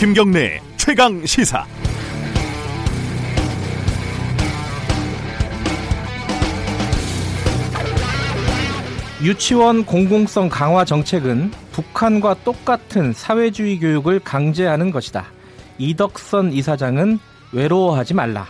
[0.00, 1.66] 김경래 최강 시사.
[9.22, 15.26] 유치원 공공성 강화 정책은 북한과 똑같은 사회주의 교육을 강제하는 것이다.
[15.76, 17.18] 이덕선 이사장은
[17.52, 18.46] 외로워하지 말라.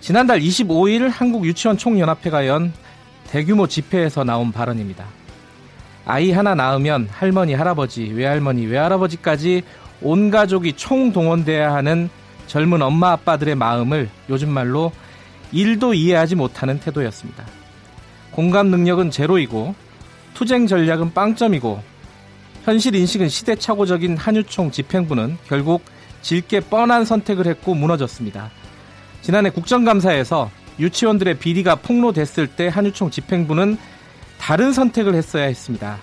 [0.00, 2.72] 지난달 25일 한국유치원 총연합회가 연
[3.28, 5.04] 대규모 집회에서 나온 발언입니다.
[6.06, 9.62] 아이 하나 낳으면 할머니, 할아버지, 외할머니, 외할아버지까지
[10.06, 12.08] 온 가족이 총동원돼야 하는
[12.46, 14.92] 젊은 엄마 아빠들의 마음을 요즘 말로
[15.50, 17.44] 일도 이해하지 못하는 태도였습니다.
[18.30, 19.74] 공감 능력은 제로이고
[20.34, 21.82] 투쟁 전략은 빵점이고
[22.62, 25.82] 현실 인식은 시대착오적인 한유총 집행부는 결국
[26.22, 28.50] 질게 뻔한 선택을 했고 무너졌습니다.
[29.22, 33.76] 지난해 국정감사에서 유치원들의 비리가 폭로됐을 때 한유총 집행부는
[34.38, 35.98] 다른 선택을 했어야 했습니다.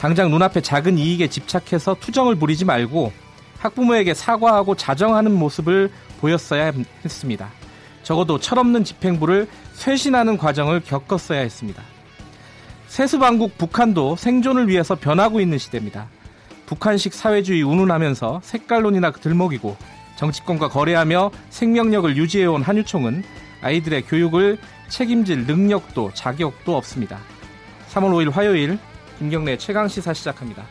[0.00, 3.12] 당장 눈앞에 작은 이익에 집착해서 투정을 부리지 말고
[3.58, 5.90] 학부모에게 사과하고 자정하는 모습을
[6.22, 6.72] 보였어야
[7.04, 7.50] 했습니다.
[8.02, 11.82] 적어도 철없는 집행부를 쇄신하는 과정을 겪었어야 했습니다.
[12.86, 16.08] 세수방국 북한도 생존을 위해서 변하고 있는 시대입니다.
[16.64, 19.76] 북한식 사회주의 운운하면서 색깔론이나 들먹이고
[20.16, 23.22] 정치권과 거래하며 생명력을 유지해온 한유총은
[23.60, 24.56] 아이들의 교육을
[24.88, 27.18] 책임질 능력도 자격도 없습니다.
[27.92, 28.78] 3월 5일 화요일
[29.20, 30.64] 김경래 최강 시사 시작합니다.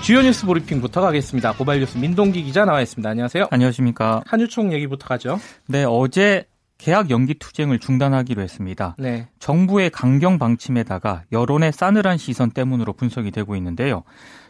[0.00, 1.52] 주요 뉴스 브리핑부터 가겠습니다.
[1.52, 3.10] 고발 뉴스 민동기 기자 나와 있습니다.
[3.10, 3.48] 안녕하세요.
[3.50, 4.22] 안녕하십니까.
[4.26, 5.38] 한유총 얘기부터 가죠.
[5.66, 6.46] 네, 어제
[6.78, 8.96] 계약 연기 투쟁을 중단하기로 했습니다.
[8.98, 9.28] 네.
[9.38, 14.04] 정부의 강경 방침에다가 여론의 싸늘한 시선 때문으로 분석이 되고 있는데요.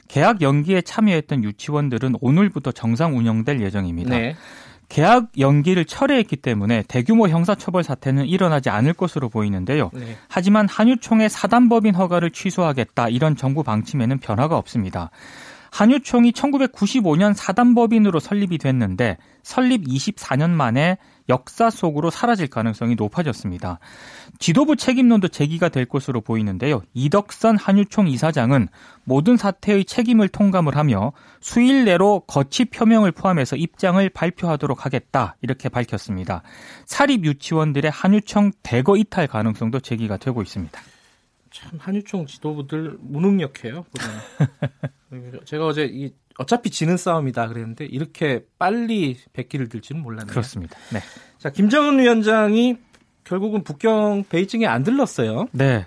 [0.06, 4.10] 계약 연기에 참여했던 유치원들은 오늘부터 정상 운영될 예정입니다.
[4.16, 4.36] 네.
[4.88, 9.91] 계약 연기를 철회했기 때문에 대규모 형사처벌 사태는 일어나지 않을 것으로 보이는데요.
[9.92, 10.16] 네.
[10.28, 15.10] 하지만 한유총의 사단법인 허가를 취소하겠다 이런 정부 방침에는 변화가 없습니다.
[15.70, 20.98] 한유총이 1995년 사단법인으로 설립이 됐는데 설립 24년 만에
[21.28, 23.78] 역사 속으로 사라질 가능성이 높아졌습니다.
[24.38, 26.82] 지도부 책임론도 제기가 될 것으로 보이는데요.
[26.92, 28.68] 이덕선 한유총 이사장은
[29.04, 36.42] 모든 사태의 책임을 통감을 하며 수일 내로 거치 표명을 포함해서 입장을 발표하도록 하겠다 이렇게 밝혔습니다.
[36.86, 40.80] 사립 유치원들의 한유총 대거 이탈 가능성도 제기가 되고 있습니다.
[41.50, 43.86] 참 한유총 지도부들 무능력해요.
[45.44, 50.31] 제가 어제 이 어차피 지는 싸움이다 그랬는데 이렇게 빨리 백기를 들지는 몰랐네요.
[50.31, 50.77] 그렇습니다.
[50.93, 51.00] 네.
[51.39, 52.77] 자, 김정은 위원장이
[53.25, 55.47] 결국은 북경 베이징에 안 들렀어요.
[55.53, 55.87] 네.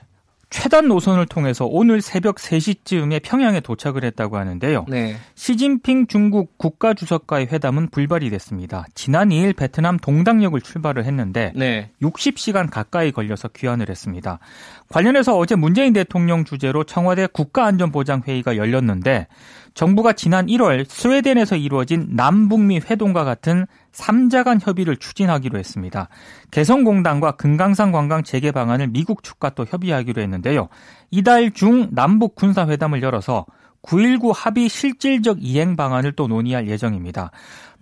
[0.49, 4.85] 최단 노선을 통해서 오늘 새벽 3시쯤에 평양에 도착을 했다고 하는데요.
[4.87, 5.17] 네.
[5.35, 8.85] 시진핑 중국 국가주석과의 회담은 불발이 됐습니다.
[8.95, 11.91] 지난 2일 베트남 동당역을 출발을 했는데 네.
[12.01, 14.39] 60시간 가까이 걸려서 귀환을 했습니다.
[14.87, 19.27] 관련해서 어제 문재인 대통령 주재로 청와대 국가안전보장회의가 열렸는데
[19.77, 26.09] 정부가 지난 1월 스웨덴에서 이루어진 남북미 회동과 같은 3자 간 협의를 추진하기로 했습니다.
[26.49, 30.69] 개성공단과 금강산 관광 재개 방안을 미국 측과 또 협의하기로 했는데요.
[31.11, 33.45] 이달 중 남북 군사회담을 열어서
[33.83, 37.29] 9.19 합의 실질적 이행 방안을 또 논의할 예정입니다.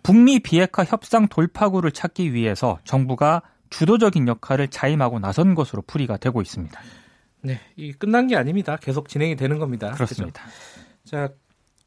[0.03, 6.77] 북미 비핵화 협상 돌파구를 찾기 위해서 정부가 주도적인 역할을 자임하고 나선 것으로 풀이가 되고 있습니다.
[7.43, 8.75] 네, 이 끝난 게 아닙니다.
[8.75, 9.91] 계속 진행이 되는 겁니다.
[9.91, 10.41] 그렇습니다.
[10.41, 10.75] 그렇죠?
[11.05, 11.29] 자,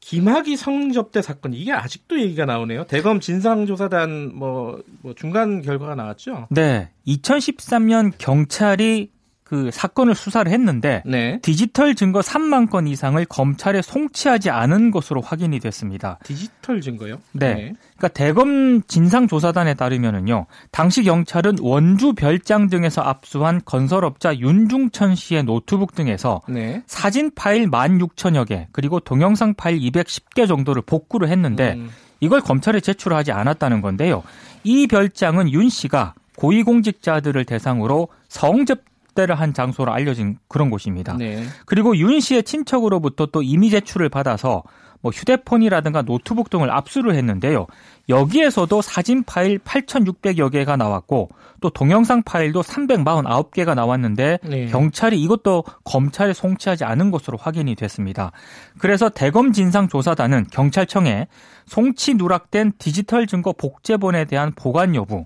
[0.01, 2.85] 김학의 성접대 사건 이게 아직도 얘기가 나오네요.
[2.85, 6.47] 대검 진상조사단 뭐, 뭐 중간 결과가 나왔죠.
[6.51, 9.11] 네, 2013년 경찰이
[9.49, 11.39] 그 사건을 수사를 했는데 네.
[11.41, 16.19] 디지털 증거 3만 건 이상을 검찰에 송치하지 않은 것으로 확인이 됐습니다.
[16.23, 17.15] 디지털 증거요?
[17.31, 17.55] 네.
[17.55, 17.73] 네.
[17.97, 20.45] 그러니까 대검 진상조사단에 따르면은요.
[20.69, 26.83] 당시 경찰은 원주 별장 등에서 압수한 건설업자 윤중천 씨의 노트북 등에서 네.
[26.85, 31.89] 사진 파일 16,000여 개 그리고 동영상 파일 210개 정도를 복구를 했는데 음.
[32.19, 34.21] 이걸 검찰에 제출하지 않았다는 건데요.
[34.63, 41.15] 이 별장은 윤 씨가 고위공직자들을 대상으로 성접 접대를 한 장소로 알려진 그런 곳입니다.
[41.17, 41.43] 네.
[41.65, 44.63] 그리고 윤 씨의 친척으로부터 또 이미 제출을 받아서
[45.01, 47.67] 뭐 휴대폰이라든가 노트북 등을 압수를 했는데요.
[48.09, 51.29] 여기에서도 사진 파일 8,600여 개가 나왔고
[51.61, 54.65] 또 동영상 파일도 349개가 나왔는데 네.
[54.65, 58.31] 경찰이 이것도 검찰에 송치하지 않은 것으로 확인이 됐습니다.
[58.77, 61.27] 그래서 대검 진상조사단은 경찰청에
[61.65, 65.25] 송치 누락된 디지털 증거 복제본에 대한 보관 여부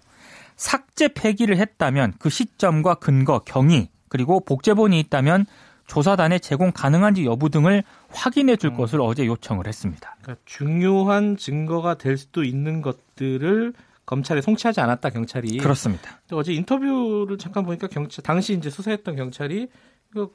[0.56, 5.46] 삭제 폐기를 했다면 그 시점과 근거, 경위 그리고 복제본이 있다면
[5.88, 8.78] 조사단에 제공 가능한지 여부 등을 확인해 줄 음.
[8.78, 10.16] 것을 어제 요청을 했습니다.
[10.22, 13.74] 그러니까 중요한 증거가 될 수도 있는 것들을
[14.06, 16.20] 검찰에 송치하지 않았다 경찰이 그렇습니다.
[16.32, 19.68] 어제 인터뷰를 잠깐 보니까 경찰 당시 이제 수사했던 경찰이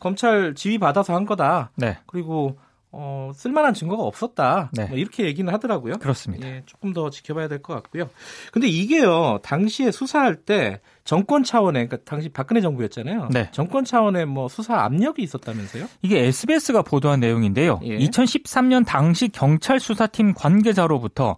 [0.00, 1.70] 검찰 지휘 받아서 한 거다.
[1.76, 1.98] 네.
[2.06, 2.58] 그리고
[2.90, 4.70] 어, 쓸만한 증거가 없었다.
[4.72, 4.86] 네.
[4.86, 5.98] 뭐 이렇게 얘기는 하더라고요.
[5.98, 6.48] 그렇습니다.
[6.48, 8.08] 예, 조금 더 지켜봐야 될 것 같고요.
[8.52, 13.28] 근데 이게요, 당시에 수사할 때 정권 차원의, 그러니까 당시 박근혜 정부였잖아요.
[13.30, 13.48] 네.
[13.52, 15.86] 정권 차원의 뭐 수사 압력이 있었다면서요?
[16.02, 17.80] 이게 SBS가 보도한 내용인데요.
[17.82, 17.98] 예.
[17.98, 21.36] 2013년 당시 경찰 수사팀 관계자로부터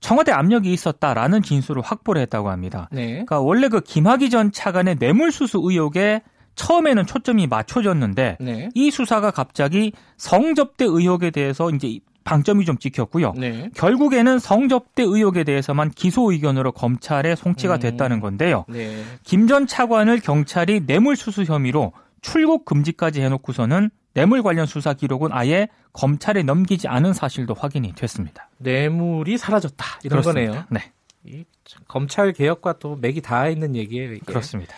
[0.00, 2.88] 청와대 압력이 있었다라는 진술을 확보를 했다고 합니다.
[2.90, 3.06] 네.
[3.10, 6.22] 그러니까 원래 그 김학의 전 차관의 뇌물수수 의혹에
[6.54, 8.68] 처음에는 초점이 맞춰졌는데 네.
[8.74, 13.32] 이 수사가 갑자기 성접대 의혹에 대해서 이제 방점이 좀 찍혔고요.
[13.36, 13.70] 네.
[13.74, 17.80] 결국에는 성접대 의혹에 대해서만 기소 의견으로 검찰에 송치가 음.
[17.80, 18.64] 됐다는 건데요.
[18.68, 19.02] 네.
[19.24, 26.86] 김전 차관을 경찰이 뇌물수수 혐의로 출국 금지까지 해놓고서는 뇌물 관련 수사 기록은 아예 검찰에 넘기지
[26.86, 28.48] 않은 사실도 확인이 됐습니다.
[28.58, 29.84] 뇌물이 사라졌다.
[30.04, 30.66] 이런 그렇습니다.
[30.68, 30.92] 거네요.
[31.24, 31.44] 네,
[31.88, 34.12] 검찰 개혁과 또 맥이 닿아 있는 얘기예요.
[34.12, 34.20] 이게.
[34.24, 34.74] 그렇습니다.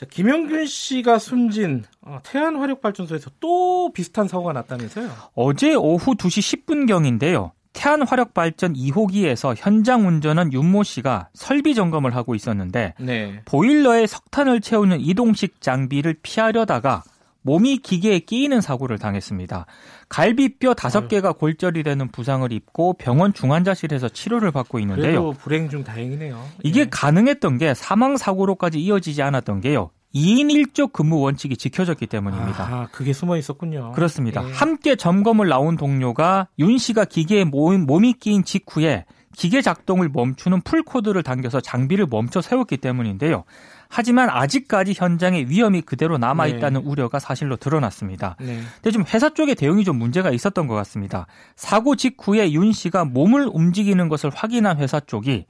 [0.00, 5.10] 자, 김영균 씨가 숨진 어, 태안 화력 발전소에서 또 비슷한 사고가 났다면서요?
[5.34, 7.50] 어제 오후 2시 10분경인데요.
[7.74, 13.42] 태안 화력 발전 2호기에서 현장 운전한 윤모 씨가 설비 점검을 하고 있었는데 네.
[13.44, 17.02] 보일러에 석탄을 채우는 이동식 장비를 피하려다가
[17.42, 19.66] 몸이 기계에 끼이는 사고를 당했습니다.
[20.08, 21.08] 갈비뼈 다섯.
[21.08, 25.32] 개가 골절이 되는 부상을 입고 병원 중환자실에서 치료를 받고 있는데요.
[25.32, 26.40] 불행 중 다행이네요.
[26.62, 26.86] 이게 예.
[26.88, 29.90] 가능했던 게 사망 사고로까지 이어지지 않았던 게요.
[30.14, 32.64] 2인 1조 근무 원칙이 지켜졌기 때문입니다.
[32.64, 33.92] 아, 그게 숨어 있었군요.
[33.92, 34.46] 그렇습니다.
[34.46, 34.52] 예.
[34.52, 39.04] 함께 점검을 나온 동료가 윤 씨가 기계에 몸, 몸이 끼인 직후에
[39.36, 43.44] 기계 작동을 멈추는 풀코드를 당겨서 장비를 멈춰 세웠기 때문인데요.
[43.90, 48.36] 하지만 아직까지 현장에 위험이 그대로 남아 있다는 우려가 사실로 드러났습니다.
[48.38, 48.60] 네.
[48.76, 51.26] 근데 좀 회사 쪽의 대응이 좀 문제가 있었던 것 같습니다.
[51.56, 55.44] 사고 직후에 윤 씨가 몸을 움직이는 것을 확인한 회사 쪽이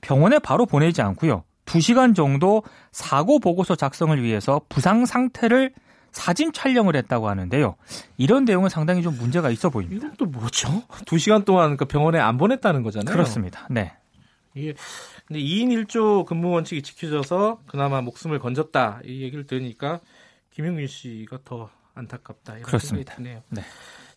[0.00, 1.44] 병원에 바로 보내지 않고요.
[1.66, 2.62] 2시간 정도
[2.92, 5.72] 사고 보고서 작성을 위해서 부상 상태를
[6.12, 7.76] 사진 촬영을 했다고 하는데요.
[8.16, 10.06] 이런 내용은 상당히 좀 문제가 있어 보입니다.
[10.06, 10.82] 이건 또 뭐죠?
[11.04, 13.14] 두 시간 동안 그 병원에 안 보냈다는 거잖아요.
[13.14, 13.66] 그렇습니다.
[13.70, 13.92] 네.
[14.54, 14.74] 이게
[15.26, 20.00] 근데 2인 1조 근무 원칙이 지켜져서 그나마 목숨을 건졌다 이 얘기를 들으니까
[20.50, 23.14] 김용균 씨가 더 안타깝다 이런 그렇습니다.
[23.14, 23.42] 생각이 드네요.
[23.50, 23.62] 네.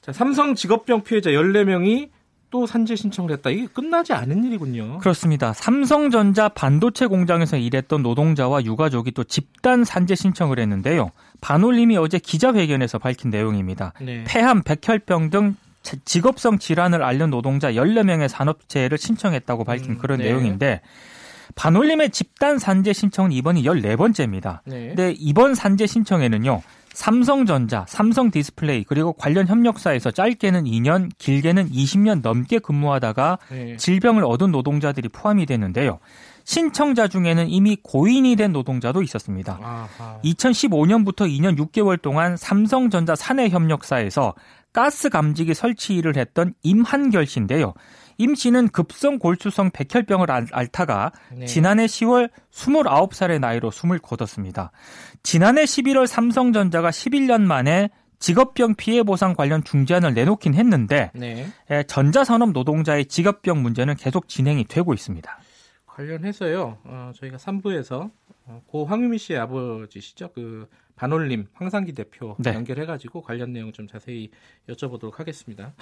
[0.01, 2.09] 자, 삼성 직업병 피해자 14명이
[2.51, 3.49] 또 산재 신청을 했다.
[3.49, 4.99] 이게 끝나지 않은 일이군요.
[4.99, 5.51] 그렇습니다.
[5.51, 11.11] 삼성전자 반도체 공장에서 일했던 노동자와 유가족이 또 집단 산재 신청을 했는데요.
[11.41, 13.93] 반올림이 어제 기자회견에서 밝힌 내용입니다.
[13.99, 14.23] 네.
[14.25, 15.64] 폐암, 백혈병 등 지-
[16.05, 20.25] 직업성 질환을 앓는 노동자 14명의 산업재해를 신청했다고 밝힌 음, 그런 네.
[20.25, 20.81] 내용인데
[21.55, 24.59] 반올림의 집단 산재 신청은 이번이 14번째입니다.
[24.65, 24.87] 네.
[24.87, 26.61] 근데 이번 산재 신청에는요.
[26.93, 33.75] 삼성전자, 삼성 디스플레이 그리고 관련 협력사에서 짧게는 2년, 길게는 20년 넘게 근무하다가 네.
[33.75, 35.99] 질병을 얻은 노동자들이 포함이 되는데요.
[36.45, 39.59] 신청자 중에는 이미 고인이 된 노동자도 있었습니다.
[39.61, 40.19] 아하.
[40.23, 44.33] 2015년부터 2년 6개월 동안 삼성전자 사내 협력사에서
[44.75, 47.73] 가스 감지기 설치 일을 했던 임한결 씨인데요.
[48.17, 51.45] 임 씨는 급성 골수성 백혈병을 앓- 앓다가 네.
[51.45, 54.71] 지난해 10월 29살의 나이로 숨을 거뒀습니다.
[55.23, 57.89] 지난해 11월 삼성전자가 11년 만에
[58.19, 61.47] 직업병 피해 보상 관련 중재안을 내놓긴 했는데 네.
[61.71, 65.39] 에, 전자산업 노동자의 직업병 문제는 계속 진행이 되고 있습니다.
[65.85, 66.79] 관련해서요.
[66.83, 68.11] 어, 저희가 3부에서
[68.47, 70.31] 어, 고 황유미 씨의 아버지시죠.
[70.33, 72.53] 그 반올림 황상기 대표 네.
[72.53, 74.29] 연결해가지고 관련 내용 좀 자세히
[74.69, 75.73] 여쭤보도록 하겠습니다.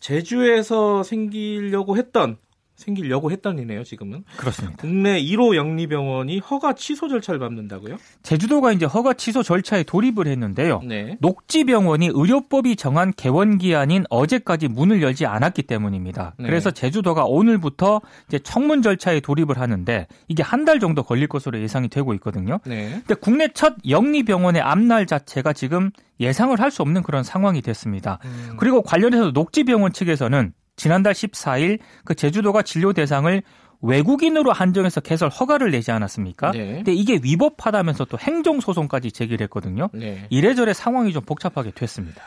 [0.00, 2.38] 제주에서 생기려고 했던
[2.76, 3.82] 생기려고 했던 이네요.
[3.84, 4.76] 지금은 그렇습니다.
[4.78, 7.96] 국내 1호 영리병원이 허가 취소 절차를 밟는다고요?
[8.22, 10.82] 제주도가 이제 허가 취소 절차에 돌입을 했는데요.
[10.84, 11.16] 네.
[11.20, 16.34] 녹지병원이 의료법이 정한 개원 기한인 어제까지 문을 열지 않았기 때문입니다.
[16.38, 16.46] 네.
[16.46, 21.86] 그래서 제주도가 오늘부터 이제 청문 절차에 돌입을 하는데 이게 한 달 정도 걸릴 것으로 예상이
[21.88, 22.58] 되고 있거든요.
[22.66, 22.90] 네.
[23.06, 28.18] 근데 국내 첫 영리병원의 앞날 자체가 지금 예상을 할 수 없는 그런 상황이 됐습니다.
[28.24, 33.42] 음, 그리고 관련해서 녹지병원 측에서는 지난달 14일 그 제주도가 진료 대상을
[33.82, 36.52] 외국인으로 한정해서 개설 허가를 내지 않았습니까?
[36.52, 36.74] 네.
[36.76, 39.88] 근데 이게 위법하다면서 또 행정 소송까지 제기를 했거든요.
[39.92, 40.26] 네.
[40.30, 42.22] 이래저래 상황이 좀 복잡하게 됐습니다.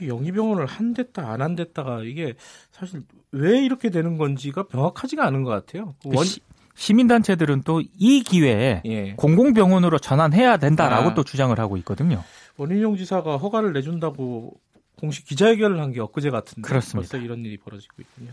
[0.00, 2.34] 이 영리병원을 한 됐다 안 한 됐다가 이게
[2.72, 3.02] 사실
[3.32, 5.94] 왜 이렇게 되는 건지가 명확하지가 않은 것 같아요.
[6.04, 6.40] 원, 시,
[6.74, 9.12] 시민단체들은 또 이 기회에 예.
[9.16, 11.14] 공공병원으로 전환해야 된다라고 아.
[11.14, 12.22] 또 주장을 하고 있거든요.
[12.56, 14.52] 원인용 지사가 허가를 내준다고
[14.98, 17.08] 공식 기자회견을 한 게 엊그제 같은데 그렇습니다.
[17.10, 18.32] 벌써 이런 일이 벌어지고 있군요.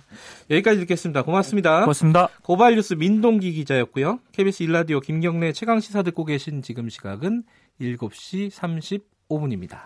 [0.50, 1.22] 여기까지 듣겠습니다.
[1.24, 1.82] 고맙습니다.
[1.82, 2.28] 그렇습니다.
[2.44, 4.20] 고발뉴스 민동기 기자였고요.
[4.34, 7.44] KBS 일라디오 김경래 최강 시사 듣고 계신 지금 시각은
[7.80, 8.52] 7시
[9.30, 9.80] 35분입니다.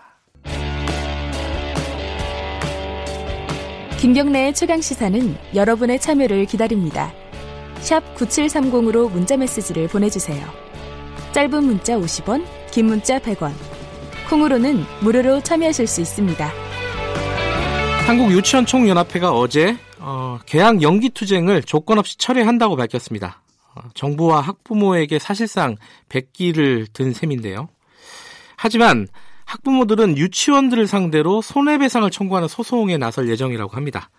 [4.00, 7.12] 김경래의 최강 시사는 여러분의 참여를 기다립니다.
[7.80, 10.46] 샵 9730으로 문자 메시지를 보내주세요.
[11.32, 13.52] 짧은 문자 50원, 긴 문자 100원.
[14.28, 16.69] 콩으로는 무료로 참여하실 수 있습니다.
[18.06, 23.42] 한국 유치원 총연합회가 어제 어, 개학 연기 투쟁을 조건 없이 철회한다고 밝혔습니다.
[23.74, 25.76] 어, 정부와 학부모에게 사실상
[26.08, 27.68] 백기를 든 셈인데요.
[28.56, 29.06] 하지만
[29.44, 34.10] 학부모들은 유치원들을 상대로 손해배상을 청구하는 소송에 나설 예정이라고 합니다.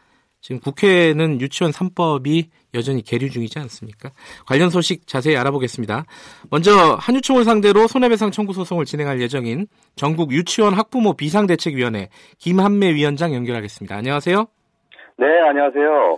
[0.42, 4.10] 지금 국회는 유치원 3법이 여전히 계류 중이지 않습니까?
[4.48, 6.06] 관련 소식 자세히 알아보겠습니다.
[6.50, 13.96] 먼저 한유총을 상대로 손해배상 청구 소송을 진행할 예정인 전국 유치원 학부모 비상대책위원회 김한매 위원장 연결하겠습니다.
[13.96, 14.46] 안녕하세요.
[15.18, 16.18] 네, 안녕하세요.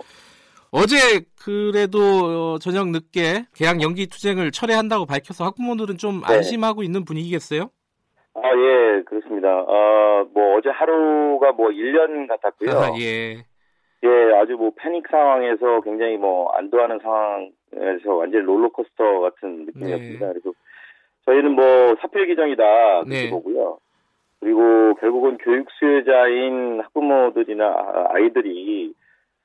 [0.70, 0.96] 어제
[1.38, 6.34] 그래도 저녁 늦게 개학 연기 투쟁을 철회한다고 밝혀서 학부모들은 좀 네.
[6.34, 7.70] 안심하고 있는 분위기겠어요?
[8.34, 9.48] 아, 예, 그렇습니다.
[9.48, 12.70] 어, 뭐, 어제 하루가 뭐, 1년 같았고요.
[12.72, 13.44] 아, 예.
[14.04, 20.26] 예, 아주 뭐, 패닉 상황에서 굉장히 뭐, 안도하는 상황에서 완전히 롤러코스터 같은 느낌이었습니다.
[20.26, 20.32] 네.
[20.32, 20.52] 그래서
[21.26, 21.64] 저희는 뭐,
[22.00, 22.62] 사필 규정이다,
[23.04, 23.30] 그렇게 네.
[23.30, 23.78] 보고요.
[24.40, 28.92] 그리고 결국은 교육 수혜자인 학부모들이나 아- 아이들이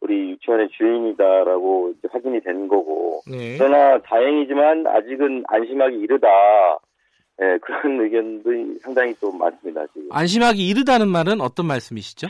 [0.02, 3.58] 우리 유치원의 주인이다라고 이제 확인이 된 거고, 네.
[3.58, 6.28] 그러나 다행이지만 아직은 안심하기 이르다.
[7.42, 10.10] 예, 그런 의견들이 상당히 또 많습니다, 지금.
[10.12, 12.28] 안심하기 이르다는 말은 어떤 말씀이시죠?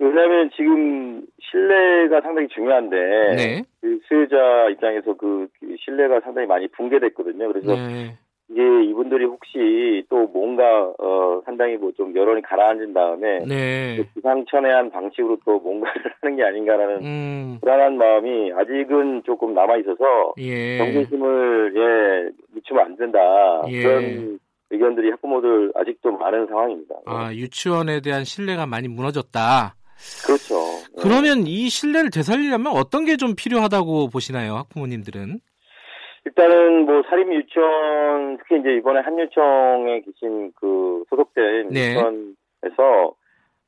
[0.00, 2.96] 왜냐하면 지금 신뢰가 상당히 중요한데,
[3.36, 3.62] 네.
[3.80, 5.48] 그 수혜자 입장에서 그
[5.84, 7.48] 신뢰가 상당히 많이 붕괴됐거든요.
[7.48, 8.16] 그래서 네.
[8.50, 14.04] 이게 이분들이 혹시 또 뭔가, 어, 상당히 뭐 좀 여론이 가라앉은 다음에, 네.
[14.14, 20.78] 기상천외한 방식으로 또 뭔가를 하는 게 아닌가라는 음, 불안한 마음이 아직은 조금 남아 있어서, 예.
[20.78, 23.18] 경계심을 예 늦추면 안 된다
[23.68, 23.82] 예.
[23.82, 24.38] 그런
[24.70, 26.94] 의견들이 학부모들 아직도 많은 상황입니다.
[27.06, 29.74] 아, 유치원에 대한 신뢰가 많이 무너졌다.
[30.26, 30.54] 그렇죠.
[30.96, 31.02] 예.
[31.02, 35.40] 그러면 이 신뢰를 되살리려면 어떤 게 좀 필요하다고 보시나요, 학부모님들은?
[36.26, 41.90] 일단은 뭐 사립 유치원 특히 이제 이번에 한유청에 계신 그 소속된 네.
[41.94, 43.12] 유치원에서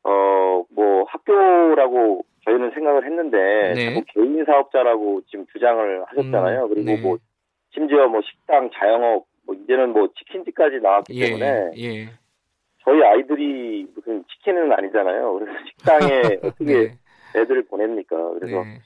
[0.05, 0.41] 어
[0.73, 3.95] 뭐 학교라고 저희는 생각을 했는데 네.
[3.95, 6.65] 자꾸 개인 사업자라고 지금 주장을 하셨잖아요.
[6.65, 7.01] 음, 그리고 네.
[7.01, 7.19] 뭐
[7.75, 11.27] 심지어 뭐 식당, 자영업 뭐 이제는 뭐 치킨집까지 나왔기 예.
[11.27, 12.09] 때문에 예.
[12.91, 15.35] 저희 아이들이 무슨 치킨은 아니잖아요.
[15.35, 16.93] 그래서 식당에 어떻게 네.
[17.37, 18.17] 애들을 보냅니까?
[18.35, 18.81] 그래서 네.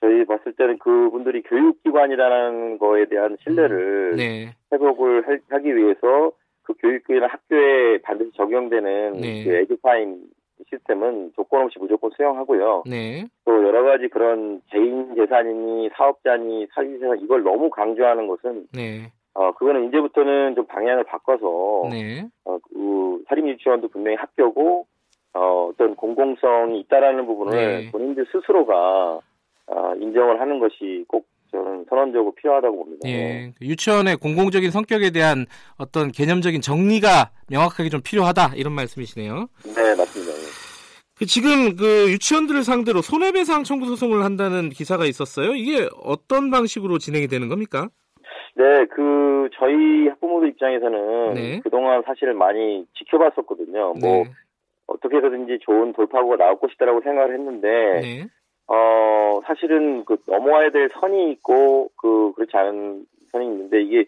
[0.00, 4.54] 저희 봤을 때는 그분들이 교육기관이라는 거에 대한 신뢰를 네.
[4.72, 6.30] 회복을 할- 하기 위해서
[6.62, 9.44] 그 교육기관 학교에 반드시 적용되는 네.
[9.44, 10.22] 그 에듀파인
[10.70, 12.84] 시스템은 조건 없이 무조건 수용하고요.
[12.88, 13.26] 네.
[13.44, 19.10] 또 여러 가지 그런 개인 재산이니 사업자니 사기재산 이걸 너무 강조하는 것은 네.
[19.34, 22.28] 어 그거는 이제부터는 좀 방향을 바꿔서 네.
[22.44, 24.86] 어, 그 사립 유치원도 분명히 학교고
[25.34, 27.90] 어, 어떤 공공성이 있다라는 부분을 네.
[27.90, 29.20] 본인들 스스로가
[29.68, 33.08] 아, 인정을 하는 것이 꼭 저는 선언적으로 필요하다고 봅니다.
[33.08, 33.52] 예.
[33.60, 35.46] 유치원의 공공적인 성격에 대한
[35.76, 39.48] 어떤 개념적인 정리가 명확하게 좀 필요하다 이런 말씀이시네요.
[39.64, 40.32] 네, 맞습니다.
[40.32, 40.72] 예.
[41.14, 45.54] 그 지금 그 유치원들을 상대로 손해배상 청구 소송을 한다는 기사가 있었어요.
[45.54, 47.88] 이게 어떤 방식으로 진행이 되는 겁니까?
[48.54, 51.60] 네, 그 저희 학부모들 입장에서는 네.
[51.60, 53.94] 그동안 사실을 많이 지켜봤었거든요.
[54.00, 54.24] 뭐 네.
[54.86, 58.26] 어떻게 해서든지 좋은 돌파구가 나올 것이다라고 생각을 했는데 네.
[58.66, 64.04] 어, 사실은 그 넘어야 될 선이 있고 그 그렇지 않은 선이 있는데 이게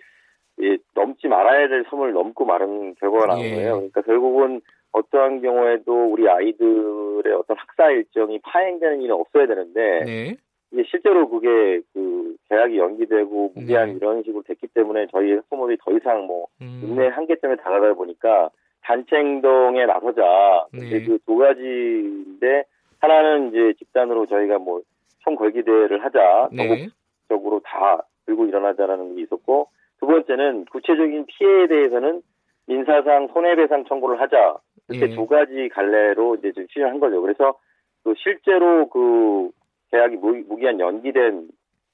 [0.62, 3.54] 예, 넘지 말아야 될 선을 넘고 마른 결과가 나온 예.
[3.54, 3.72] 거예요.
[3.74, 4.60] 그러니까 결국은
[4.92, 10.36] 어떠한 경우에도 우리 아이들의 어떤 학사 일정이 파행되는 일은 없어야 되는데 네.
[10.75, 13.95] 이게 실제로 그게 그 계약이 연기되고 무기한 네.
[13.95, 16.81] 이런 식으로 됐기 때문에 저희 학부모들이 더 이상 뭐 음.
[16.83, 18.50] 인내 한계점에 다가가다 보니까
[18.83, 20.66] 단체 행동에 나서자.
[20.73, 20.81] 네.
[20.81, 22.64] 근데 그두 가지인데
[22.99, 24.83] 하나는 이제 집단으로 저희가 뭐
[25.21, 26.49] 총궐기대를 하자.
[26.52, 26.66] 네.
[26.66, 29.69] 전국적으로 다 들고 일어나자라는 게 있었고
[30.00, 32.21] 두 번째는 구체적인 피해에 대해서는
[32.66, 34.57] 민사상 손해배상 청구를 하자.
[34.88, 35.14] 이렇게 예.
[35.14, 37.23] 두 가지 갈래로 이제 좀 추진한 거죠.
[37.23, 37.59] 그래서
[38.02, 39.50] 그 실제로 그
[39.90, 41.48] 계약이 무, 무기한 연기된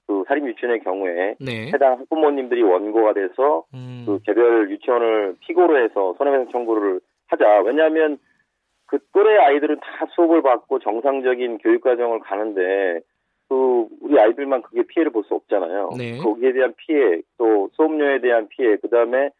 [0.07, 1.71] 그 사립 유치원의 경우에 네.
[1.73, 4.05] 해당 학부모님들이 원고가 돼서 음.
[4.07, 7.61] 그 개별 유치원을 피고로 해서 손해배상 청구를 하자.
[7.61, 8.19] 왜냐하면
[8.87, 13.01] 그 또래 아이들은 다 수업을 받고 정상적인 교육 과정을 가는데
[13.49, 15.91] 그 우리 아이들만 그게 피해를 볼 수 없잖아요.
[15.97, 16.19] 네.
[16.19, 19.31] 거기에 대한 피해, 또 수업료에 대한 피해, 그 다음에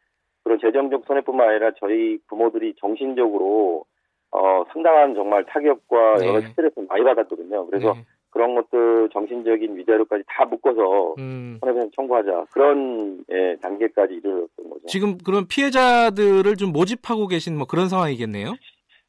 [0.45, 3.85] 그런 재정적 손해뿐만 아니라 저희 부모들이 정신적으로
[4.33, 6.29] 어 상당한 정말 타격과 네.
[6.29, 7.67] 여러 스트레스를 많이 받았거든요.
[7.67, 8.05] 그래서 네.
[8.31, 11.59] 그런 것들 정신적인 위자료까지 다 묶어서 음.
[11.61, 14.87] 손해배상 청구하자 그런 예, 단계까지 이르렀던 거죠.
[14.87, 18.55] 지금 그런 피해자들을 좀 모집하고 계신 뭐 그런 상황이겠네요.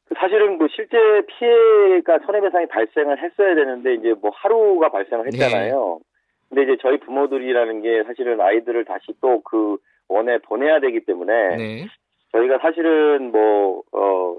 [0.06, 6.00] 그 사실은 뭐 실제 피해가 손해배상이 발생을 했어야 되는데 이제 뭐 하루가 발생을 했잖아요.
[6.48, 9.78] 근데 이제 저희 부모들이라는 게 사실은 아이들을 다시 또 그
[10.12, 11.86] 원에 보내야 되기 때문에 네.
[12.32, 14.36] 저희가 사실은 뭐, 어,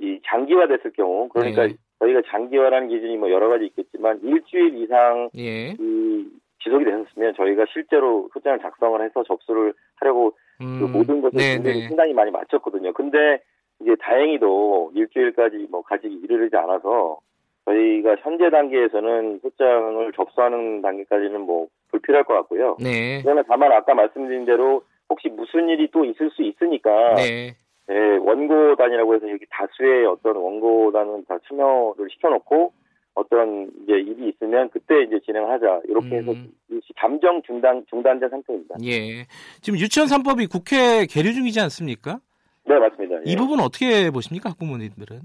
[0.00, 1.74] 이 장기화됐을 경우, 그러니까 네.
[2.02, 5.74] 저희가 장기화라는 기준이 뭐 여러 가지 있겠지만 일주일 이상 예.
[5.78, 6.26] 이
[6.62, 11.80] 지속이 되셨으면 저희가 실제로 소장을 작성을 해서 접수를 하려고 그 음, 모든 것을 네, 준비를
[11.80, 11.88] 네.
[11.88, 12.92] 상당히 많이 마쳤거든요.
[12.92, 13.40] 근데
[13.80, 17.18] 이제 다행히도 일주일까지 뭐 가지기 이르지 않아서
[17.64, 22.76] 저희가 현재 단계에서는 소장을 접수하는 단계까지는 뭐 불필요할 것 같고요.
[22.80, 23.20] 네.
[23.22, 27.54] 그러나 다만 아까 말씀드린 대로 혹시 무슨 일이 또 있을 수 있으니까 네.
[27.90, 32.72] 예, 원고단이라고 해서 여기 다수의 어떤 원고단은 다 참여를 시켜놓고
[33.14, 36.52] 어떤 이제 일이 있으면 그때 이제 진행하자 이렇게 해서 음.
[36.98, 38.76] 잠정 중단 중단된 상태입니다.
[38.84, 39.26] 예.
[39.60, 42.20] 지금 유치원 3법이 국회 계류 중이지 않습니까?
[42.64, 43.16] 네 맞습니다.
[43.16, 43.22] 예.
[43.26, 45.20] 이 부분 어떻게 보십니까, 학부모님들은?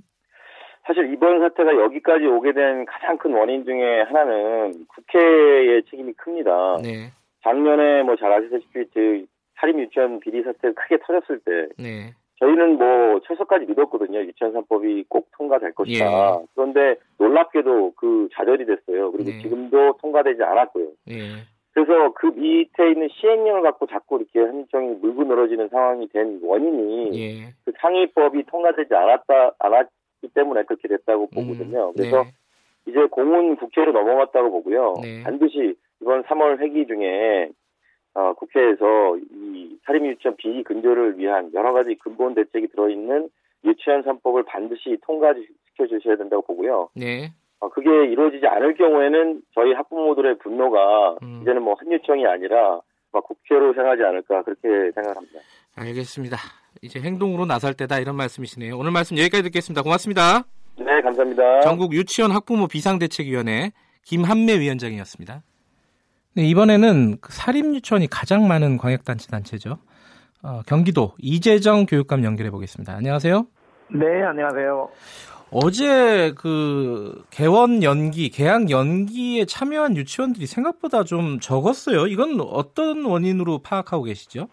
[0.85, 6.77] 사실 이번 사태가 여기까지 오게 된 가장 큰 원인 중에 하나는 국회의 책임이 큽니다.
[6.81, 7.11] 네.
[7.43, 9.25] 작년에 뭐 잘 아시다시피 그
[9.59, 12.13] 사립 유치원 비리 사태 크게 터졌을 때 네.
[12.39, 14.19] 저희는 뭐 최소까지 믿었거든요.
[14.19, 16.05] 유치원 3법이 꼭 통과될 것이다.
[16.05, 16.45] 예.
[16.53, 19.11] 그런데 놀랍게도 그 좌절이 됐어요.
[19.11, 19.41] 그리고 네.
[19.41, 20.87] 지금도 통과되지 않았고요.
[21.09, 21.19] 예.
[21.71, 27.53] 그래서 그 밑에 있는 시행령을 갖고 자꾸 이렇게 한정이 물고 늘어지는 상황이 된 원인이 예.
[27.65, 31.89] 그 상위법이 통과되지 않았다 않았기 때문에 그렇게 됐다고 보거든요.
[31.89, 32.31] 음, 그래서 네.
[32.87, 34.95] 이제 공은 국회로 넘어갔다고 보고요.
[35.01, 35.23] 네.
[35.23, 37.49] 반드시 이번 3월 회기 중에
[38.17, 43.29] 어, 국회에서 이 사립 유치원 비리 근절을 위한 여러 가지 근본 대책이 들어있는
[43.63, 46.89] 유치원 3법을 반드시 통과시켜 주셔야 된다고 보고요.
[46.95, 47.29] 네.
[47.59, 51.41] 어, 그게 이루어지지 않을 경우에는 저희 학부모들의 분노가 음.
[51.43, 52.81] 이제는 뭐 한유청이 아니라
[53.11, 55.39] 막 국회로 향하지 않을까 그렇게 생각합니다.
[55.75, 56.37] 알겠습니다.
[56.81, 58.75] 이제 행동으로 나설 때다 이런 말씀이시네요.
[58.79, 59.83] 오늘 말씀 여기까지 듣겠습니다.
[59.83, 60.43] 고맙습니다.
[60.79, 61.61] 네, 감사합니다.
[61.61, 63.73] 전국 유치원 학부모 비상대책위원회
[64.05, 65.43] 김한매 위원장이었습니다.
[66.37, 69.79] 네, 이번에는 그 사립유치원이 가장 많은 광역단체 단체죠.
[70.43, 72.93] 어, 경기도 이재정 교육감 연결해 보겠습니다.
[72.93, 73.47] 안녕하세요.
[73.87, 74.87] 네, 안녕하세요.
[75.49, 82.05] 어제 그 개원 연기, 개학 연기에 참여한 유치원들이 생각보다 좀 적었어요.
[82.05, 84.47] 이건 어떤 원인으로 파악하고 계시죠?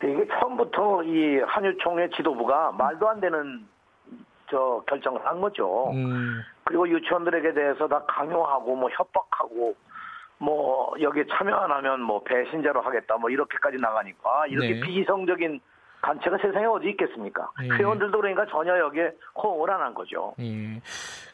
[0.00, 3.64] 네, 이게 처음부터 이 한유총회 지도부가 말도 안 되는
[4.50, 5.92] 저 결정을 한 거죠.
[5.92, 9.76] 음, 그리고 유치원들에게 대해서 다 강요하고 뭐 협박하고
[10.38, 14.80] 뭐 여기에 참여 안 하면 뭐 배신자로 하겠다 뭐 이렇게까지 나가니까 이렇게 네.
[14.80, 15.60] 비이성적인
[16.02, 17.50] 단체가 세상에 어디 있겠습니까?
[17.60, 17.68] 네.
[17.70, 20.34] 회원들도 그러니까 전혀 여기에 호응을 안 한 거죠.
[20.40, 20.80] 예.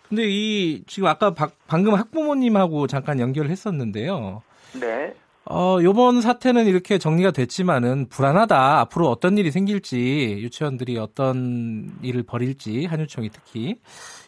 [0.09, 4.43] 근데 이 지금 아까 박- 방금 학부모님하고 잠깐 연결을 했었는데요.
[4.81, 5.15] 네.
[5.51, 8.79] 어, 요번 사태는 이렇게 정리가 됐지만은 불안하다.
[8.81, 13.77] 앞으로 어떤 일이 생길지, 유치원들이 어떤 일을 벌일지, 한유총이 특히.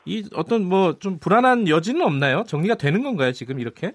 [0.04, 2.42] 이 어떤 뭐 좀 불안한 여지는 없나요?
[2.48, 3.92] 정리가 되는 건가요, 지금 이렇게?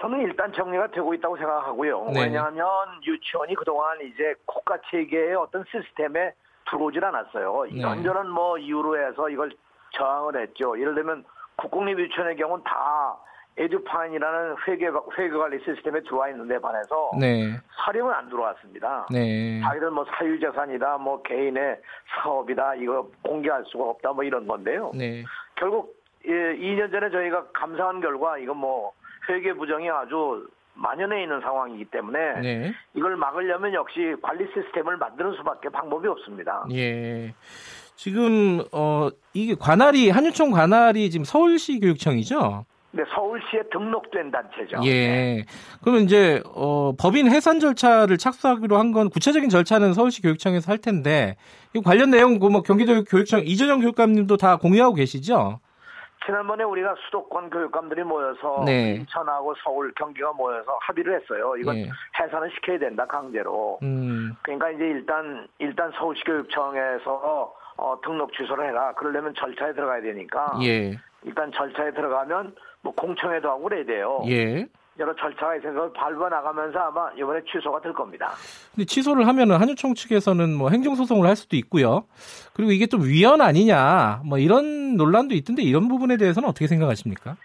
[0.00, 2.10] 저는 일단 정리가 되고 있다고 생각하고요.
[2.12, 2.24] 네.
[2.24, 2.66] 왜냐하면
[3.04, 6.32] 유치원이 그동안 이제 국가 체계의 어떤 시스템에
[6.68, 7.64] 들어오질 않았어요.
[7.64, 7.78] 네.
[7.78, 9.50] 이런저런 뭐 이유로 해서 이걸
[9.92, 10.78] 저항을 했죠.
[10.78, 11.24] 예를 들면
[11.56, 13.16] 국공립 유치원의 경우는 다
[13.58, 17.56] 에듀파인이라는 회계 회계 관리 시스템에 들어와 있는데 반해서 네.
[17.78, 19.06] 사립은 안 들어왔습니다.
[19.10, 19.62] 네.
[19.62, 21.80] 자기들 뭐 사유재산이다, 뭐 개인의
[22.14, 24.90] 사업이다, 이거 공개할 수가 없다, 뭐 이런 건데요.
[24.94, 25.24] 네.
[25.54, 28.92] 결국 예, 2년 전에 저희가 감사한 결과 이거 뭐
[29.28, 32.74] 회계 부정이 아주 만연해 있는 상황이기 때문에 네.
[32.94, 36.66] 이걸 막으려면 역시 관리 시스템을 만드는 수밖에 방법이 없습니다.
[36.72, 37.34] 예.
[37.94, 42.66] 지금 어 이게 관할이 한유총 관할이 지금 서울시 교육청이죠?
[42.90, 44.80] 근데 서울시에 등록된 단체죠.
[44.86, 45.44] 예.
[45.80, 51.36] 그러면 이제 어 법인 해산 절차를 착수하기로 한 건 구체적인 절차는 서울시 교육청에서 할 텐데
[51.74, 55.58] 이 관련 내용 그뭐 경기도 교육청 이재정 교육감님도 다 공유하고 계시죠?
[56.26, 58.96] 지난번에 우리가 수도권 교육감들이 모여서 네.
[58.96, 61.54] 인천하고 서울, 경기가 모여서 합의를 했어요.
[61.56, 61.90] 이건 예.
[62.20, 63.78] 해산을 시켜야 된다 강제로.
[63.82, 64.34] 음.
[64.42, 68.92] 그러니까 이제 일단 일단 서울시 교육청에서 어, 등록 취소를 해라.
[68.94, 70.98] 그러려면 절차에 들어가야 되니까 예.
[71.22, 74.22] 일단 절차에 들어가면 뭐 공청회도 하고 그래야 돼요.
[74.26, 74.66] 예.
[74.98, 78.30] 여러 절차가 있어서 밟아 나가면서 아마 이번에 취소가 될 겁니다.
[78.74, 82.06] 근데 취소를 하면은 한유총 측에서는 뭐 행정소송을 할 수도 있고요.
[82.54, 87.36] 그리고 이게 좀 위헌 아니냐 뭐 이런 논란도 있던데 이런 부분에 대해서는 어떻게 생각하십니까?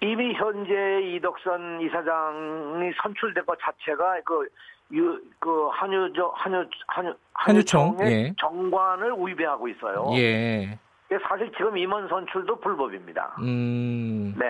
[0.00, 0.72] 이미 현재
[1.16, 4.48] 이덕선 이사장이 선출된 것 자체가 그,
[4.92, 8.32] 유, 그 한유저 한유 한유 한유총, 한유총의 예.
[8.40, 10.10] 정관을 위배하고 있어요.
[10.14, 10.78] 예.
[11.28, 13.36] 사실 지금 임원 선출도 불법입니다.
[13.40, 14.34] 음.
[14.38, 14.46] 네.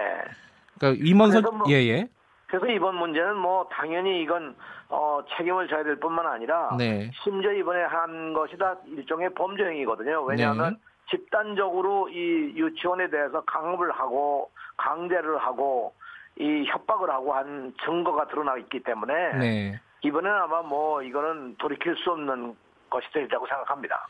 [0.79, 2.09] 그러니까 임원선 그래서 뭐- 예 예.
[2.49, 4.57] 그래서 이번 문제는 뭐 당연히 이건
[4.89, 7.11] 어, 책임을 져야 될 뿐만 아니라 네.
[7.23, 10.23] 심지어 이번에 한 것이 다 일종의 범죄 행위거든요.
[10.25, 10.79] 왜냐하면 네.
[11.11, 15.95] 집단적으로 이 유치원에 대해서 강압을 하고 강제를 하고
[16.41, 19.81] 이 협박을 하고 한 증거가 드러나 있기 때문에 네.
[20.03, 22.57] 이번에는 아마 뭐 이거는 돌이킬 수 없는
[22.89, 24.07] 것이 되리라고 생각합니다.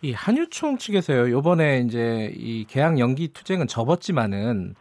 [0.00, 1.30] 이 한유총 측에서요.
[1.30, 4.74] 요번에 이제 이 개학 연기 투쟁은 접었지만은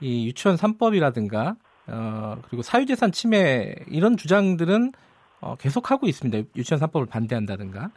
[0.00, 4.92] 이 유치원 3법이라든가 어 그리고 사유재산 침해 이런 주장들은
[5.40, 6.48] 어 계속 하고 있습니다.
[6.56, 7.90] 유치원 3법을 반대한다든가.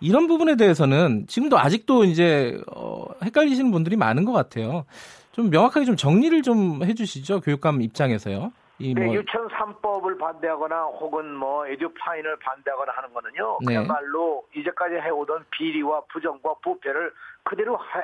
[0.00, 4.86] 이런 부분에 대해서는 지금도 아직도 이제 어 헷갈리시는 분들이 많은 것 같아요.
[5.32, 8.52] 좀 명확하게 좀 정리를 좀 해주시죠 교육감 입장에서요.
[8.80, 9.14] 이 네, 뭐...
[9.14, 13.58] 유치원 3법을 반대하거나 혹은 뭐 에듀파인을 반대하거나 하는 거는요.
[13.66, 13.74] 네.
[13.74, 17.12] 그야말로 이제까지 해오던 비리와 부정과 부패를
[17.44, 18.02] 그대로 하,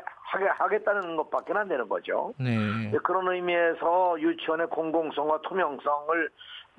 [0.59, 2.33] 하겠다는 것밖에 안 되는 거죠.
[2.39, 2.91] 네.
[3.03, 6.31] 그런 의미에서 유치원의 공공성과 투명성을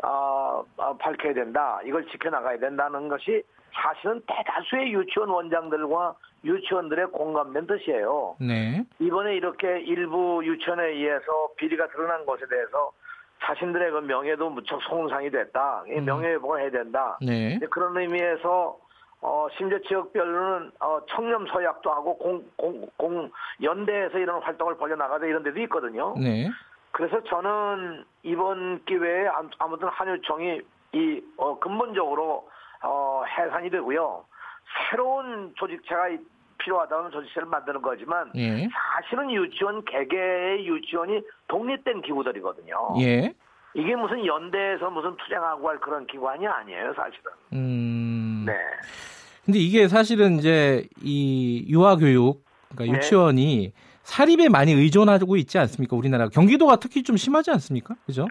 [0.03, 1.79] 어, 어, 밝혀야 된다.
[1.83, 3.41] 이걸 지켜나가야 된다는 것이
[3.73, 8.35] 사실은 대다수의 유치원 원장들과 유치원들의 공감된 뜻이에요.
[8.39, 8.85] 네.
[8.99, 12.91] 이번에 이렇게 일부 유치원에 의해서 비리가 드러난 것에 대해서
[13.43, 15.83] 자신들의 그 명예도 무척 손상이 됐다.
[15.87, 16.05] 음.
[16.05, 17.17] 명예회복을 해야 된다.
[17.21, 17.59] 네.
[17.69, 18.77] 그런 의미에서
[19.21, 25.43] 어, 심지어 지역별로는 어, 청렴 서약도 하고 공, 공, 공 연대에서 이런 활동을 벌여나가자 이런
[25.43, 26.15] 데도 있거든요.
[26.17, 26.49] 네.
[26.91, 29.27] 그래서 저는 이번 기회에
[29.59, 30.61] 아무튼 한유총이
[30.93, 32.49] 이 어, 근본적으로
[32.83, 34.23] 어, 해산이 되고요.
[34.89, 36.09] 새로운 조직체가
[36.59, 38.67] 필요하다면 조직체를 만드는 거지만 예.
[38.71, 42.95] 사실은 유치원 개개의 유치원이 독립된 기구들이거든요.
[42.99, 43.33] 예.
[43.73, 47.31] 이게 무슨 연대에서 무슨 투쟁하고 할 그런 기관이 아니에요, 사실은.
[47.53, 48.16] 음.
[48.47, 48.53] 네.
[49.45, 52.97] 근데 이게 사실은 이제 이 유아 교육, 그러니까 네.
[52.97, 55.95] 유치원이 사립에 많이 의존하고 있지 않습니까?
[55.95, 57.95] 우리나라 경기도가 특히 좀 심하지 않습니까?
[58.05, 58.27] 그죠?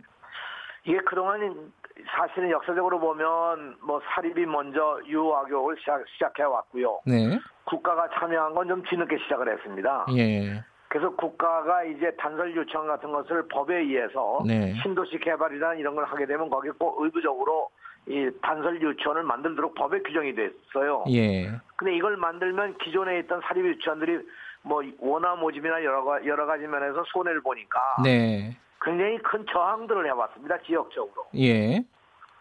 [0.84, 1.70] 이게 그동안
[2.06, 7.00] 사실은 역사적으로 보면 뭐 사립이 먼저 유아교육을 시작, 시작 해 왔고요.
[7.06, 7.38] 네.
[7.64, 10.06] 국가가 참여한 건 좀 뒤늦게 시작을 했습니다.
[10.16, 10.62] 예.
[10.88, 14.74] 그래서 국가가 이제 단설 유치원 같은 것을 법에 의해서 네.
[14.82, 17.68] 신도시 개발이나 이런 걸 하게 되면 거기 꼭 의무적으로
[18.08, 21.04] 이 단설 유치원을 만들도록 법에 규정이 됐어요.
[21.10, 21.50] 예.
[21.76, 24.20] 근데 이걸 만들면 기존에 있던 사립 유치원들이
[24.62, 28.56] 뭐 원화 모집이나 여러 여러 가지 면에서 손해를 보니까 네.
[28.80, 31.26] 굉장히 큰 저항들을 해왔습니다 지역적으로.
[31.36, 31.84] 예.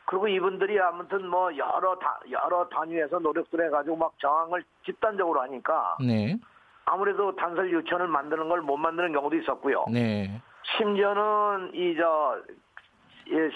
[0.05, 6.37] 그리고 이분들이 아무튼 뭐 여러 다, 여러 단위에서 노력들 해가지고 막 저항을 집단적으로 하니까 네.
[6.85, 9.85] 아무래도 단설 유치원을 만드는 걸 못 만드는 경우도 있었고요.
[9.91, 10.39] 네.
[10.77, 12.37] 심지어는 이 저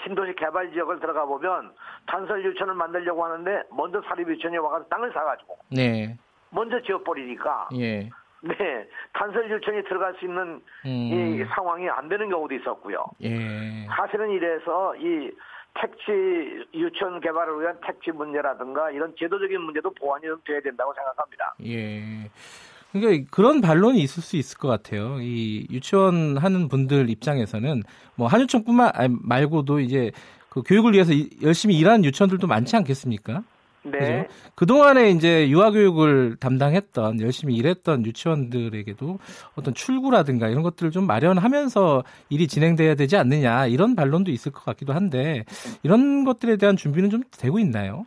[0.04, 1.72] 신도시 개발 지역을 들어가 보면
[2.06, 6.16] 단설 유치원을 만들려고 하는데 먼저 사립 유치원이 와서 땅을 사가지고 네.
[6.50, 8.08] 먼저 지어버리니까 예.
[8.42, 10.88] 네, 단설 유치원이 들어갈 수 있는 음.
[10.88, 13.04] 이 상황이 안 되는 경우도 있었고요.
[13.22, 13.86] 예.
[13.96, 15.30] 사실은 이래서 이
[15.74, 21.54] 택지 유치원 개발을 위한 택지 문제라든가 이런 제도적인 문제도 보완이 좀 돼야 된다고 생각합니다.
[21.66, 22.28] 예.
[22.92, 25.20] 그러니까 그런 반론이 있을 수 있을 것 같아요.
[25.20, 27.82] 이 유치원 하는 분들 입장에서는
[28.16, 30.10] 뭐 한유총뿐만 말고도 이제
[30.48, 33.42] 그 교육을 위해서 열심히 일하는 유치원들도 많지 않겠습니까?
[33.82, 34.28] 네.
[34.54, 39.18] 그 동안에 이제 유아교육을 담당했던 열심히 일했던 유치원들에게도
[39.54, 44.92] 어떤 출구라든가 이런 것들을 좀 마련하면서 일이 진행돼야 되지 않느냐 이런 반론도 있을 것 같기도
[44.92, 45.44] 한데
[45.82, 48.04] 이런 것들에 대한 준비는 좀 되고 있나요?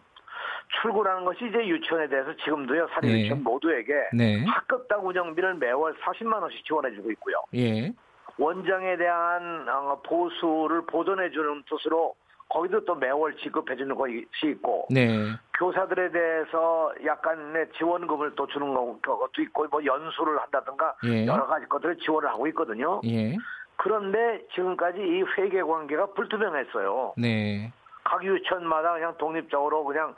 [0.83, 3.21] 출구라는 것이 이제 유치원에 대해서 지금도요 사립 네.
[3.21, 4.45] 유치원 모두에게 네.
[4.45, 7.35] 학급당 운영비를 매월 40만 원씩 지원해주고 있고요.
[7.55, 7.93] 예.
[8.37, 12.15] 원장에 대한 어, 보수를 보존해주는 뜻으로
[12.49, 15.07] 거기도 또 매월 지급해주는 것이 있고 네.
[15.57, 21.25] 교사들에 대해서 약간의 지원금을 또 주는 것도 있고 뭐 연수를 한다든가 예.
[21.25, 22.99] 여러 가지 것들을 지원을 하고 있거든요.
[23.05, 23.37] 예.
[23.77, 27.13] 그런데 지금까지 이 회계 관계가 불투명했어요.
[27.17, 27.71] 네.
[28.03, 30.13] 각 유치원마다 그냥 독립적으로 그냥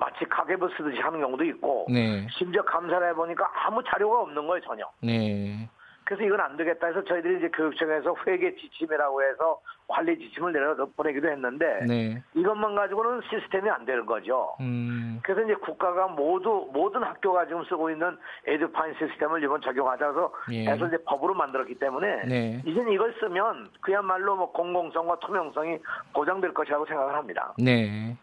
[0.00, 2.26] 마치 가계부 쓰듯이 하는 경우도 있고 네.
[2.30, 4.84] 심지어 감사를 해보니까 아무 자료가 없는 거예요 전혀.
[5.02, 5.68] 네.
[6.04, 11.84] 그래서 이건 안 되겠다 해서 저희들이 이제 교육청에서 회계 지침이라고 해서 관리 지침을 내려보내기도 했는데
[11.86, 12.22] 네.
[12.34, 14.56] 이것만 가지고는 시스템이 안 되는 거죠.
[14.60, 15.20] 음.
[15.22, 20.66] 그래서 이제 국가가 모두 모든 학교가 지금 쓰고 있는 에듀파인 시스템을 이번 적용하자서 예.
[20.66, 22.62] 해서 이제 법으로 만들었기 때문에 네.
[22.64, 25.78] 이제 이걸 쓰면 그야말로 뭐 공공성과 투명성이
[26.14, 27.54] 보장될 것이라고 생각을 합니다.
[27.58, 28.16] 네.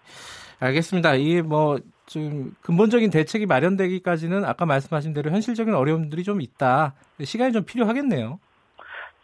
[0.59, 1.15] 알겠습니다.
[1.15, 6.93] 이게 뭐, 좀, 근본적인 대책이 마련되기까지는 아까 말씀하신 대로 현실적인 어려움들이 좀 있다.
[7.23, 8.39] 시간이 좀 필요하겠네요.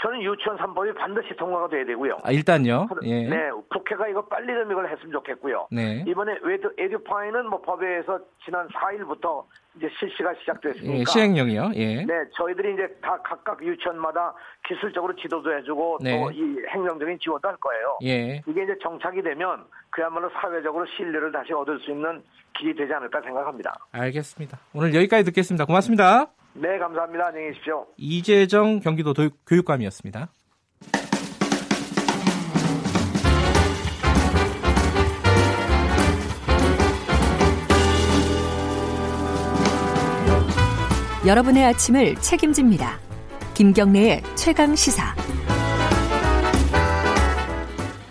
[0.04, 2.18] 저는 유치원 3법이 반드시 통과가 돼야 되고요.
[2.24, 2.90] 아, 일단요?
[3.04, 3.24] 예.
[3.24, 5.68] 네, 국회가 이거 빨리 좀 이걸 했으면 좋겠고요.
[5.72, 6.04] 네.
[6.06, 11.00] 이번에 웨드, 에듀파인은 뭐 법에서 지난 4일부터 이제 실시가 시작됐으니까.
[11.00, 11.72] 예, 시행령이요?
[11.76, 12.06] 예.
[12.06, 14.34] 네, 저희들이 이제 다 각각 유치원마다
[14.68, 16.20] 기술적으로 지도도 해주고 네.
[16.20, 17.98] 또이 행정적인 지원도 할 거예요.
[18.04, 18.42] 예.
[18.48, 22.22] 이게 이제 정착이 되면 그야말로 사회적으로 신뢰를 다시 얻을 수 있는
[22.58, 23.74] 길이 되지 않을까 생각합니다.
[23.92, 24.60] 알겠습니다.
[24.74, 25.66] 오늘 여기까지 듣겠습니다.
[25.66, 26.28] 고맙습니다.
[26.54, 27.28] 네, 감사합니다.
[27.28, 27.88] 안녕히 계십시오.
[27.98, 29.14] 이재정 경기도
[29.48, 30.30] 교육감이었습니다.
[41.26, 43.00] 여러분의 아침을 책임집니다.
[43.54, 45.16] 김경래의 최강 시사.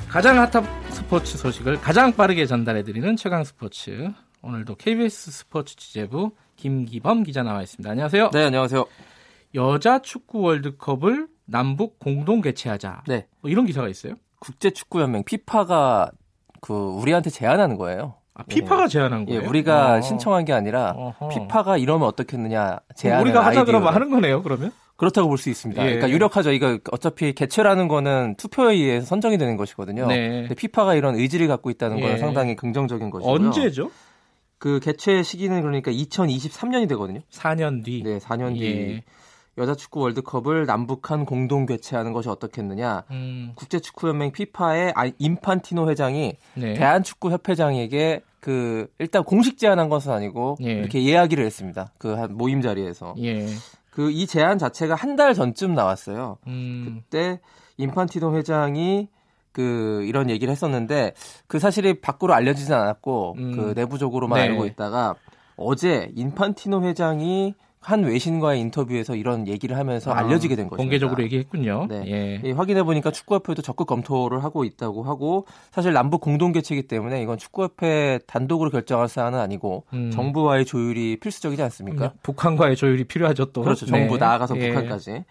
[0.09, 4.11] 가장 핫한 스포츠 소식을 가장 빠르게 전달해드리는 최강 스포츠.
[4.41, 7.91] 오늘도 KBS 스포츠 취재부 김기범 기자 나와 있습니다.
[7.91, 8.31] 안녕하세요.
[8.31, 8.87] 네, 안녕하세요.
[9.57, 13.03] 여자 축구 월드컵을 남북 공동 개최하자.
[13.09, 13.27] 네.
[13.43, 14.15] 뭐 이런 기사가 있어요.
[14.39, 16.13] 국제축구연맹 피파가
[16.63, 18.15] 그 우리한테 제안하는 거예요.
[18.35, 18.89] 아, 피파가 네.
[18.89, 19.43] 제안한 거예요?
[19.43, 20.01] 예, 우리가 어.
[20.01, 21.29] 신청한 게 아니라 어허.
[21.29, 24.73] 피파가 이러면 어떻겠느냐 제안 우리가 하자 그러면 하는 거네요, 그러면?
[24.97, 25.83] 그렇다고 볼 수 있습니다.
[25.83, 25.87] 예.
[25.87, 26.53] 그러니까 유력하죠.
[26.53, 30.07] 이거 어차피 개최라는 거는 투표에 의해서 선정이 되는 것이거든요.
[30.07, 30.43] 네.
[30.43, 32.17] 근데 피파가 이런 의지를 갖고 있다는 건 예.
[32.19, 33.35] 상당히 긍정적인 것이고요.
[33.35, 33.91] 언제죠?
[34.59, 37.21] 그 개최 시기는 그러니까 2023년이 되거든요.
[37.33, 38.03] 4년 뒤.
[38.05, 39.03] 네, 4년 뒤.
[39.59, 39.63] 예.
[39.63, 43.05] 여자 축구 월드컵을 남북한 공동 개최하는 것이 어떻겠느냐.
[43.11, 43.53] 음.
[43.55, 46.75] 국제축구연맹 피파의 인판티노 회장이 네.
[46.75, 50.73] 대한축구협회장에게 그 일단 공식 제안한 것은 아니고 예.
[50.73, 51.93] 이렇게 이야기를 했습니다.
[51.99, 53.15] 그 한 모임 자리에서.
[53.23, 53.47] 예.
[53.91, 56.39] 그이 제안 자체가 한 달 전쯤 나왔어요.
[56.47, 57.03] 음.
[57.11, 57.41] 그때
[57.77, 59.09] 인판티노 회장이
[59.53, 61.13] 그 이런 얘기를 했었는데
[61.47, 63.53] 그 사실이 밖으로 알려지진 않았고 음.
[63.57, 64.49] 그 내부적으로만 네.
[64.49, 65.15] 알고 있다가
[65.57, 70.77] 어제 인판티노 회장이 한 외신과의 인터뷰에서 이런 얘기를 하면서 아, 알려지게 된 거죠.
[70.77, 71.87] 공개적으로 얘기했군요.
[71.89, 72.05] 네.
[72.07, 72.41] 예.
[72.45, 77.39] 예, 확인해 보니까 축구협회도 적극 검토를 하고 있다고 하고 사실 남북 공동 개최이기 때문에 이건
[77.39, 80.13] 축구협회 단독으로 결정할 사안은 아니고 음.
[80.13, 82.05] 정부와의 조율이 필수적이지 않습니까?
[82.07, 83.63] 음, 북한과의 조율이 필요하죠 또.
[83.63, 83.85] 그렇죠.
[83.87, 84.21] 정부 네.
[84.21, 84.69] 나아가서 예.
[84.69, 85.25] 북한까지.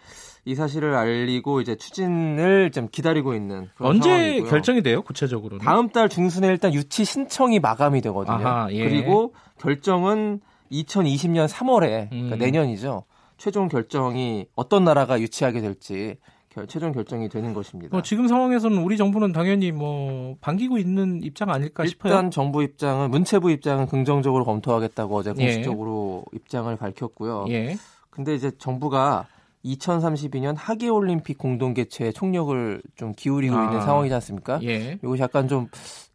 [0.44, 4.50] 이 사실을 알리고 이제 추진을 좀 기다리고 있는 언제 상황이고요.
[4.50, 5.64] 결정이 돼요 구체적으로는?
[5.64, 8.36] 다음 달 중순에 일단 유치 신청이 마감이 되거든요.
[8.36, 8.84] 아하, 예.
[8.84, 12.40] 그리고 결정은 2020년 3월에 그러니까 음.
[12.40, 13.04] 내년이죠.
[13.38, 16.18] 최종 결정이 어떤 나라가 유치하게 될지
[16.50, 17.96] 결, 최종 결정이 되는 것입니다.
[17.96, 22.14] 뭐 지금 상황에서는 우리 정부는 당연히 뭐 반기고 있는 입장 아닐까 일단 싶어요.
[22.14, 25.46] 일단 정부 입장은 문체부 입장은 긍정적으로 검토하겠다고 어제 예.
[25.46, 26.38] 공식적으로 예.
[26.38, 27.46] 입장을 밝혔고요.
[27.50, 27.78] 예.
[28.10, 29.28] 근데 이제 정부가
[29.64, 33.66] 2032년 하계 올림픽 공동 개최에 총력을 좀 기울이고 아.
[33.66, 34.60] 있는 상황이지 않습니까?
[34.64, 35.00] 예.
[35.02, 35.68] 이것이 약간 좀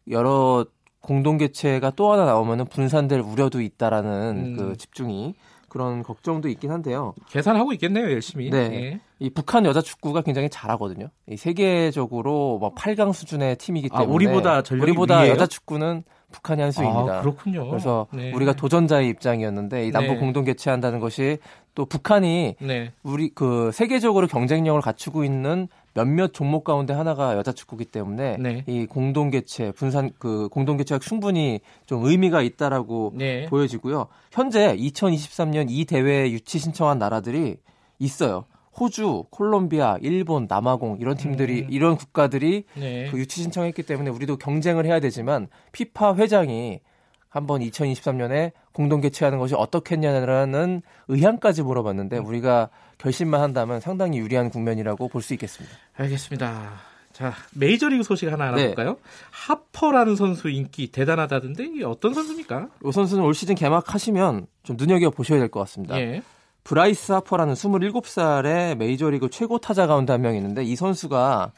[0.09, 0.65] 여러
[1.07, 4.57] 공동 개최가 또 하나 나오면은 분산될 우려도 있다라는 음.
[4.57, 5.35] 그 집중이
[5.69, 7.13] 그런 걱정도 있긴 한데요.
[7.29, 8.49] 계산하고 있겠네요, 열심히.
[8.49, 8.57] 네.
[8.73, 8.99] 예.
[9.19, 11.07] 이 북한 여자 축구가 굉장히 잘하거든요.
[11.29, 15.31] 이 세계적으로 뭐 8강 수준의 팀이기 아, 때문에 아, 우리보다 우리보다 위에요?
[15.31, 17.19] 여자 축구는 북한이 한 수입니다.
[17.19, 17.69] 아, 그렇군요.
[17.69, 18.33] 그래서 네.
[18.33, 20.19] 우리가 도전자의 입장이었는데 이 남북 네.
[20.19, 21.37] 공동 개최한다는 것이
[21.73, 22.91] 또 북한이 네.
[23.03, 28.63] 우리 그 세계적으로 경쟁력을 갖추고 있는 몇몇 종목 가운데 하나가 여자 축구기 때문에 네.
[28.67, 33.47] 이 공동 개최 분산 그 공동 개최가 충분히 좀 의미가 있다라고 네.
[33.47, 34.05] 보여지고요.
[34.31, 37.57] 현재 2023년 이 대회에 유치 신청한 나라들이
[37.97, 38.45] 있어요.
[38.79, 41.67] 호주, 콜롬비아, 일본, 남아공 이런 팀들이 음.
[41.71, 43.07] 이런 국가들이 네.
[43.09, 46.79] 그 유치 신청했기 때문에 우리도 경쟁을 해야 되지만 피파 회장이
[47.27, 52.25] 한번 2023년에 공동 개최하는 것이 어떻겠냐는 의향까지 물어봤는데 음.
[52.27, 55.75] 우리가 결심만 한다면 상당히 유리한 국면이라고 볼 수 있겠습니다.
[55.95, 56.73] 알겠습니다.
[57.11, 58.61] 자, 메이저리그 소식 하나 네.
[58.61, 58.89] 알아볼까요?
[58.91, 58.95] 네.
[59.31, 62.67] 하퍼라는 선수 인기 대단하다던데 이게 어떤 선수입니까?
[62.85, 65.99] 이 선수는 올 시즌 개막하시면 좀 눈여겨 보셔야 될 것 같습니다.
[65.99, 66.21] 예.
[66.63, 71.51] 브라이스 하퍼라는 27살의 메이저리그 최고 타자 가운데 한 명 있는데 이 선수가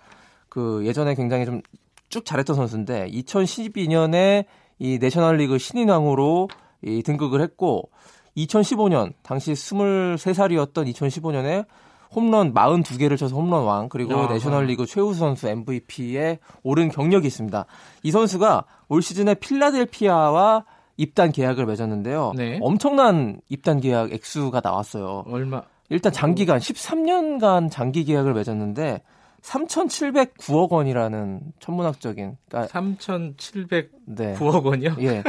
[0.48, 1.62] 그 예전에 굉장히 좀
[2.10, 4.46] 쭉 잘했던 선수인데 2012년에
[4.80, 6.48] 이 내셔널리그 신인왕으로
[6.84, 7.90] 이 등극을 했고
[8.38, 11.66] 2015년 당시 23살이었던 2015년에
[12.12, 17.66] 홈런 42개를 쳐서 홈런 왕 그리고 야, 내셔널리그 최우수 선수 MVP에 오른 경력이 있습니다.
[18.04, 20.66] 이 선수가 올 시즌에 필라델피아와
[20.98, 22.34] 입단 계약을 맺었는데요.
[22.36, 22.60] 네.
[22.62, 25.24] 엄청난 입단 계약 액수가 나왔어요.
[25.28, 25.62] 얼마?
[25.90, 29.02] 일단 장기간 13년간 장기 계약을 맺었는데
[29.42, 34.36] 3,709억 원이라는 천문학적인 그러니까 3,709억 네.
[34.40, 34.96] 원이요?
[35.02, 35.24] 예.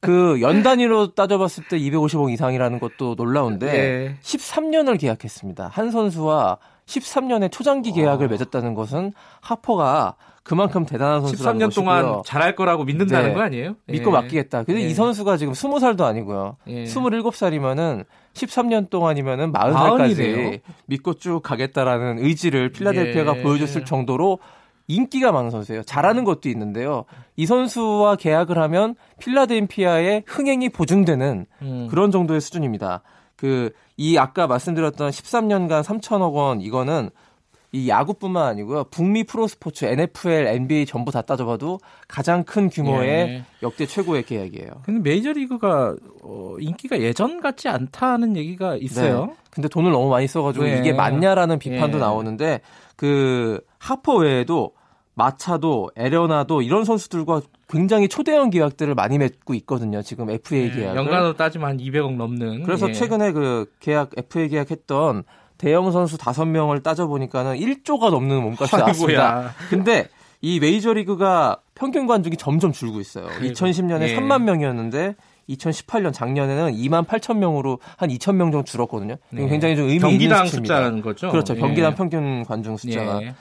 [0.00, 4.16] 그 연 단위로 따져봤을 때 250억 이상이라는 것도 놀라운데 네.
[4.22, 5.68] 13년을 계약했습니다.
[5.68, 8.28] 한 선수와 13년의 초장기 계약을 어.
[8.30, 13.34] 맺었다는 것은 하퍼가 그만큼 대단한 선수라는 13년 동안 잘할 거라고 믿는다는 네.
[13.34, 13.76] 거 아니에요?
[13.86, 14.14] 믿고 예.
[14.14, 14.64] 맡기겠다.
[14.64, 14.86] 근데 예.
[14.86, 16.56] 이 선수가 지금 20살도 아니고요.
[16.68, 16.84] 예.
[16.84, 23.42] 27살이면은 13년 동안이면은 40살까지 믿고 쭉 가겠다라는 의지를 필라델피아가 예.
[23.42, 24.38] 보여줬을 정도로
[24.86, 25.82] 인기가 많은 선수예요.
[25.84, 27.04] 잘하는 것도 있는데요.
[27.36, 31.86] 이 선수와 계약을 하면 필라델피아의 흥행이 보증되는 음.
[31.90, 33.02] 그런 정도의 수준입니다.
[33.36, 37.10] 그 이 아까 말씀드렸던 13년간 3천억 원 이거는
[37.72, 38.84] 이 야구뿐만 아니고요.
[38.84, 41.78] 북미 프로스포츠, NFL, NBA 전부 다 따져봐도
[42.08, 43.44] 가장 큰 규모의 예.
[43.62, 44.70] 역대 최고의 계약이에요.
[44.84, 49.26] 근데 메이저리그가 어, 인기가 예전 같지 않다는 얘기가 있어요.
[49.26, 49.32] 네.
[49.50, 50.78] 근데 돈을 너무 많이 써가지고 네.
[50.78, 52.00] 이게 맞냐라는 비판도 예.
[52.00, 52.60] 나오는데
[52.96, 54.72] 그 하퍼 외에도
[55.14, 60.02] 마차도 에레나도 이런 선수들과 굉장히 초대형 계약들을 많이 맺고 있거든요.
[60.02, 60.96] 지금 FA 네, 계약.
[60.96, 62.64] 연간으로 따지면 한 200억 넘는.
[62.64, 62.92] 그래서 예.
[62.92, 65.24] 최근에 그 계약 FA 계약했던
[65.60, 69.52] 대형 선수 5명을 따져 보니까는 1조가 넘는 몸값이 나왔습니다.
[69.68, 70.08] 근데
[70.40, 73.26] 이 메이저리그가 평균 관중이 점점 줄고 있어요.
[73.36, 74.16] 그리고, 2010년에 예.
[74.16, 75.16] 3만 명이었는데
[75.50, 79.16] 2018년 작년에는 2만 8천 명으로 한 2천 명 정도 줄었거든요.
[79.28, 79.48] 네.
[79.48, 81.30] 굉장히 좀 의미 경기당 있는 숫자라는 거죠.
[81.30, 81.54] 그렇죠.
[81.54, 81.94] 경기당 예.
[81.94, 83.34] 평균 관중 숫자가 예.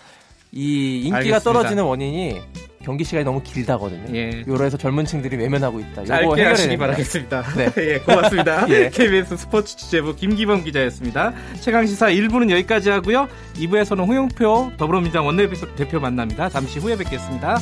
[0.52, 1.40] 이 인기가 알겠습니다.
[1.40, 2.42] 떨어지는 원인이
[2.84, 4.16] 경기 시간이 너무 길다거든요.
[4.16, 4.44] 예.
[4.48, 6.06] 요로해서 젊은 층들이 외면하고 있다.
[6.06, 7.44] 짧게 하시기 바라겠습니다.
[7.56, 7.72] 네.
[7.78, 8.66] 예, 고맙습니다.
[8.74, 8.90] 예.
[8.90, 11.34] KBS 스포츠 취재부 김기범 기자였습니다.
[11.60, 13.28] 최강시사 1부는 여기까지 하고요.
[13.56, 16.50] 2부에서는 홍영표 더불어민주당 원내대표 만납니다.
[16.50, 17.58] 잠시 후에 뵙겠습니다.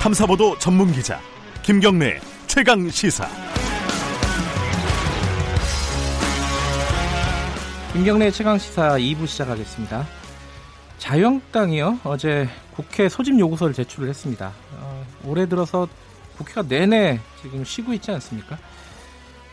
[0.00, 1.20] 탐사보도 전문 기자
[1.62, 3.41] 김경래 최강 시사.
[7.92, 10.04] 김경래 최강 시사 2부 시작하겠습니다.
[10.96, 14.50] 자유한국당이요 어제 국회 소집 요구서를 제출을 했습니다.
[14.80, 15.86] 어, 올해 들어서
[16.38, 18.56] 국회가 내내 지금 쉬고 있지 않습니까?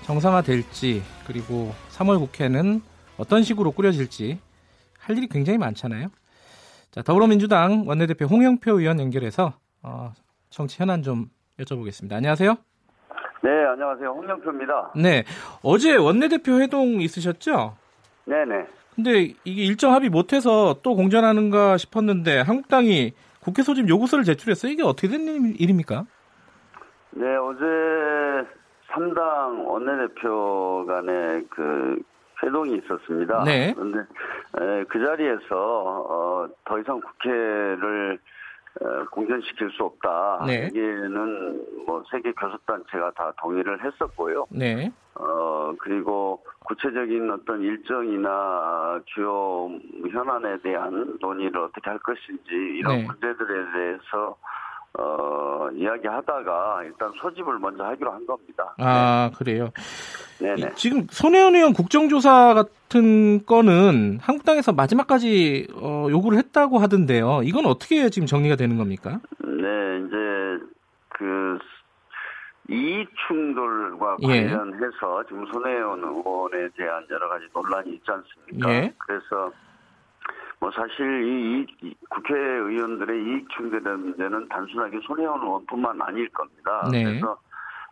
[0.03, 2.81] 정상화될지 그리고 3월 국회는
[3.17, 4.39] 어떤 식으로 꾸려질지
[4.97, 6.07] 할 일이 굉장히 많잖아요.
[6.91, 9.51] 자 더불어민주당 원내대표 홍영표 의원 연결해서
[9.83, 10.13] 어,
[10.49, 12.13] 정치 현안 좀 여쭤보겠습니다.
[12.13, 12.55] 안녕하세요.
[13.43, 14.09] 네, 안녕하세요.
[14.09, 14.93] 홍영표입니다.
[14.95, 15.25] 네,
[15.61, 17.75] 어제 원내대표 회동 있으셨죠?
[18.29, 18.67] 네네.
[18.95, 24.71] 근데 이게 일정 합의 못해서 또 공전하는가 싶었는데 한국당이 국회 소집 요구서를 제출했어요.
[24.71, 26.05] 이게 어떻게 된 일입니까?
[27.11, 27.65] 네, 어제
[28.91, 31.99] 3당 원내대표 간의 그
[32.43, 33.43] 회동이 있었습니다.
[33.45, 33.73] 네.
[33.73, 33.99] 그런데
[34.89, 38.29] 그 자리에서 어, 더 이상 국회를 어,
[39.11, 40.43] 공전시킬 수 없다.
[40.47, 40.65] 네.
[40.65, 44.45] 여기에는 뭐 세계 교섭단체가 다 동의를 했었고요.
[44.51, 44.91] 네.
[45.15, 49.69] 어 그리고 구체적인 어떤 일정이나 주요
[50.11, 53.03] 현안에 대한 논의를 어떻게 할 것인지 이런 네.
[53.05, 54.37] 문제들에 대해서
[54.97, 58.73] 어, 이야기하다가 일단 소집을 먼저 하기로 한 겁니다.
[58.79, 59.37] 아, 네.
[59.37, 59.69] 그래요?
[60.39, 60.73] 네네.
[60.75, 67.41] 지금 손혜원 의원 국정조사 같은 거는 한국당에서 마지막까지 어, 요구를 했다고 하던데요.
[67.43, 69.19] 이건 어떻게 지금 정리가 되는 겁니까?
[69.39, 70.65] 네, 이제
[71.09, 71.59] 그
[72.71, 74.47] 이익 충돌과 예.
[74.47, 78.69] 관련해서 지금 손혜원 의원에 대한 여러 가지 논란이 있지 않습니까?
[78.71, 78.93] 예.
[78.97, 79.51] 그래서
[80.59, 86.89] 뭐 사실 이, 이 국회의원들의 이익 충돌의 문제는 단순하게 손혜원 의원뿐만 아닐 겁니다.
[86.91, 87.03] 네.
[87.05, 87.37] 그래서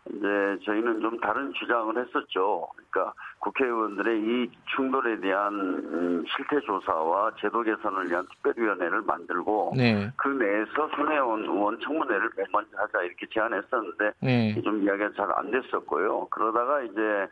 [0.09, 2.67] 이제 저희는 좀 다른 주장을 했었죠.
[2.75, 10.09] 그러니까 국회의원들의 이 충돌에 대한 음, 실태 조사와 제도 개선을 위한 특별위원회를 만들고 네.
[10.17, 14.61] 그 내에서 손혜원 의원 청문회를 맨 먼저 하자 이렇게 제안했었는데 네.
[14.61, 16.27] 좀 이야기가 잘 안 됐었고요.
[16.27, 17.27] 그러다가 이제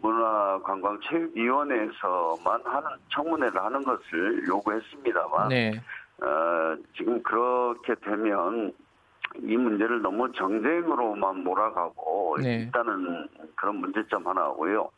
[0.00, 5.72] 문화관광체육위원회에서만 하는 청문회를 하는 것을 요구했습니다만 네.
[6.22, 8.72] 어, 지금 그렇게 되면
[9.40, 12.64] 이 문제를 너무 정쟁으로만 몰아가고 네.
[12.64, 14.90] 일단은 그런 문제점 하나고요.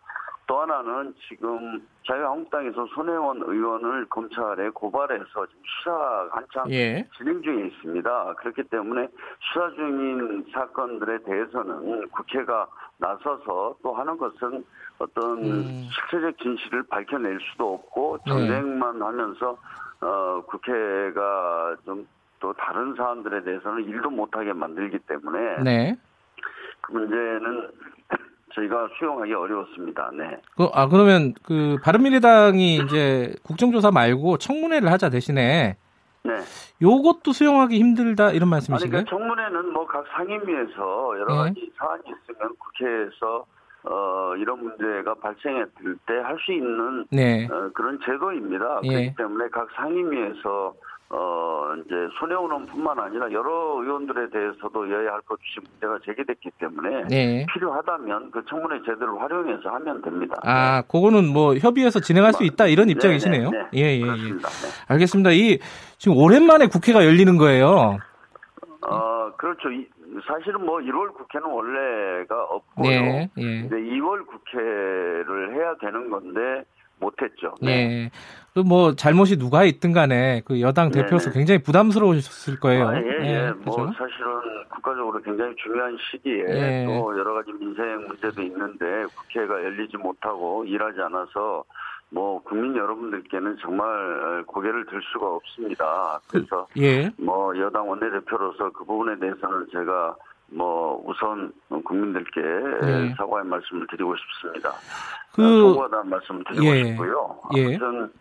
[0.47, 7.09] 또 하나는 지금 자유한국당에서 손혜원 의원을 검찰에 고발해서 지금 수사 한창 예.
[7.17, 8.35] 진행 중에 있습니다.
[8.35, 9.09] 그렇기 때문에
[9.41, 12.67] 수사 중인 사건들에 대해서는 국회가
[13.07, 14.65] 나서서 또 하는 것은
[14.99, 15.89] 어떤 음.
[15.91, 18.33] 실체적 진실을 밝혀낼 수도 없고 네.
[18.33, 19.05] 정쟁만 네.
[19.05, 19.57] 하면서
[20.01, 22.07] 어, 국회가 좀
[22.45, 25.97] 또 다른 사안들에 대해서는 일도 못하게 만들기 때문에 네.
[26.83, 27.71] 그 문제는
[28.55, 30.11] 저희가 수용하기 어려웠습니다.
[30.13, 30.37] 네.
[30.55, 35.79] 그, 아 그러면 그 바른미래당이 이제 국정조사 말고 청문회를 하자 대신에
[36.25, 36.41] 네.
[36.81, 39.01] 요것도 수용하기 힘들다 이런 말씀이신가요?
[39.01, 41.71] 아니, 그러니까 청문회는 뭐 각 상임위에서 여러 가지 네.
[41.79, 43.45] 사안이 있으면 국회에서
[43.85, 47.47] 어, 이런 문제가 발생했을 때 할 수 있는 네.
[47.47, 48.81] 어, 그런 제도입니다.
[48.85, 48.89] 예.
[48.89, 50.75] 그렇기 때문에 각 상임위에서
[51.11, 57.47] 어, 이제 손해원원뿐만 아니라 여러 의원들에 대해서도 여야 할 것 없이 문제가 제기됐기 때문에 네.
[57.53, 60.35] 필요하다면 그 청문회 제도를 활용해서 하면 됩니다.
[60.43, 60.87] 아, 네.
[60.91, 63.51] 그거는 뭐 협의해서 진행할 수 있다 이런 네, 입장이시네요.
[63.51, 64.01] 네, 네, 예, 예, 예.
[64.01, 64.49] 그렇습니다.
[64.49, 64.93] 예.
[64.95, 65.31] 알겠습니다.
[65.33, 65.59] 이
[65.99, 67.99] 지금 오랜만에 국회가 열리는 거예요.
[68.87, 69.71] 어, 그렇죠.
[69.71, 69.87] 이,
[70.27, 72.89] 사실은 뭐 1월 국회는 원래가 없고요.
[72.89, 73.43] 네, 예.
[73.61, 76.65] 이제 2월 국회를 해야 되는 건데
[77.05, 77.55] 못했죠.
[77.61, 78.11] 네.
[78.55, 81.39] 그뭐 잘못이 누가 있든 간에 그 여당 네, 대표로서 네네.
[81.39, 82.89] 굉장히 부담스러우셨을 거예요.
[82.89, 83.27] 아, 예, 예.
[83.27, 83.53] 예.
[83.65, 83.93] 뭐 그렇죠?
[83.99, 84.29] 사실은
[84.71, 86.87] 국가적으로 굉장히 중요한 시기에 예.
[86.87, 91.65] 또 여러 가지 민생 문제도 있는데 국회가 열리지 못하고 일하지 않아서
[92.11, 96.21] 뭐 국민 여러분들께는 정말 고개를 들 수가 없습니다.
[96.29, 97.11] 그래서 예.
[97.19, 100.15] 뭐 여당 원내대표로서 그 부분에 대해서는 제가
[100.49, 103.15] 뭐 우선 국민들께 네.
[103.17, 104.73] 사과의 말씀을 드리고 싶습니다.
[105.35, 106.85] 그 송구하다는 말씀을 드리고 예.
[106.85, 107.41] 싶고요.
[107.57, 107.67] 예.
[107.67, 108.13] 아무튼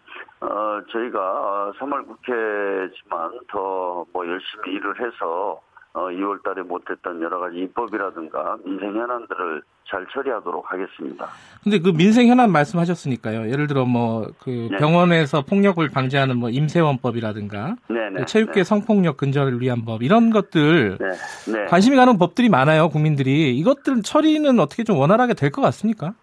[0.42, 5.60] 어, 저희가 3월 국회지만 더 뭐 열심히 일을 해서
[5.96, 11.28] 어, 2월 달에 못했던 여러 가지 입법이라든가 민생 현안들을 잘 처리하도록 하겠습니다.
[11.64, 13.50] 근데 그 민생 현안 말씀하셨으니까요.
[13.52, 14.78] 예를 들어 뭐 그 네.
[14.78, 18.20] 병원에서 폭력을 방지하는 뭐 임세원법이라든가 네네.
[18.22, 18.64] 그 체육계 네.
[18.64, 21.52] 성폭력 근절을 위한 법 이런 것들 네.
[21.52, 21.66] 네.
[21.66, 22.90] 관심이 가는 법들이 많아요.
[22.90, 26.14] 국민들이 이것들 처리는 어떻게 좀 원활하게 될 것 같습니까?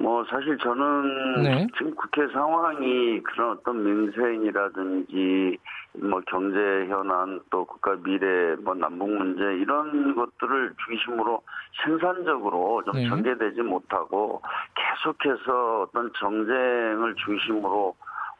[0.00, 1.66] 뭐 사실 저는 네.
[1.76, 5.58] 지금 국회 상황이 그런 어떤 민생이라든지
[5.94, 11.42] 뭐 경제 현안 또 국가 미래 뭐 남북 문제 이런 것들을 중심으로
[11.84, 13.08] 생산적으로 좀 네.
[13.08, 14.40] 전개되지 못하고
[14.74, 17.96] 계속해서 어떤 정쟁을 중심으로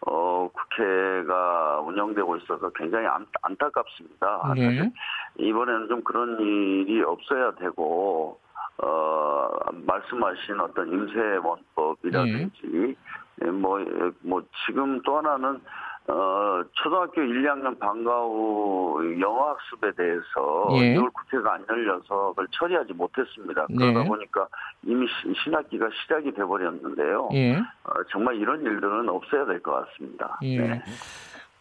[0.07, 4.55] 어, 국회가 운영되고 있어서 굉장히 안, 안타깝습니다.
[4.57, 4.91] 네.
[5.39, 8.41] 이번에는 좀 그런 일이 없어야 되고,
[8.79, 12.97] 어, 말씀하신 어떤 임세원법이라든지,
[13.37, 13.51] 네.
[13.51, 13.79] 뭐,
[14.23, 15.61] 뭐, 지금 또 하나는
[16.09, 20.95] 어, 초등학교 1, 2학년 방과 후 영어학습에 대해서 예.
[20.97, 23.67] 2월 국회가 안 열려서 그걸 처리하지 못했습니다.
[23.69, 24.09] 그러다 네.
[24.09, 24.47] 보니까
[24.85, 25.07] 이미
[25.45, 27.29] 신학기가 시작이 돼버렸는데요.
[27.35, 27.57] 예.
[27.57, 30.39] 어, 정말 이런 일들은 없어야 될 것 같습니다.
[30.43, 30.59] 예.
[30.59, 30.83] 네.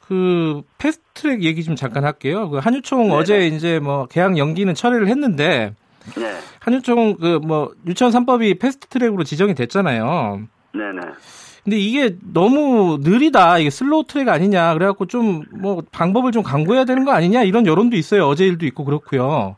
[0.08, 2.50] 그 패스트트랙 얘기 좀 잠깐 할게요.
[2.50, 5.76] 그 한유총 네 어제 이제 뭐 개항 연기는 처리를 했는데
[6.18, 6.34] 네.
[6.62, 10.42] 한유총 그 뭐 유치원 3법이 fast track으로 지정이 됐잖아요.
[10.74, 11.02] 네네.
[11.64, 13.60] 근데 이게 너무 느리다.
[13.60, 14.74] 이게 slow track 아니냐.
[14.74, 17.44] 그래갖고 좀 뭐 방법을 좀 강구해야 되는 거 아니냐.
[17.44, 18.26] 이런 여론도 있어요.
[18.26, 19.58] 어제 일도 있고 그렇고요.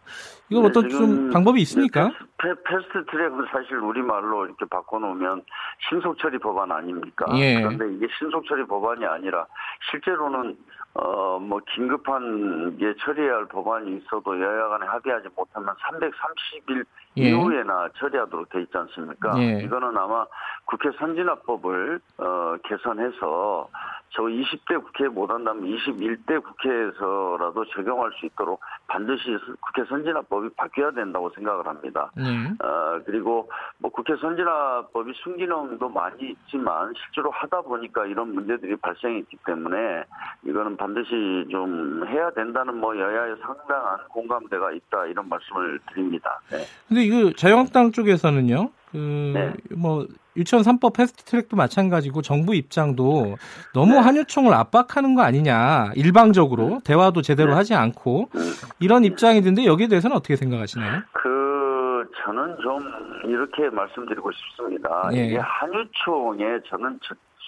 [0.50, 2.12] 이거 네, 어떤 좀 방법이 있습니까?
[2.38, 5.44] 패, fast track은 사실 우리말로 이렇게 바꿔놓으면
[5.90, 7.26] 신속처리 법안 아닙니까?
[7.36, 7.62] 예.
[7.62, 9.46] 그런데 이게 신속처리 법안이 아니라
[9.90, 10.58] 실제로는
[10.94, 16.84] 어, 뭐, 긴급한 게 처리해야 할 법안이 있어도 여야 간에 합의하지 못하면 330일
[17.18, 17.30] 예.
[17.30, 19.38] 이후에나 처리하도록 돼 있지 않습니까?
[19.38, 19.62] 예.
[19.64, 20.26] 이거는 아마
[20.66, 23.70] 국회 선진화법을, 어, 개선해서
[24.14, 31.66] 저 20대 국회에 못한다면 21대 국회에서라도 적용할 수 있도록 반드시 국회 선진화법이 바뀌어야 된다고 생각을
[31.66, 32.12] 합니다.
[32.16, 32.24] 네.
[32.60, 40.04] 어, 그리고 뭐 국회 선진화법이 순기능도 많이 있지만 실제로 하다 보니까 이런 문제들이 발생했기 때문에
[40.44, 46.40] 이거는 반드시 좀 해야 된다는 뭐 여야의 상당한 공감대가 있다 이런 말씀을 드립니다.
[46.50, 46.58] 네.
[47.02, 48.70] 근데 이거 자유한국당 쪽에서는요.
[48.92, 49.54] 그, 네.
[49.76, 50.06] 뭐,
[50.38, 53.36] 유치원 3법 패스트 트랙도 마찬가지고 정부 입장도
[53.74, 54.00] 너무 네.
[54.00, 55.92] 한유총을 압박하는 거 아니냐.
[55.96, 56.68] 일방적으로.
[56.68, 56.80] 네.
[56.86, 57.56] 대화도 제대로 네.
[57.56, 58.30] 하지 않고.
[58.34, 58.42] 네.
[58.80, 61.02] 이런 입장이던데 여기에 대해서는 어떻게 생각하시나요?
[61.12, 62.80] 그, 저는 좀
[63.26, 65.10] 이렇게 말씀드리고 싶습니다.
[65.14, 65.26] 예.
[65.26, 67.00] 이게 한유총에 저는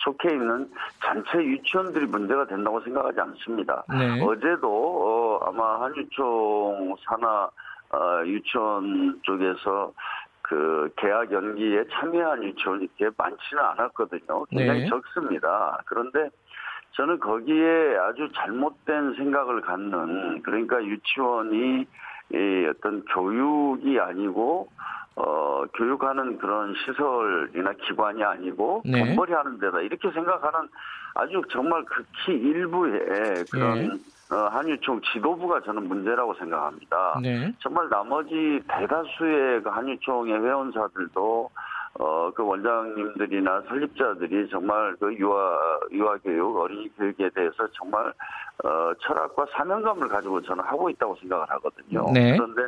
[0.04, 0.70] 속해 있는
[1.02, 3.84] 전체 유치원들이 문제가 된다고 생각하지 않습니다.
[3.90, 4.22] 네.
[4.22, 7.50] 어제도 어, 아마 한유총 산하
[7.94, 9.94] 어, 유치원 쪽에서
[10.42, 14.46] 그 계약 연기에 참여한 유치원이 그렇게 많지는 않았거든요.
[14.50, 14.88] 굉장히 네.
[14.88, 15.80] 적습니다.
[15.86, 16.30] 그런데
[16.92, 21.86] 저는 거기에 아주 잘못된 생각을 갖는 그러니까 유치원이
[22.34, 24.68] 이 어떤 교육이 아니고
[25.16, 29.06] 어 교육하는 그런 시설이나 기관이 아니고 네.
[29.06, 30.68] 돈벌이 하는 데다 이렇게 생각하는
[31.14, 33.90] 아주 정말 극히 일부의 그런 네.
[34.34, 37.20] 어, 한유총 지도부가 저는 문제라고 생각합니다.
[37.22, 37.54] 네.
[37.60, 41.50] 정말 나머지 대다수의 그 한유총의 회원사들도
[42.00, 48.12] 어, 그 원장님들이나 설립자들이 정말 그 유아, 유아교육, 어린이 교육에 대해서 정말,
[48.64, 52.12] 어, 철학과 사명감을 가지고 저는 하고 있다고 생각을 하거든요.
[52.12, 52.36] 네.
[52.36, 52.64] 그런데,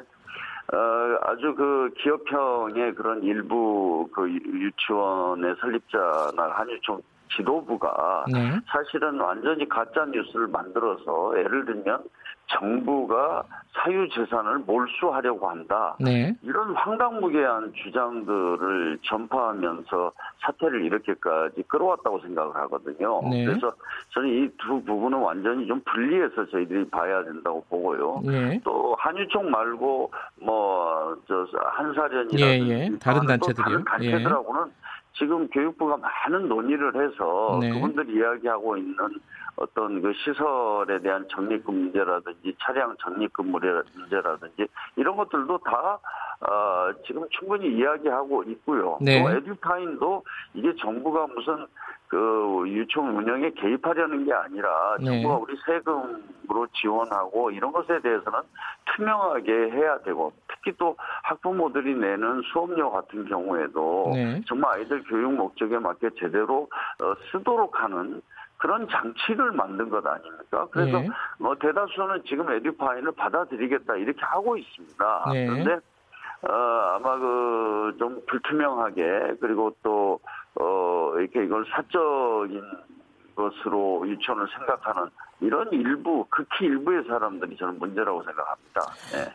[0.73, 7.01] 어, 아주 그 기업형의 그런 일부 그 유치원의 설립자나 한유총
[7.35, 8.59] 지도부가 네.
[8.67, 12.03] 사실은 완전히 가짜 뉴스를 만들어서 예를 들면
[12.47, 15.95] 정부가 사유 재산을 몰수하려고 한다.
[15.99, 16.33] 네.
[16.43, 20.11] 이런 황당무계한 주장들을 전파하면서
[20.41, 23.21] 사태를 이렇게까지 끌어왔다고 생각을 하거든요.
[23.29, 23.45] 네.
[23.45, 23.73] 그래서
[24.13, 28.21] 저는 이 두 부분은 완전히 좀 분리해서 저희들이 봐야 된다고 보고요.
[28.23, 28.59] 네.
[28.63, 30.11] 또 한유총 말고
[30.41, 30.95] 뭐
[31.27, 32.89] 저 한사련이라든지 예, 예.
[32.99, 33.83] 다른 단체들이요.
[33.85, 34.11] 다른 예.
[34.11, 34.61] 단체들하고는
[35.17, 37.69] 지금 교육부가 많은 논의를 해서 네.
[37.69, 38.95] 그분들이 이야기하고 있는
[39.57, 45.99] 어떤 그 시설에 대한 적립금 문제라든지 차량 적립금 문제라든지 이런 것들도 다
[46.41, 48.97] 어, 지금 충분히 이야기하고 있고요.
[49.01, 49.23] 네.
[49.23, 51.65] 또 에듀파인도 이게 정부가 무슨
[52.07, 55.05] 그 유총 운영에 개입하려는 게 아니라 네.
[55.05, 58.41] 정부가 우리 세금으로 지원하고 이런 것에 대해서는
[58.85, 64.41] 투명하게 해야 되고 특히 또 학부모들이 내는 수업료 같은 경우에도 네.
[64.47, 66.69] 정말 아이들 교육 목적에 맞게 제대로
[67.01, 68.21] 어, 쓰도록 하는
[68.57, 70.67] 그런 장치를 만든 것 아닙니까?
[70.71, 71.09] 그래서 네.
[71.39, 75.25] 뭐 대다수는 지금 에듀파인을 받아들이겠다 이렇게 하고 있습니다.
[75.33, 75.45] 네.
[75.47, 75.73] 그런데
[76.47, 76.51] 어,
[76.95, 80.19] 아마 그 좀 불투명하게 그리고 또
[80.59, 82.61] 어, 이렇게 이걸 사적인
[83.35, 85.09] 것으로 유치원을 생각하는
[85.41, 88.81] 이런 일부 극히 일부의 사람들이 저는 문제라고 생각합니다.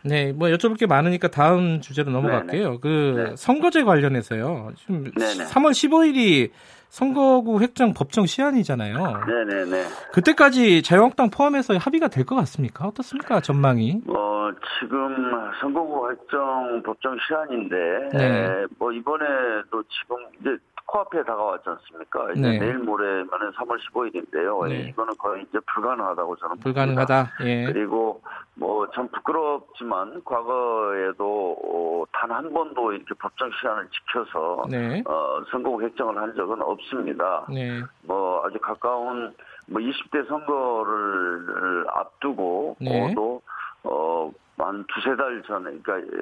[0.03, 2.63] 네, 네 뭐 여쭤볼 게 많으니까 다음 주제로 넘어갈게요.
[2.67, 2.79] 네네.
[2.81, 3.35] 그 네.
[3.35, 4.71] 선거제 관련해서요.
[4.75, 5.45] 지금 네네.
[5.45, 6.49] 3월 15일이
[6.91, 8.97] 선거구 획정 법정 시한이잖아요.
[9.25, 9.85] 네네네.
[10.11, 12.85] 그때까지 자유한국당 포함해서 합의가 될 것 같습니까?
[12.85, 13.39] 어떻습니까?
[13.39, 14.01] 전망이?
[14.07, 15.15] 어, 지금
[15.61, 17.75] 선거구 획정 법정 시한인데,
[18.13, 18.65] 네.
[18.77, 20.49] 뭐 이번에도 지금 이제
[20.85, 22.31] 코앞에 다가왔지 않습니까?
[22.31, 22.59] 이제 네.
[22.59, 24.67] 내일 모레면은 3월 15일인데요.
[24.67, 24.89] 네.
[24.89, 27.31] 이거는 거의 이제 불가능하다고 저는 불가능하다.
[27.45, 27.65] 예.
[27.65, 28.21] 그리고
[28.55, 35.03] 뭐 참 부끄럽지만 과거에도 어, 단한 번도 이렇게 법정 시한을 지켜서 네.
[35.05, 37.45] 어, 선거 획정을 한 적은 없습니다.
[37.49, 37.81] 네.
[38.03, 39.33] 뭐 아주 가까운
[39.67, 43.13] 뭐 20대 선거를 앞두고 네.
[43.15, 43.41] 또
[43.83, 46.15] 어, 한 두세 달 전에, 그러니까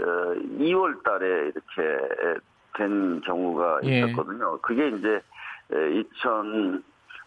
[0.60, 2.40] 2월 어, 달에 이렇게
[2.80, 4.00] 된 경우가 예.
[4.00, 4.58] 있었거든요.
[4.62, 5.22] 그게 이제
[5.72, 6.84] 2000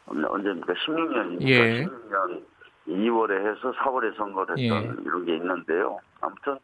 [0.06, 0.72] 언제입니까?
[0.72, 1.48] 16년입니까?
[1.48, 1.84] 예.
[1.84, 2.42] 16년
[2.88, 5.02] 2월에 해서 4월에 선거를 했던 예.
[5.04, 5.98] 이런 게 있는데요.
[6.20, 6.58] 아무튼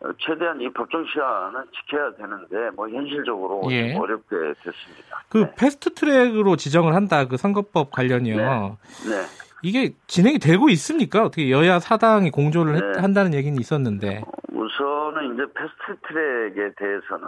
[0.00, 3.94] 어, 최대한 이 법정 시한은 지켜야 되는데 뭐 현실적으로 예.
[3.96, 5.24] 어렵게 됐습니다.
[5.28, 5.54] 그 네.
[5.56, 8.36] fast track으로 지정을 한다 그 선거법 관련이요.
[8.36, 9.10] 네.
[9.10, 9.22] 네.
[9.62, 11.24] 이게 진행이 되고 있습니까?
[11.24, 13.00] 어떻게 여야 사당이 공조를 네.
[13.00, 14.22] 한다는 얘기는 있었는데.
[14.52, 17.26] 우선은 이제 fast track에 대해서는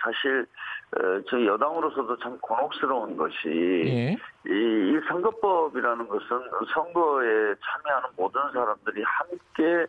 [0.00, 0.46] 사실 어,
[1.30, 4.12] 저희 여당으로서도 참 곤혹스러운 것이 예.
[4.44, 6.28] 이, 이, 선거법이라는 것은
[6.74, 9.86] 선거에 참여하는 모든 사람들이 함께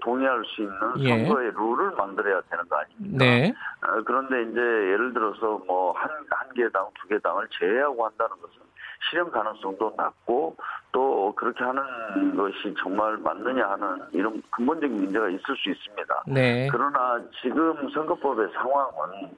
[0.00, 1.24] 동의할 수 있는 예.
[1.24, 3.16] 선거의 룰을 만들어야 되는 거 아닙니까?
[3.18, 3.52] 네.
[3.82, 8.36] 어, 그런데 이제 예를 들어서 뭐 한 한 개 당, 두 개 당을 제외하고 한다는
[8.40, 8.54] 것은
[9.10, 10.56] 실현 가능성도 낮고
[10.92, 16.22] 또 그렇게 하는 것이 정말 맞느냐 하는 이런 근본적인 문제가 있을 수 있습니다.
[16.28, 16.68] 네.
[16.70, 19.30] 그러나 지금 선거법의 상황은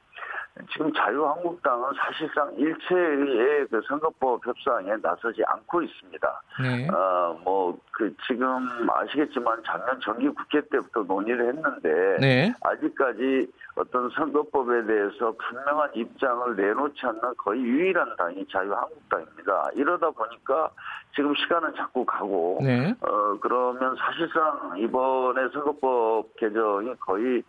[0.71, 6.43] 지금 자유한국당은 사실상 일체의 그 선거법 협상에 나서지 않고 있습니다.
[6.61, 6.89] 네.
[6.91, 12.55] 어, 뭐, 그, 지금 아시겠지만 작년 정기 국회 때부터 논의를 했는데, 네.
[12.63, 19.71] 아직까지 어떤 선거법에 대해서 분명한 입장을 내놓지 않는 거의 유일한 당이 자유한국당입니다.
[19.75, 20.71] 이러다 보니까
[21.15, 22.95] 지금 시간은 자꾸 가고, 네.
[23.01, 27.43] 어, 그러면 사실상 이번에 선거법 개정이 거의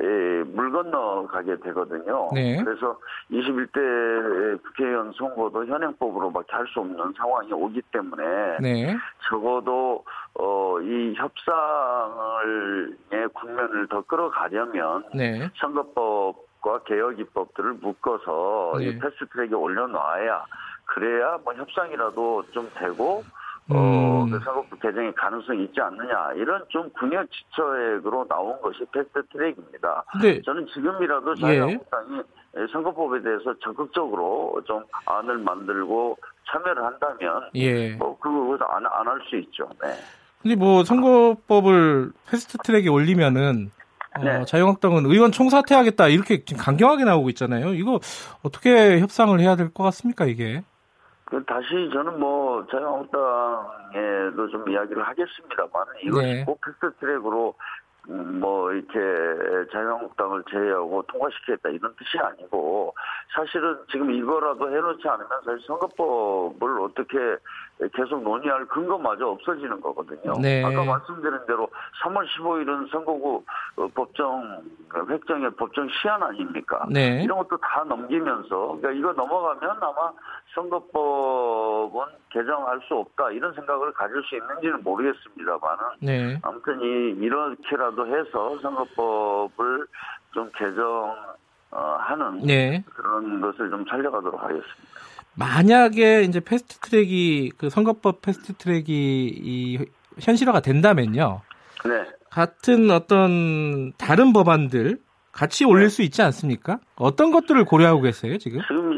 [0.00, 0.06] 예,
[0.44, 2.28] 물 건너가게 되거든요.
[2.32, 2.62] 네.
[2.62, 2.96] 그래서
[3.32, 8.96] 21대 국회의원 선거도 현행법으로 밖에 할 수 없는 상황이 오기 때문에 네.
[9.28, 12.96] 적어도 어, 이 협상을
[13.32, 15.48] 국면을 더 끌어가려면 네.
[15.56, 18.98] 선거법과 개혁 입법들을 묶어서 이 네.
[18.98, 20.44] 패스트트랙에 올려놔야
[20.84, 23.24] 그래야 뭐 협상이라도 좀 되고
[23.70, 24.30] 어, 음.
[24.30, 30.04] 그 선거법 개정의 가능성이 있지 않느냐 이런 좀 군역지처액으로 나온 것이 패스트 트랙입니다.
[30.22, 30.40] 네.
[30.42, 32.18] 저는 지금이라도 자유한국당이
[32.56, 32.66] 예.
[32.72, 36.16] 선거법에 대해서 적극적으로 좀 안을 만들고
[36.50, 37.90] 참여를 한다면 예.
[37.96, 39.68] 뭐 그것도 안안 할 수 있죠.
[39.82, 39.90] 네.
[40.40, 43.70] 근데 뭐 선거법을 fast track에 올리면은
[44.16, 44.44] 어, 네.
[44.46, 47.74] 자유한국당은 의원 총사퇴하겠다 이렇게 강경하게 나오고 있잖아요.
[47.74, 48.00] 이거
[48.42, 50.62] 어떻게 협상을 해야 될 것 같습니까 이게?
[51.30, 56.44] 그 다시 저는 뭐 자유한국당에도 좀 이야기를 하겠습니다만 이것이 네.
[56.44, 58.98] 꼭 fast track으로 음, 뭐 이렇게
[59.70, 62.94] 자유한국당을 제외하고 통과시키겠다 이런 뜻이 아니고
[63.34, 67.18] 사실은 지금 이거라도 해놓지 않으면 사실 선거법을 어떻게
[67.94, 70.32] 계속 논의할 근거마저 없어지는 거거든요.
[70.40, 70.64] 네.
[70.64, 71.68] 아까 말씀드린 대로
[72.02, 73.44] 3월 15일은 선거구
[73.76, 74.62] 어, 법정
[75.08, 76.86] 획정의 법정 시한 아닙니까?
[76.90, 77.22] 네.
[77.22, 80.12] 이런 것도 다 넘기면서 그러니까 이거 넘어가면 아마
[80.54, 86.38] 선거법은 개정할 수 없다 이런 생각을 가질 수 있는지는 모르겠습니다만은 네.
[86.42, 89.86] 아무튼 이 이렇게라도 해서 선거법을
[90.32, 92.84] 좀 개정하는 네.
[92.94, 94.98] 그런 것을 좀 살려가도록 하겠습니다.
[95.34, 99.78] 만약에 이제 fast track이 그 선거법 fast track이 이
[100.18, 101.40] 현실화가 된다면요.
[101.84, 102.04] 네.
[102.30, 104.98] 같은 어떤 다른 법안들
[105.32, 105.88] 같이 올릴 네.
[105.88, 106.80] 수 있지 않습니까?
[106.96, 108.60] 어떤 것들을 고려하고 계세요, 지금?
[108.66, 108.97] 지금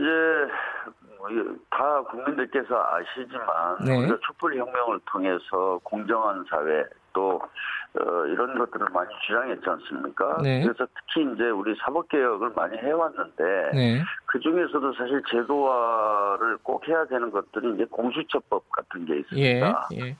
[1.70, 3.98] 다 국민들께서 아시지만 네.
[3.98, 7.40] 우리가 촛불혁명을 통해서 공정한 사회 또
[7.98, 10.38] 어, 이런 것들을 많이 주장했지 않습니까?
[10.42, 10.62] 네.
[10.62, 14.02] 그래서 특히 이제 우리 사법 개혁을 많이 해왔는데 네.
[14.26, 19.88] 그 중에서도 사실 제도화를 꼭 해야 되는 것들이 이제 공수처법 같은 게 있습니다.
[19.94, 19.98] 예.
[19.98, 20.16] 예.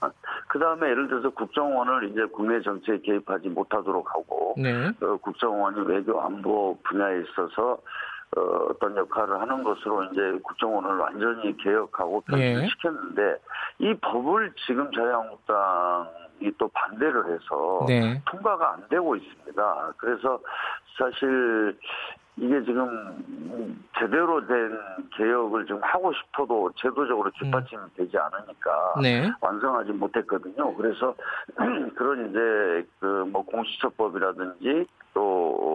[0.49, 4.89] 그 다음에 예를 들어서 국정원을 이제 국내 정치에 개입하지 못하도록 하고 네.
[5.01, 7.79] 어, 국정원이 외교 안보 분야에 있어서
[8.37, 13.37] 어, 떤 역할을 하는 것으로 이제 국정원을 완전히 개혁하고 변신시켰는데 예.
[13.81, 18.23] 이 법을 지금 자유한국당이 또 반대를 해서 네.
[18.27, 19.95] 통과가 안 되고 있습니다.
[19.97, 20.39] 그래서
[20.97, 21.77] 사실
[22.41, 24.77] 이게 지금 제대로 된
[25.17, 27.89] 개혁을 좀 하고 싶어도 제도적으로 뒷받침이 음.
[27.97, 29.31] 되지 않으니까 네.
[29.41, 30.75] 완성하지 못했거든요.
[30.75, 31.15] 그래서
[31.95, 35.71] 그런 이제 그 뭐 공수처법이라든지 또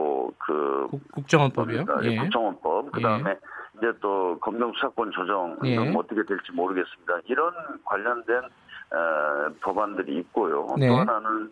[0.45, 1.85] 그 국정원법이요.
[2.03, 2.17] 예.
[2.17, 3.39] 국정원법 그다음에 예.
[3.77, 5.77] 이제 또 검경 수사권 조정 예.
[5.77, 7.19] 어떻게 될지 모르겠습니다.
[7.25, 7.53] 이런
[7.83, 10.67] 관련된 어, 법안들이 있고요.
[10.77, 10.87] 네.
[10.87, 11.51] 또 하나는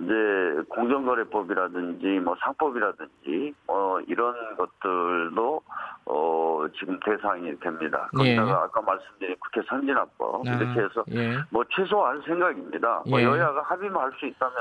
[0.00, 5.62] 이제 공정거래법이라든지 뭐 상법이라든지 뭐 이런 것들도
[6.06, 8.08] 어 지금 대상이 됩니다.
[8.14, 8.36] 예.
[8.36, 8.54] 거기다가 예.
[8.54, 11.36] 아까 말씀드린 국회 선진화법 아, 이렇게 해서 예.
[11.50, 13.02] 뭐 최소할 생각입니다.
[13.06, 13.26] 뭐 예.
[13.26, 14.54] 뭐 여야가 합의만 할 수 있다면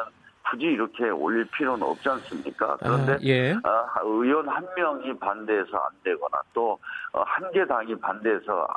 [0.50, 2.78] 굳이 이렇게 올릴 필요는 없지 않습니까?
[2.78, 3.54] 그런데 아, 예.
[3.64, 6.78] 아, 의원 한 명이 반대해서 안 되거나 또한
[7.14, 8.68] 어, 개 당이 반대해서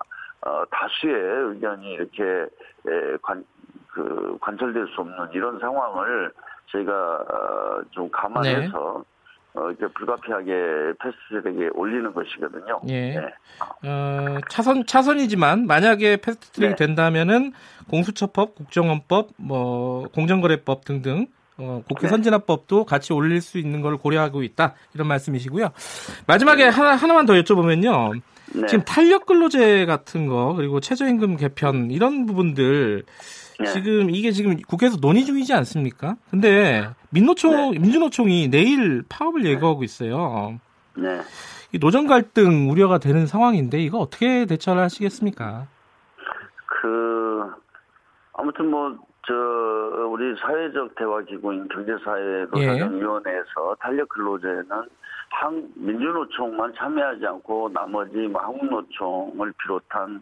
[0.43, 1.15] 어, 다수의
[1.55, 3.45] 의견이 이렇게 에, 관,
[3.89, 6.33] 그 관철될 수 없는 이런 상황을
[6.71, 9.13] 저희가 어, 좀 감안해서 네.
[9.55, 12.81] 어, 이제 불가피하게 패스트트랙에 올리는 것이거든요.
[12.89, 13.11] 예.
[13.11, 13.35] 네.
[13.87, 16.77] 어, 차선 차선이지만 만약에 패스트트랙이 네.
[16.77, 17.53] 된다면은
[17.91, 21.27] 공수처법, 국정원법, 뭐 공정거래법 등등
[21.59, 22.09] 어, 국회 네.
[22.09, 25.69] 선진화법도 같이 올릴 수 있는 걸 고려하고 있다 이런 말씀이시고요.
[26.27, 26.71] 마지막에 네.
[26.71, 28.21] 하나 하나만 더 여쭤보면요.
[28.55, 28.67] 네.
[28.67, 33.05] 지금 탄력 근로제 같은 거 그리고 최저임금 개편 이런 부분들
[33.63, 33.73] 네.
[33.73, 36.17] 지금 이게 지금 국회에서 논의 중이지 않습니까?
[36.31, 37.79] 근데 민노총 네.
[37.79, 40.59] 민주노총이 내일 파업을 예고하고 있어요.
[40.95, 41.21] 네.
[41.73, 45.67] 이 노정 갈등 우려가 되는 상황인데 이거 어떻게 대처를 하시겠습니까?
[46.67, 47.51] 그
[48.35, 49.35] 아무튼 뭐 저
[50.09, 53.75] 우리 사회적 대화 기구인 경제사회 노사정위원회에서 예.
[53.81, 54.67] 탄력 근로제는
[55.31, 60.21] 한 민주노총만 참여하지 않고 나머지 뭐 한국노총을 비롯한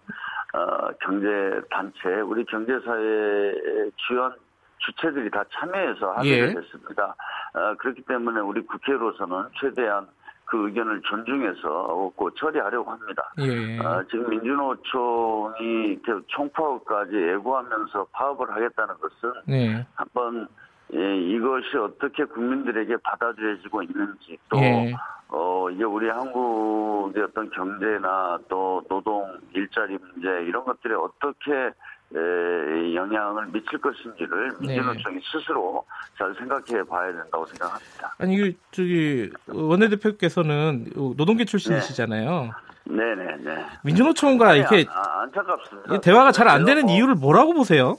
[0.53, 3.55] 어, 경제 단체, 우리 경제 사회
[3.97, 4.35] 주연
[4.79, 6.59] 주체들이 다 참여해서 합의를 예.
[6.59, 7.15] 했습니다.
[7.55, 10.09] 어, 그렇기 때문에 우리 국회로서는 최대한
[10.51, 13.33] 그 의견을 존중해서 꼭 처리하려고 합니다.
[13.39, 13.79] 예.
[13.79, 19.87] 어, 지금 민주노총이 총파업까지 예고하면서 파업을 하겠다는 것은 네.
[19.95, 20.49] 한번
[20.95, 24.93] 예, 이것이 어떻게 국민들에게 받아들여지고 있는지 또 예.
[25.29, 31.71] 어, 이제 우리 한국의 어떤 경제나 또 노동 일자리 문제 이런 것들에 어떻게
[32.13, 34.67] 에, 영향을 미칠 것인지를 네.
[34.67, 35.23] 민주노총이 네.
[35.31, 35.85] 스스로
[36.19, 38.15] 잘 생각해 봐야 된다고 생각합니다.
[38.19, 40.87] 아니, 이 저기, 원내대표께서는
[41.17, 42.51] 노동계 출신이시잖아요.
[42.85, 43.37] 네네네.
[43.37, 43.65] 네, 네.
[43.85, 46.01] 민주노총과 이렇게 아, 안타깝습니다.
[46.01, 47.97] 대화가 잘 안 되는 뭐, 이유를 뭐라고 보세요?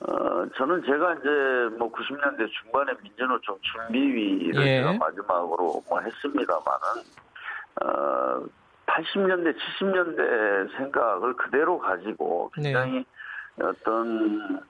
[0.00, 4.78] 어, 저는 제가 이제 뭐 90년대 중반에 민주노총 준비위를 예.
[4.78, 7.02] 제가 마지막으로 뭐 했습니다만은,
[7.82, 8.44] 어,
[8.86, 13.04] 80년대, 70년대 생각을 그대로 가지고 굉장히
[13.56, 13.66] 네.
[13.66, 14.60] 어떤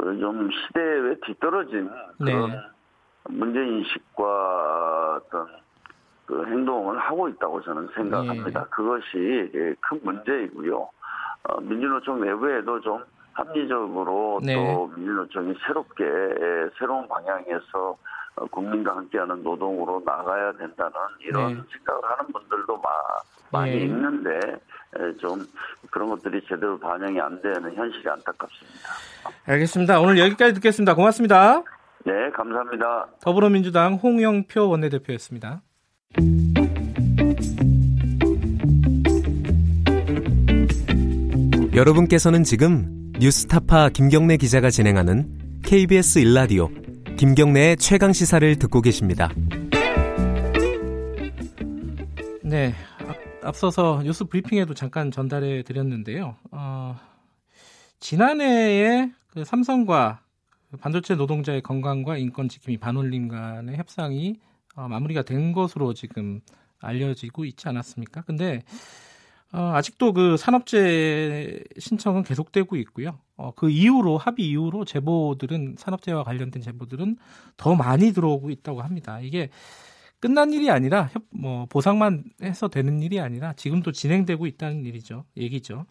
[0.00, 2.32] 그 좀 시대에 뒤떨어진 네.
[2.32, 2.60] 그런 네.
[3.30, 5.48] 문제인식과 어떤
[6.26, 8.60] 그 행동을 하고 있다고 저는 생각합니다.
[8.60, 8.66] 네.
[8.70, 10.88] 그것이 큰 문제이고요.
[11.44, 13.02] 어, 민주노총 내부에도 좀
[13.38, 14.54] 합리적으로 네.
[14.54, 16.04] 또 민주노총이 새롭게
[16.78, 17.96] 새로운 방향에서
[18.34, 21.60] 어, 국민과 함께하는 노동으로 나가야 된다는 이런 네.
[21.72, 22.82] 생각을 하는 분들도
[23.52, 23.84] 많이 네.
[23.84, 24.40] 있는데
[25.20, 25.44] 좀
[25.90, 28.88] 그런 것들이 제대로 반영이 안 되는 현실이 안타깝습니다.
[29.46, 30.00] 알겠습니다.
[30.00, 30.94] 오늘 여기까지 듣겠습니다.
[30.94, 31.62] 고맙습니다.
[32.04, 33.06] 네, 감사합니다.
[33.20, 35.62] 더불어민주당 홍영표 원내대표였습니다.
[41.74, 46.68] 여러분께서는 지금 뉴스타파 김경래 기자가 진행하는 KBS 일라디오
[47.16, 49.28] 김경래의 최강 시사를 듣고 계십니다.
[52.44, 52.74] 네,
[53.42, 56.36] 앞서서 뉴스 브리핑에도 잠깐 전달해 드렸는데요.
[56.52, 56.96] 어,
[57.98, 60.20] 지난해에 그 삼성과
[60.80, 64.38] 반도체 노동자의 건강과 인권 지킴이 반올림 간의 협상이
[64.76, 66.40] 어, 마무리가 된 것으로 지금
[66.78, 68.22] 알려지고 있지 않았습니까?
[68.22, 68.62] 근데
[69.52, 73.18] 어, 아직도 그 산업재 신청은 계속되고 있고요.
[73.36, 77.16] 어, 그 이후로 합의 이후로 제보들은 산업재와 관련된 제보들은
[77.56, 79.20] 더 많이 들어오고 있다고 합니다.
[79.20, 79.48] 이게
[80.20, 85.24] 끝난 일이 아니라 협, 뭐 보상만 해서 되는 일이 아니라 지금도 진행되고 있다는 일이죠.
[85.36, 85.86] 얘기죠.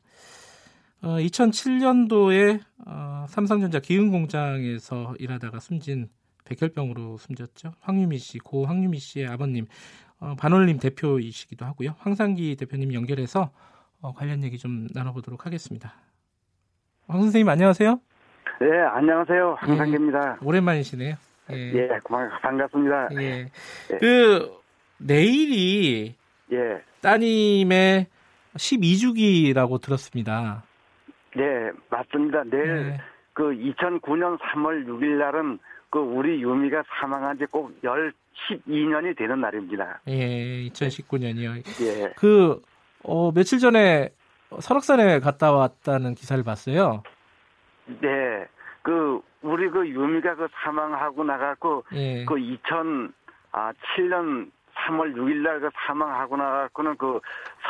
[1.01, 6.09] 어, 2007년도에 어, 삼성전자 기흥 공장에서 일하다가 숨진
[6.45, 7.73] 백혈병으로 숨졌죠.
[7.79, 9.67] 황유미 씨, 고 황유미 씨의 아버님
[10.19, 11.95] 어, 반올림 대표이시기도 하고요.
[11.99, 13.51] 황상기 대표님 연결해서
[14.01, 15.93] 어, 관련 얘기 좀 나눠보도록 하겠습니다.
[17.07, 17.99] 황 선생님 안녕하세요.
[18.59, 19.57] 네, 안녕하세요.
[19.59, 20.37] 황상기입니다.
[20.41, 21.15] 예, 오랜만이시네요.
[21.51, 21.89] 예, 예
[22.41, 23.09] 반갑습니다.
[23.13, 23.15] 예.
[23.15, 23.51] 네.
[23.99, 24.51] 그
[24.97, 26.15] 내일이
[26.51, 26.81] 예.
[27.01, 28.07] 따님의
[28.55, 30.63] 12주기라고 들었습니다.
[31.35, 32.43] 네, 맞습니다.
[32.45, 32.97] 내일 네.
[33.33, 35.59] 그 2009년 3월 6일 날은
[35.89, 40.01] 그 우리 유미가 사망한 지꼭 12년이 되는 날입니다.
[40.07, 41.63] 예, 2019년이요.
[41.85, 42.13] 예.
[42.17, 42.61] 그,
[43.03, 44.09] 어, 며칠 전에
[44.59, 47.03] 설악산에 갔다 왔다는 기사를 봤어요.
[48.01, 48.45] 네.
[48.81, 52.25] 그, 우리 그 유미가 그 사망하고 나갔고, 예.
[52.25, 53.11] 그 2007년
[54.75, 57.19] 3월 6일 날 그 사망하고 나갖고는 그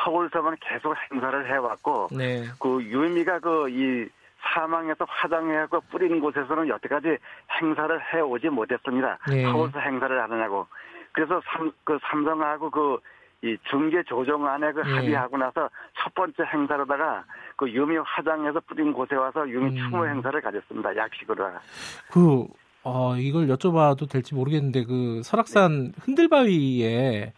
[0.04, 2.44] 서울서만 계속 행사를 해왔고, 네.
[2.60, 4.08] 그 유미가 그 이
[4.42, 7.18] 사망해서 화장해갖고 뿌린 곳에서는 여태까지
[7.62, 9.20] 행사를 해오지 못했습니다.
[9.30, 9.44] 네.
[9.44, 10.68] 서울서 행사를 하느냐고.
[11.12, 12.98] 그래서 삼, 그 삼성하고 그
[13.44, 14.94] 이 중계 조정안에 그 네.
[14.94, 15.70] 합의하고 나서
[16.00, 17.24] 첫 번째 행사로다가
[17.56, 19.76] 그 유미 화장해서 뿌린 곳에 와서 유미 음.
[19.76, 20.96] 추모 행사를 가졌습니다.
[20.96, 21.52] 약식으로.
[22.12, 22.48] 그
[22.84, 27.34] 어, 이걸 여쭤봐도 될지 모르겠는데 그 설악산 흔들바위에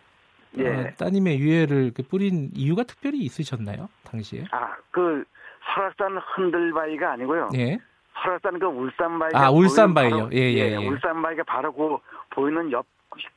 [0.58, 0.68] 예.
[0.68, 3.90] 어, 따님의 유해를 뿌린 이유가 특별히 있으셨나요?
[4.06, 4.46] 당시에?
[4.52, 5.26] 아, 그
[5.74, 7.50] 설악산 흔들바위가 아니고요.
[7.56, 7.80] 예.
[8.22, 10.30] 설악산 그 울산바위가 아 울산바위요.
[10.34, 10.54] 예예.
[10.54, 10.88] 예, 예, 예.
[10.88, 11.98] 울산바위가 바로 그
[12.32, 12.86] 보이는 옆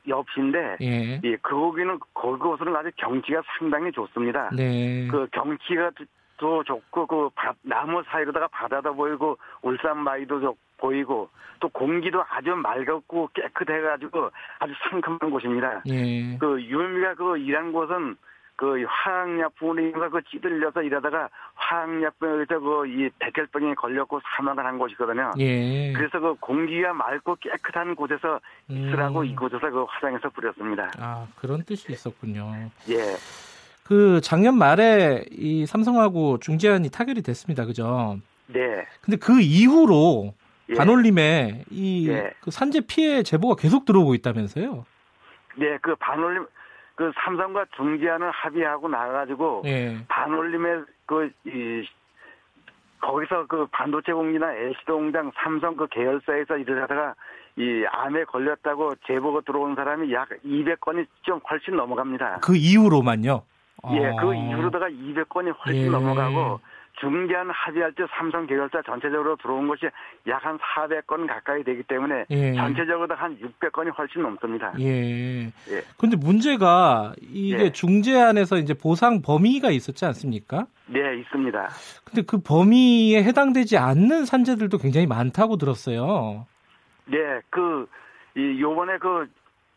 [0.07, 1.19] 옆인데 예.
[1.23, 4.49] 예, 그 거기는 그곳은 아주 경치가 상당히 좋습니다.
[4.55, 5.07] 네.
[5.07, 5.91] 그 경치가
[6.37, 11.29] 또 좋고 그 바, 나무 사이로다가 바다도 보이고 울산바위도 좋, 보이고
[11.59, 14.29] 또 공기도 아주 맑고 깨끗해가지고
[14.59, 15.81] 아주 상큼한 곳입니다.
[15.87, 16.37] 예.
[16.37, 18.17] 그 유미가 그 일한 곳은
[18.55, 25.31] 그 화학약품인가 그 찌들려서 일하다가 화학약품에 의해서 그이 백혈병에 걸렸고 사망을 한 곳이거든요.
[25.39, 25.91] 예.
[25.93, 29.25] 그래서 그 공기가 맑고 깨끗한 곳에서 있으라고 음.
[29.25, 30.91] 이곳에서 그 화장해서 뿌렸습니다.
[30.99, 32.69] 아 그런 뜻이 있었군요.
[32.89, 33.15] 예.
[33.83, 37.65] 그 작년 말에 이 삼성하고 중재안이 타결이 됐습니다.
[37.65, 38.17] 그죠?
[38.47, 38.85] 네.
[39.01, 40.33] 근데 그 이후로
[40.69, 40.75] 예.
[40.75, 42.33] 반올림에 이그 예.
[42.49, 44.85] 산재 피해 제보가 계속 들어오고 있다면서요?
[45.55, 46.45] 네, 그 반올림
[46.95, 49.97] 그 삼성과 중재안을 합의하고 나가지고 예.
[50.07, 51.87] 반올림의 그이
[53.01, 57.15] 거기서 그 반도체 공기나 LCD 공장 삼성 그 계열사에서 일을 하다가
[57.57, 62.39] 이 암에 걸렸다고 제보가 들어온 사람이 약 200건이 좀 훨씬 넘어갑니다.
[62.41, 63.43] 그 이후로만요?
[63.91, 64.35] 예, 그 아.
[64.35, 65.89] 이후로다가 200건이 훨씬 예.
[65.89, 66.59] 넘어가고
[66.99, 69.87] 중개안 합의할 때 삼성 계열사 전체적으로 들어온 것이
[70.27, 72.53] 약 한 400건 가까이 되기 때문에 예.
[72.53, 74.73] 전체적으로 한 600건이 훨씬 넘습니다.
[74.79, 75.45] 예.
[75.45, 75.81] 예.
[75.97, 77.71] 근데 문제가 이게 예.
[77.71, 80.67] 중재안에서 이제 보상 범위가 있었지 않습니까?
[80.87, 81.69] 네, 있습니다.
[82.03, 86.45] 근데 그 범위에 해당되지 않는 산재들도 굉장히 많다고 들었어요.
[87.05, 87.17] 네,
[87.49, 87.87] 그,
[88.35, 89.25] 이, 요번에 그,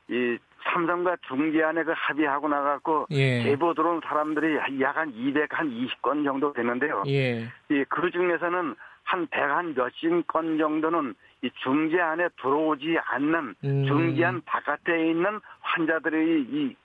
[0.08, 0.36] 이,
[0.66, 3.42] 삼성과 중개안에 그 합의하고 나갔고 예.
[3.42, 7.02] 제보 들어온 사람들이 약 한 200, 한 20건 정도 되는데요.
[7.06, 7.46] 예.
[7.88, 13.86] 그 중에서는 한 100, 한 몇십 건 정도는 이 중재 안에 들어오지 않는 음.
[13.86, 16.76] 중재안 바깥에 있는 환자들이 이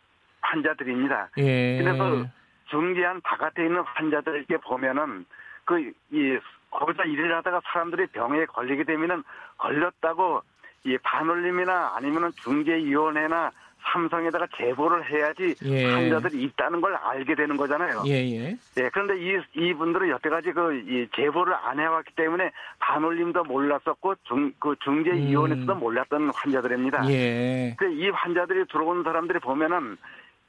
[0.41, 1.29] 환자들입니다.
[1.37, 1.79] 예.
[1.81, 2.25] 그래서
[2.69, 5.25] 중재안 바깥에 있는 환자들 이렇게 보면은
[5.65, 5.79] 그
[6.11, 6.37] 이
[6.71, 9.23] 거기서 일을 하다가 사람들이 병에 걸리게 되면은
[9.57, 10.41] 걸렸다고
[10.85, 13.51] 이 반올림이나 아니면은 중재위원회나
[13.83, 15.85] 삼성에다가 제보를 해야지 예.
[15.85, 18.03] 환자들이 있다는 걸 알게 되는 거잖아요.
[18.07, 18.57] 예, 예.
[18.77, 24.75] 예 그런데 이, 이분들은 여태까지 그, 이 제보를 안 해왔기 때문에 반올림도 몰랐었고, 중, 그
[24.83, 25.79] 중재위원회에서도 음.
[25.79, 27.09] 몰랐던 환자들입니다.
[27.09, 27.75] 예.
[27.77, 29.97] 그이 환자들이 들어온 사람들이 보면은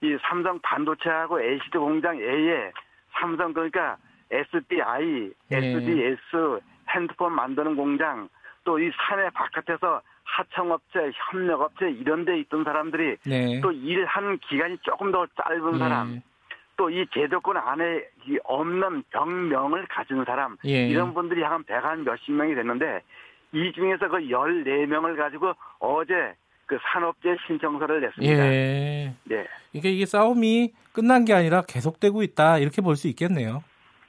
[0.02, 2.72] 이 삼성 반도체하고 LCD 공장 A에
[3.20, 3.96] 삼성 그러니까
[4.30, 5.56] SDI, 예.
[5.56, 6.60] SDS,
[6.90, 8.28] 핸드폰 만드는 공장,
[8.64, 13.60] 또이 산의 바깥에서 하청업체, 협력업체 이런 데 있던 사람들이 네.
[13.60, 16.22] 또 일한 기간이 조금 더 짧은 사람 네.
[16.76, 18.02] 또이 제도권 안에
[18.44, 20.86] 없는 병명을 가진 사람 예.
[20.88, 23.00] 이런 분들이 한 100한 몇십 명이 됐는데
[23.52, 26.14] 이 중에서 그 14명을 가지고 어제
[26.64, 28.52] 그 산업재 신청서를 냈습니다.
[28.52, 29.14] 예.
[29.24, 29.46] 네.
[29.74, 33.62] 이게 이게 싸움이 끝난 게 아니라 계속되고 있다 이렇게 볼 수 있겠네요.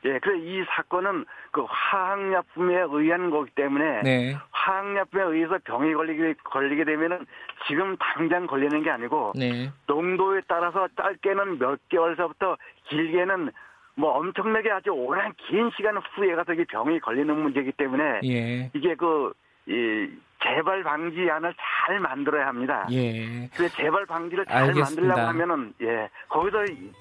[0.06, 4.36] 예, 그래 이 사건은 그 화학약품에 의한 거기 때문에 네.
[4.52, 7.26] 화학약품에 의해서 병이 걸리게 걸리게 되면은
[7.68, 9.72] 지금 당장 걸리는 게 아니고 네.
[9.88, 12.58] 농도에 따라서 짧게는 몇 개월서부터
[12.90, 13.52] 길게는
[13.96, 18.72] 뭐 엄청나게 아주 오랜 긴 시간 후에 가서 이 병이 걸리는 문제이기 때문에 예.
[18.74, 19.34] 이게 그
[19.68, 20.10] 이
[20.44, 22.86] 재발 방지안을 잘 만들어야 합니다.
[22.92, 23.48] 예.
[23.56, 24.84] 그 재발 방지를 잘 알겠습니다.
[24.84, 26.58] 만들려고 하면은 예 거기서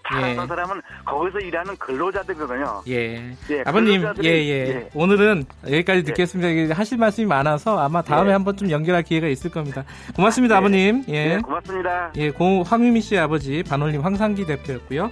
[0.09, 0.47] 잘하는 예.
[0.47, 2.83] 사람은 거기서 일하는 근로자들이거든요.
[2.89, 3.35] 예.
[3.51, 4.69] 예 아버님 예예 예.
[4.69, 4.91] 예.
[4.95, 6.03] 오늘은 여기까지 예.
[6.05, 6.75] 듣겠습니다.
[6.75, 8.33] 하실 말씀이 많아서 아마 다음에 예.
[8.33, 9.85] 한번 좀 연결할 기회가 있을 겁니다.
[10.15, 11.05] 고맙습니다, 아버님.
[11.09, 11.39] 예.
[11.39, 12.13] 고맙습니다.
[12.17, 15.11] 예, 고 황유미 씨 아버지 반올림 황상기 대표였고요.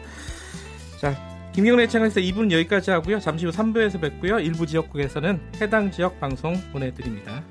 [1.01, 1.31] 자.
[1.53, 3.19] 김경래 채널에서 2부는 여기까지 하고요.
[3.19, 4.39] 잠시 후 3부에서 뵙고요.
[4.39, 7.43] 일부 지역국에서는 해당 지역 방송 보내드립니다.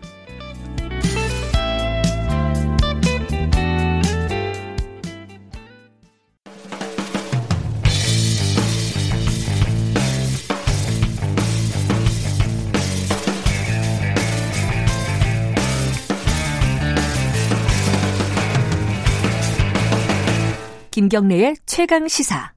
[21.10, 22.54] 김경래의 최강 시사.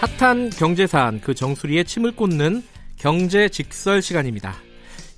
[0.00, 2.62] 핫한 경제 사안 그 정수리에 침을 꽂는
[2.96, 4.54] 경제 직설 시간입니다.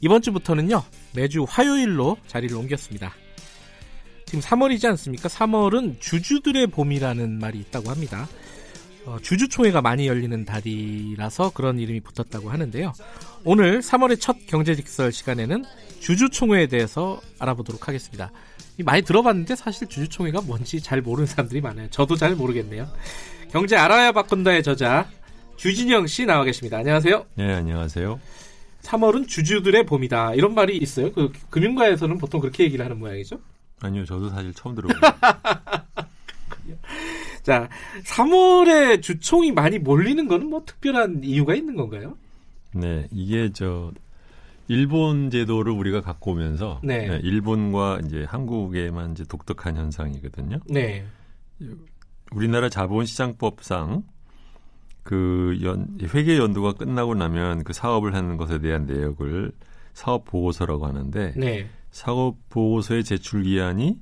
[0.01, 0.83] 이번 주부터는요
[1.15, 3.13] 매주 화요일로 자리를 옮겼습니다.
[4.35, 5.29] 지금 3월이지 않습니까?
[5.29, 8.27] 3월은 주주들의 봄이라는 말이 있다고 합니다.
[9.07, 12.93] 어, 주주총회가 많이 열리는 달이라서 그런 이름이 붙었다고 하는데요.
[13.45, 15.65] 오늘 3월의 첫 경제직설 시간에는
[16.01, 18.33] 주주총회에 대해서 알아보도록 하겠습니다.
[18.85, 21.89] 많이 들어봤는데 사실 주주총회가 뭔지 잘 모르는 사람들이 많아요.
[21.91, 22.89] 저도 잘 모르겠네요.
[23.53, 25.09] 경제 알아야 바꾼다의 저자
[25.57, 26.79] 주진영 씨 나와 계십니다.
[26.79, 27.25] 안녕하세요.
[27.37, 28.19] 네, 안녕하세요.
[28.83, 30.35] 3월은 주주들의 봄이다.
[30.35, 31.13] 이런 말이 있어요.
[31.13, 33.39] 그 금융가에서는 보통 그렇게 얘기를 하는 모양이죠.
[33.85, 34.99] 아니요, 저도 사실 처음 들어봐요.
[37.43, 37.69] 자,
[38.05, 42.17] 3월에 주총이 많이 몰리는 거는 뭐 특별한 이유가 있는 건가요?
[42.73, 43.93] 네, 이게 저
[44.67, 47.07] 일본 제도를 우리가 갖고 오면서 네.
[47.07, 50.59] 네, 일본과 이제 한국에만 이제 독특한 현상이거든요.
[50.71, 51.05] 네.
[52.33, 54.03] 우리나라 자본시장법상
[55.03, 59.53] 그 연, 회계 연도가 끝나고 나면 그 사업을 하는 것에 대한 내역을
[59.93, 61.69] 사업 보고서라고 하는데 네.
[61.95, 64.01] 사업 보고서의 제출 기한이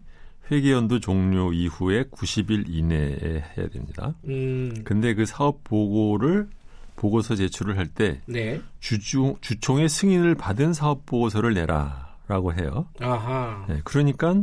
[0.51, 4.15] 회계연도 종료 이후에 90일 이내에 해야 됩니다.
[4.25, 4.73] 음.
[4.83, 6.49] 근데 그 사업 보고를
[6.97, 8.63] 보고서 제출을 할때 네.
[8.81, 12.87] 주주 주총의 승인을 받은 사업 보고서를 내라라고 해요.
[12.99, 13.67] 아하.
[13.69, 14.37] 네, 그러니까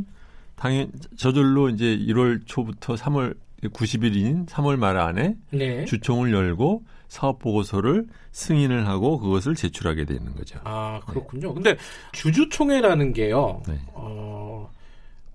[0.56, 5.86] 당연 저절로 이제 1월 초부터 3월 90일인 3월 말 안에 네.
[5.86, 10.60] 주총을 열고 사업 보고서를 승인을 하고 그것을 제출하게 되는 거죠.
[10.64, 11.50] 아 그렇군요.
[11.50, 11.54] 네.
[11.56, 11.78] 근데
[12.14, 13.62] 주주총회라는 게요.
[13.68, 13.80] 네.
[13.94, 14.70] 어,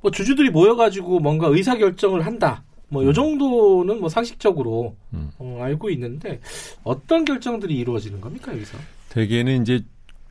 [0.00, 2.62] 뭐 주주들이 모여가지고 뭔가 의사 결정을 한다.
[2.88, 3.12] 뭐요 음.
[3.12, 5.30] 정도는 뭐 상식적으로 음.
[5.38, 6.40] 어, 알고 있는데
[6.84, 8.78] 어떤 결정들이 이루어지는 겁니까 여기서?
[9.08, 9.82] 대개는 이제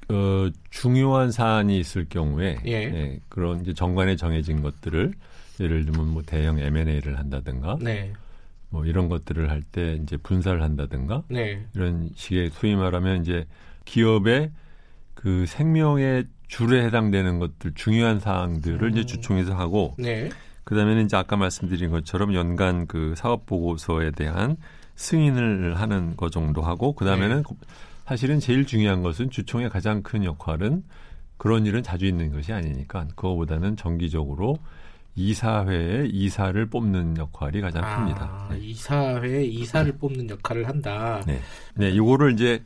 [0.09, 2.71] 어, 중요한 사안이 있을 경우에 예.
[2.71, 5.13] 예, 그런 이제 정관에 정해진 것들을
[5.59, 8.13] 예를 들면 뭐 대형 M&A를 한다든가 네.
[8.73, 11.63] 뭐 이런 것들을 할 때 이제 분사를 한다든가 네.
[11.75, 13.45] 이런 식의 소위 말하면 이제
[13.85, 14.51] 기업의
[15.13, 18.89] 그 생명의 줄에 해당되는 것들 중요한 사항들을 음.
[18.89, 20.29] 이제 주총에서 하고 네.
[20.63, 24.57] 그다음에는 이제 아까 말씀드린 것처럼 연간 그 사업 보고서에 대한
[24.95, 27.55] 승인을 하는 것 정도 하고 그다음에는 네.
[28.05, 30.83] 사실은 제일 중요한 것은 주총의 가장 큰 역할은
[31.37, 34.57] 그런 일은 자주 있는 것이 아니니까 그거보다는 정기적으로
[35.15, 38.47] 이사회에 이사를 뽑는 역할이 가장 아, 큽니다.
[38.51, 38.57] 네.
[38.59, 41.21] 이사회에 이사를 뽑는 역할을 한다.
[41.27, 41.39] 네.
[41.75, 42.63] 네, 이거를 이제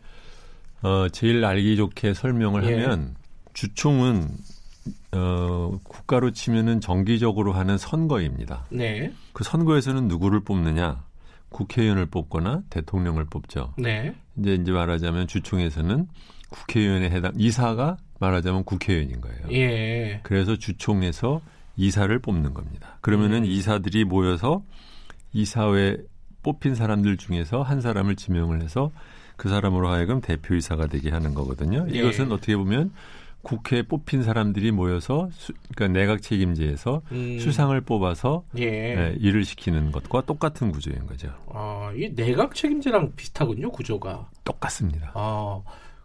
[0.81, 2.83] 어 제일 알기 좋게 설명을 예.
[2.83, 3.15] 하면
[3.53, 4.29] 주총은
[5.11, 8.65] 어 국가로 치면은 정기적으로 하는 선거입니다.
[8.69, 9.11] 네.
[9.33, 11.05] 그 선거에서는 누구를 뽑느냐?
[11.49, 13.73] 국회의원을 뽑거나 대통령을 뽑죠.
[13.77, 14.13] 네.
[14.37, 16.07] 이제 이제 말하자면 주총에서는
[16.49, 19.39] 국회의원에 해당 이사가 말하자면 국회의원인 거예요.
[19.51, 20.19] 예.
[20.23, 21.41] 그래서 주총에서
[21.77, 22.97] 이사를 뽑는 겁니다.
[23.01, 23.45] 그러면은 음.
[23.45, 24.63] 이사들이 모여서
[25.31, 25.97] 이사회
[26.43, 28.91] 뽑힌 사람들 중에서 한 사람을 지명을 해서
[29.35, 31.85] 그 사람으로 하여금 대표이사가 되게 하는 거거든요.
[31.89, 31.99] 예.
[31.99, 32.91] 이것은 어떻게 보면
[33.43, 37.39] 국회에 뽑힌 사람들이 모여서 수, 그러니까 내각 책임제에서 음.
[37.39, 38.65] 수상을 뽑아서 예.
[38.65, 41.29] 네, 일을 시키는 것과 똑같은 구조인 거죠.
[41.53, 44.29] 아, 이 내각 책임제랑 비슷하군요, 구조가.
[44.43, 45.11] 똑같습니다.
[45.13, 45.61] 아,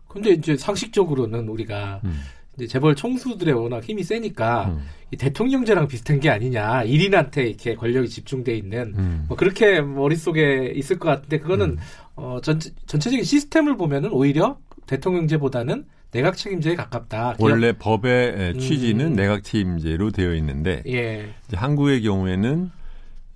[0.06, 2.20] 근데 이제 상식적으로는 우리가 음.
[2.57, 4.82] 이제 재벌 총수들의 워낙 힘이 세니까 음.
[5.11, 9.24] 이 대통령제랑 비슷한 게 아니냐 일인한테 이렇게 권력이 집중돼 있는 음.
[9.28, 11.78] 뭐 그렇게 머릿속에 있을 것 같은데 그거는 음.
[12.16, 17.36] 어, 전, 전체적인 시스템을 보면은 오히려 대통령제보다는 내각 책임제에 가깝다.
[17.38, 19.12] 원래 법의 취지는 음.
[19.14, 21.30] 내각 책임제로 되어 있는데 예.
[21.55, 22.70] 한국의 경우에는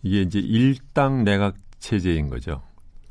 [0.02, 2.62] 이게 이제 일당 내각 체제인 거죠.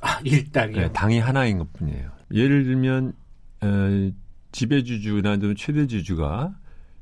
[0.01, 0.81] 아, 일당이요?
[0.81, 2.11] 네, 당이 하나인 것뿐이에요.
[2.31, 3.13] 예를 들면
[3.61, 4.11] 어,
[4.55, 6.55] 지배주주나 좀 최대주주가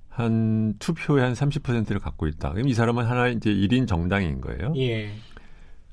[0.10, 2.52] 한 투표의 한 30%를 갖고 있다.
[2.52, 4.74] 그럼 이 사람은 하나 이제 1인 정당인 거예요.
[4.78, 5.12] 예.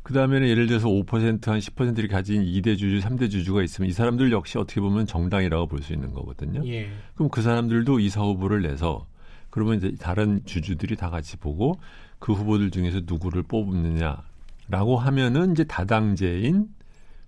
[0.02, 4.32] 그 다음에는 예를 들어서 5%, 한 10%를 가진 2대 주주, 3대 주주가 있으면 이 사람들
[4.32, 6.66] 역시 어떻게 보면 정당이라고 볼 수 있는 거거든요.
[6.66, 6.88] 예.
[7.14, 9.06] 그럼 그 사람들도 이사 후보를 내서
[9.50, 11.78] 그러면 이제 다른 주주들이 다 같이 보고
[12.18, 16.68] 그 후보들 중에서 누구를 뽑느냐라고 하면은 이제 다당제인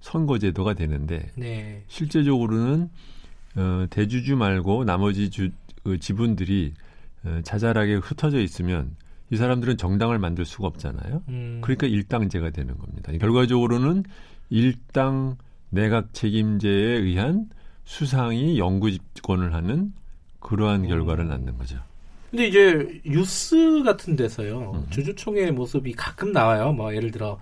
[0.00, 1.84] 선거제도가 되는데 네.
[1.86, 2.88] 실제적으로는
[3.56, 5.50] 어, 대주주 말고 나머지 주,
[5.82, 6.74] 그 지분들이
[7.24, 8.96] 어, 자잘하게 흩어져 있으면
[9.30, 11.22] 이 사람들은 정당을 만들 수가 없잖아요.
[11.28, 11.60] 음.
[11.62, 13.12] 그러니까 일당제가 되는 겁니다.
[13.12, 14.04] 결과적으로는
[14.50, 15.36] 일당
[15.70, 17.48] 내각 책임제에 의한
[17.84, 19.92] 수상이 영구 집권을 하는
[20.40, 20.88] 그러한 음.
[20.88, 21.78] 결과를 낳는 거죠.
[22.30, 24.86] 근데 이제 뉴스 같은 데서요 음.
[24.90, 26.72] 주주총회 모습이 가끔 나와요.
[26.72, 27.38] 뭐 예를 들어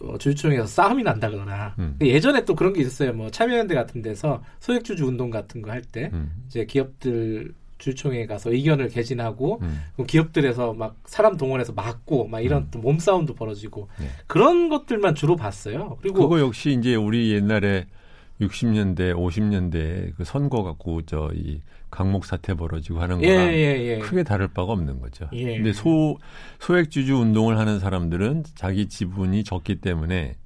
[0.00, 1.96] 어, 주주총회에서 싸움이 난다거나 음.
[2.00, 3.12] 예전에 또 그런 게 있었어요.
[3.12, 6.44] 뭐 참여연대 같은 데서 소액주주 운동 같은 거 할때 음.
[6.46, 9.82] 이제 기업들 주총회에 가서 의견을 개진하고 음.
[10.06, 12.68] 기업들에서 막 사람 동원해서 막고 막 이런 음.
[12.70, 14.06] 또 몸싸움도 벌어지고 네.
[14.26, 15.96] 그런 것들만 주로 봤어요.
[16.00, 17.86] 그리고 그거 역시 이제 우리 옛날에
[18.40, 23.98] 60년대, 50년대 그 선거 갖고 저 이 강목 사태 벌어지고 하는 예, 거랑 예, 예,
[23.98, 25.28] 크게 다를 바가 없는 거죠.
[25.32, 25.56] 예.
[25.56, 26.18] 근데 소
[26.58, 30.36] 소액 주주 운동을 하는 사람들은 자기 지분이 적기 때문에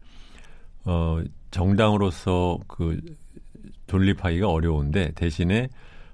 [0.84, 1.20] 어
[1.50, 3.00] 정당으로서 그
[3.86, 5.68] 존립하기가 어려운데 대신에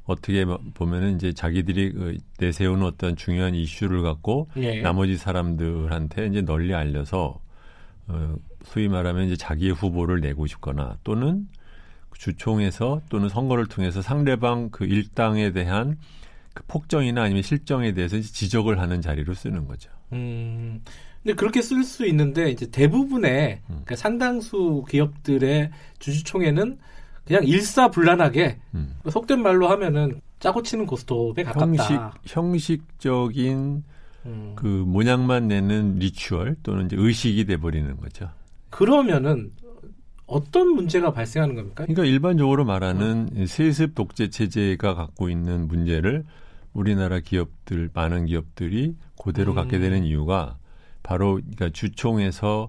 [0.04, 4.80] 어떻게 보면은 이제 자기들이 그 내세우는 어떤 중요한 이슈를 갖고 예.
[4.80, 7.38] 나머지 사람들한테 이제 널리 알려서
[8.08, 11.46] 어 소위 말하면 이제 자기의 후보를 내고 싶거나 또는
[12.18, 15.96] 주총에서 또는 선거를 통해서 상대방 그 일당에 대한
[16.52, 19.90] 그 폭정이나 아니면 실정에 대해서 지적을 하는 자리로 쓰는 거죠.
[20.12, 20.82] 음.
[21.22, 23.66] 근데 그렇게 쓸 수 있는데 이제 대부분의 음.
[23.66, 26.78] 그러니까 상당수 기업들의 주주총회는
[27.24, 28.96] 그냥 일사불란하게 음.
[29.08, 31.84] 속된 말로 하면은 짜고 치는 고스톱에 가깝다.
[31.84, 33.84] 형식 형식적인
[34.26, 34.52] 음.
[34.56, 38.30] 그 모양만 내는 리추얼 또는 이제 의식이 돼 버리는 거죠.
[38.70, 39.52] 그러면은
[40.28, 41.84] 어떤 문제가 발생하는 겁니까?
[41.84, 43.46] 그러니까 일반적으로 말하는 음.
[43.46, 46.24] 세습 독재 체제가 갖고 있는 문제를
[46.74, 49.56] 우리나라 기업들 많은 기업들이 그대로 음.
[49.56, 50.58] 갖게 되는 이유가
[51.02, 52.68] 바로 그러니까 주총에서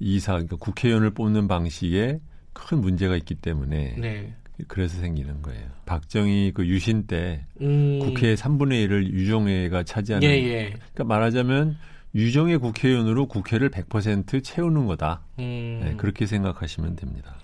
[0.00, 2.18] 이사 그러니까 국회의원을 뽑는 방식에
[2.52, 4.34] 큰 문제가 있기 때문에 네.
[4.66, 5.64] 그래서 생기는 거예요.
[5.84, 8.00] 박정희 그 유신 때 음.
[8.00, 10.26] 국회 3분의 1을 유종회가 차지하는.
[10.28, 10.64] 예, 예.
[10.70, 11.76] 그러니까 말하자면
[12.14, 15.22] 유정의 국회의원으로 국회를 100% 채우는 거다.
[15.38, 15.80] 음.
[15.82, 17.36] 네, 그렇게 생각하시면 됩니다.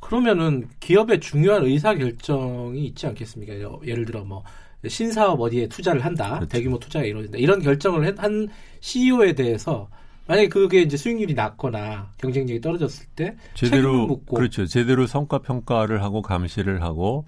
[0.00, 3.54] 그러면은 기업의 중요한 의사 결정이 있지 않겠습니까?
[3.84, 4.44] 예를 들어 뭐
[4.86, 6.48] 신사업 어디에 투자를 한다, 그렇죠.
[6.48, 8.48] 대규모 투자가 이루어진다 이런 결정을 한
[8.80, 9.88] CEO에 대해서
[10.28, 14.66] 만약에 그게 이제 수익률이 낮거나 경쟁력이 떨어졌을 때 제대로 묻고 그렇죠.
[14.66, 17.26] 제대로 성과 평가를 하고 감시를 하고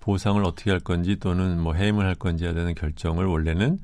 [0.00, 3.78] 보상을 어떻게 할 건지 또는 뭐 해임을 할 건지에 대한 결정을 원래는 어,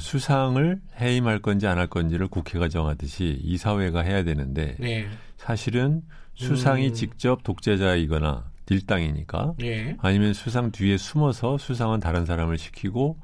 [0.00, 5.06] 수상을 해임할 건지 안 할 건지를 국회가 정하듯이 이사회가 해야 되는데 네.
[5.36, 6.02] 사실은
[6.34, 6.94] 수상이 음.
[6.94, 9.96] 직접 독재자이거나 딜당이니까 네.
[10.00, 13.18] 아니면 수상 뒤에 숨어서 수상은 다른 사람을 시키고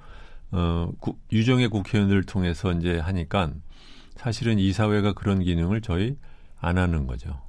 [0.53, 3.53] 어 구, 유정의 국회의원들을 통해서 이제 하니까
[4.17, 6.17] 사실은 이사회가 그런 기능을 저희
[6.61, 7.41] 안 하는 거죠.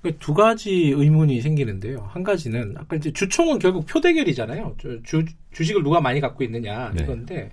[0.00, 2.08] 그두 가지 의문이 생기는데요.
[2.10, 4.76] 한 가지는 아까 이제 주총은 결국 표 대결이잖아요.
[5.04, 7.02] 주, 주 식을 누가 많이 갖고 있느냐 네.
[7.04, 7.50] 이건데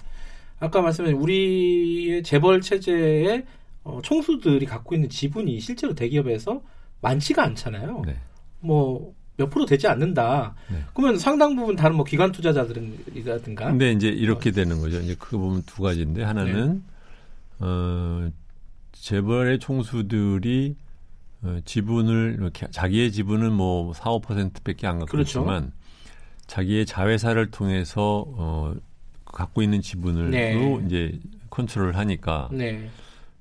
[0.60, 3.46] 아까 말씀하신 우리의 재벌 체제의
[3.84, 6.62] 어, 총수들이 갖고 있는 지분이 실제로 대기업에서
[7.02, 8.04] 많지가 않잖아요.
[8.06, 8.18] 네.
[8.60, 10.56] 뭐몇 프로 되지 않는다.
[10.70, 10.84] 네.
[10.94, 13.66] 그러면 상당 부분 다른 뭐 기관 투자자들이라든가.
[13.66, 14.54] 근데 이제 이렇게 어.
[14.54, 15.00] 되는 거죠.
[15.00, 17.66] 이제 그거 보면 두 가지인데 하나는 네.
[17.66, 18.30] 어
[18.92, 20.76] 재벌의 총수들이
[21.42, 25.40] 어, 지분을 이렇게 자기의 지분은 뭐 4, 5%밖에 안 갖고 그렇죠.
[25.40, 25.72] 있지만
[26.48, 28.76] 자기의 자회사를 통해서 어
[29.30, 30.82] 갖고 있는 지분을로 네.
[30.86, 31.20] 이제
[31.50, 32.90] 컨트롤을 하니까 네.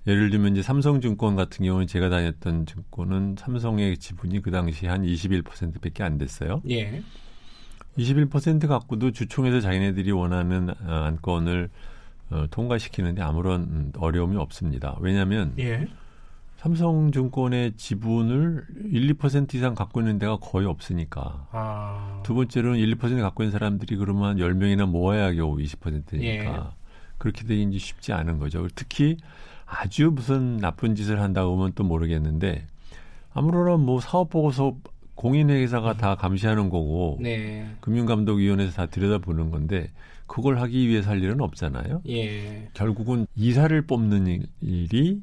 [0.07, 6.03] 예를 들면 이제 삼성증권 같은 경우는 제가 다녔던 증권은 삼성의 지분이 그 당시 한 21%밖에
[6.03, 6.63] 안 됐어요.
[6.71, 7.03] 예.
[7.99, 11.69] 21% 갖고도 주총에서 자기네들이 원하는 어, 안건을
[12.31, 14.97] 어, 통과시키는데 아무런 어려움이 없습니다.
[15.01, 15.87] 왜냐하면 예.
[16.59, 21.47] 삼성증권의 지분을 1, 2% 이상 갖고 있는 데가 거의 없으니까.
[21.53, 22.21] 아.
[22.25, 26.25] 두 번째로는 1, 2% 갖고 있는 사람들이 그러면 10명이나 모아야 겨우 20%니까.
[26.25, 26.49] 예.
[27.17, 28.67] 그렇게 되기 쉽지 않은 거죠.
[28.75, 29.17] 특히
[29.67, 32.67] 아주 무슨 나쁜 짓을 한다고 하면 또 모르겠는데
[33.33, 34.77] 아무로나 뭐 사업 보고서
[35.15, 35.97] 공인회계사가 음.
[35.97, 37.69] 다 감시하는 거고 네.
[37.81, 39.91] 금융감독위원회에서 다 들여다보는 건데
[40.27, 42.03] 그걸 하기 위해서 할 일은 없잖아요.
[42.09, 42.69] 예.
[42.75, 45.23] 결국은 이사를 뽑는 일이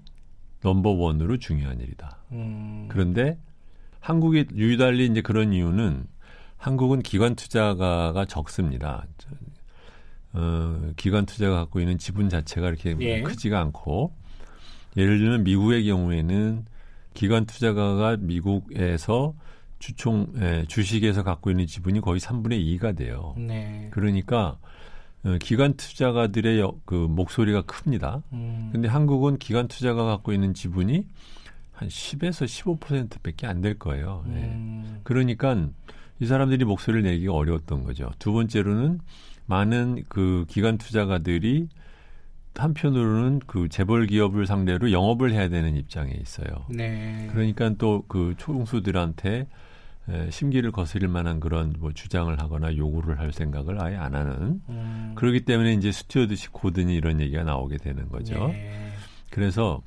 [0.65, 2.17] 넘버원으로 중요한 일이다.
[2.31, 2.87] 음.
[2.89, 3.37] 그런데
[3.99, 6.07] 한국이 유달리 이제 그런 이유는
[6.57, 9.05] 한국은 기관 투자가가 적습니다.
[10.33, 13.21] 어, 기관 투자가 갖고 있는 지분 자체가 이렇게 예.
[13.21, 14.11] 크지가 않고
[14.97, 16.65] 예를 들면 미국의 경우에는
[17.13, 19.35] 기관 투자가가 미국에서
[19.79, 23.35] 주총 에, 주식에서 갖고 있는 지분이 거의 3분의 2가 돼요.
[23.37, 23.87] 네.
[23.91, 24.74] 그러니까 어,
[25.41, 28.21] 기관 투자가들의 그 목소리가 큽니다.
[28.33, 28.69] 음.
[28.71, 31.05] 근데 한국은 기관 투자가 갖고 있는 지분이
[31.73, 32.45] 한 10에서
[32.79, 34.23] 15%밖에 안 될 거예요.
[34.27, 34.35] 네.
[34.43, 34.99] 음.
[35.03, 35.67] 그러니까
[36.19, 38.11] 이 사람들이 목소리를 내기가 어려웠던 거죠.
[38.19, 38.99] 두 번째로는
[39.47, 41.67] 많은 그 기관 투자가들이
[42.55, 46.65] 한편으로는 그 재벌 기업을 상대로 영업을 해야 되는 입장에 있어요.
[46.69, 47.27] 네.
[47.31, 49.47] 그러니까 또 그 총수들한테
[50.09, 55.11] 에, 심기를 거스릴 만한 그런 뭐 주장을 하거나 요구를 할 생각을 아예 안 하는 음.
[55.15, 58.47] 그렇기 때문에 이제 stewardship code니 이런 얘기가 나오게 되는 거죠.
[58.49, 58.91] 네.
[59.31, 59.81] 그래서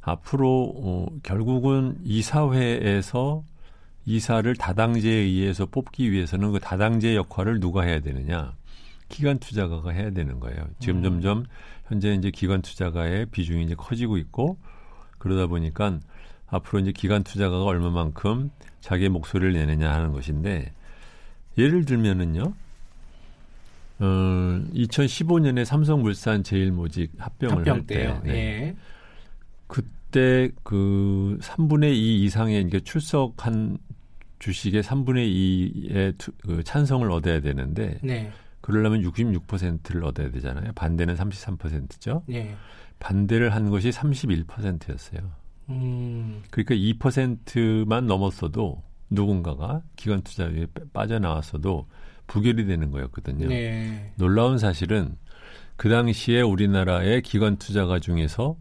[0.00, 3.42] 앞으로 어, 결국은 이사회에서
[4.06, 8.54] 이사를 다당제에 의해서 뽑기 위해서는 그 다당제 역할을 누가 해야 되느냐?
[9.08, 10.66] 기관 투자가가 해야 되는 거예요.
[10.78, 11.02] 지금 음.
[11.02, 11.44] 점점
[11.86, 14.58] 현재 이제 기관 투자가의 비중이 이제 커지고 있고
[15.18, 16.00] 그러다 보니까
[16.48, 18.50] 앞으로 이제 기관 투자가가 얼마만큼
[18.84, 20.70] 자기의 목소리를 내느냐 하는 것인데
[21.56, 22.52] 예를 들면은요.
[24.00, 24.04] 어,
[24.74, 28.30] 2015년에 삼성물산 제일모직 합병을 합병 할 때, 네.
[28.34, 28.76] 예.
[29.68, 33.78] 그때 그 3분의 2 이상의 이게 출석한
[34.40, 38.30] 주식의 3분의 2의 투, 그 찬성을 얻어야 되는데 네.
[38.60, 40.72] 그러려면 66%를 얻어야 되잖아요.
[40.74, 42.24] 반대는 33%죠.
[42.26, 42.54] 네.
[42.98, 45.43] 반대를 한 것이 31%였어요.
[45.68, 46.42] 음.
[46.50, 51.86] 그러니까 2%만 넘었어도 누군가가 기관 투자에 빠져나왔어도
[52.26, 53.48] 부결이 되는 거였거든요.
[53.48, 54.12] 네.
[54.16, 55.16] 놀라운 사실은
[55.76, 58.56] 그 당시에 우리나라의 기관 투자가 중에서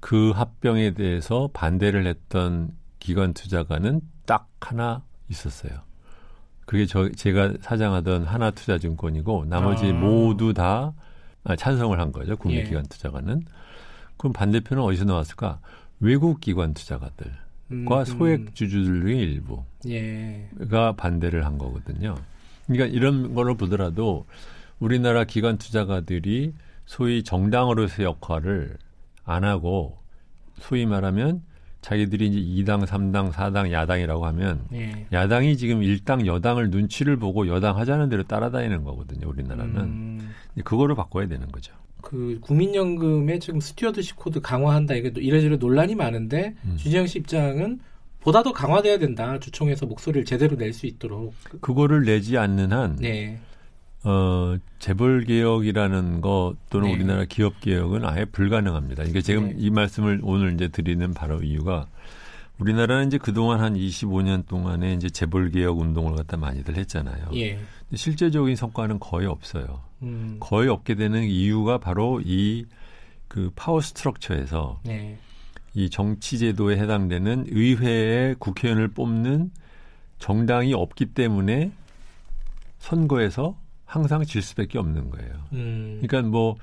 [0.00, 5.72] 그 합병에 대해서 반대를 했던 기관 투자가는 딱 하나 있었어요.
[6.66, 9.92] 그게 저 제가 사장하던 하나투자증권이고 나머지 아.
[9.92, 10.92] 모두 다
[11.44, 12.36] 아, 찬성을 한 거죠.
[12.36, 12.88] 국민기관 예.
[12.88, 13.44] 투자가는.
[14.16, 15.60] 그럼 반대편은 어디서 나왔을까?
[16.00, 17.34] 외국 기관 투자가들과
[17.70, 18.04] 음, 음.
[18.04, 20.48] 소액 주주들 중의 일부가 예.
[20.96, 22.16] 반대를 한 거거든요.
[22.66, 24.26] 그러니까 이런 걸로 보더라도
[24.78, 26.54] 우리나라 기관 투자가들이
[26.86, 28.76] 소위 정당으로서의 역할을
[29.24, 29.98] 안 하고
[30.58, 31.42] 소위 말하면
[31.82, 35.06] 자기들이 이제 2당, 3당, 4당, 야당이라고 하면 예.
[35.12, 39.28] 야당이 지금 1당, 여당을 눈치를 보고 여당 하자는 대로 따라다니는 거거든요.
[39.28, 39.76] 우리나라는.
[39.76, 40.30] 음.
[40.64, 41.72] 그거를 바꿔야 되는 거죠.
[42.02, 46.76] 그 국민연금의 지금 stewardship code 강화한다 이게 이래저래 논란이 많은데 음.
[46.76, 47.80] 주진형 씨 입장은
[48.20, 49.38] 보다 더 강화돼야 된다.
[49.38, 51.34] 주총에서 목소리를 제대로 낼 수 있도록.
[51.60, 53.38] 그거를 내지 않는 한 네.
[54.02, 56.94] 어, 재벌 개혁이라는 것 또는 네.
[56.94, 59.04] 우리나라 기업 개혁은 아예 불가능합니다.
[59.04, 59.54] 이게 지금 네.
[59.58, 61.86] 이 말씀을 오늘 이제 드리는 바로 이유가
[62.58, 67.30] 우리나라는 이제 그동안 한 25년 동안에 이제 재벌 개혁 운동을 갖다 많이들 했잖아요.
[67.34, 67.58] 예.
[67.94, 69.80] 실제적인 성과는 거의 없어요.
[70.02, 70.36] 음.
[70.40, 72.64] 거의 없게 되는 이유가 바로 이
[73.30, 75.16] 그 파워 스트럭처에서 네.
[75.74, 79.52] 이 정치 제도에 해당되는 의회에 국회의원을 뽑는
[80.18, 81.70] 정당이 없기 때문에
[82.80, 85.32] 선거에서 항상 질 수밖에 없는 거예요.
[85.52, 86.00] 음.
[86.02, 86.56] 그러니까 뭐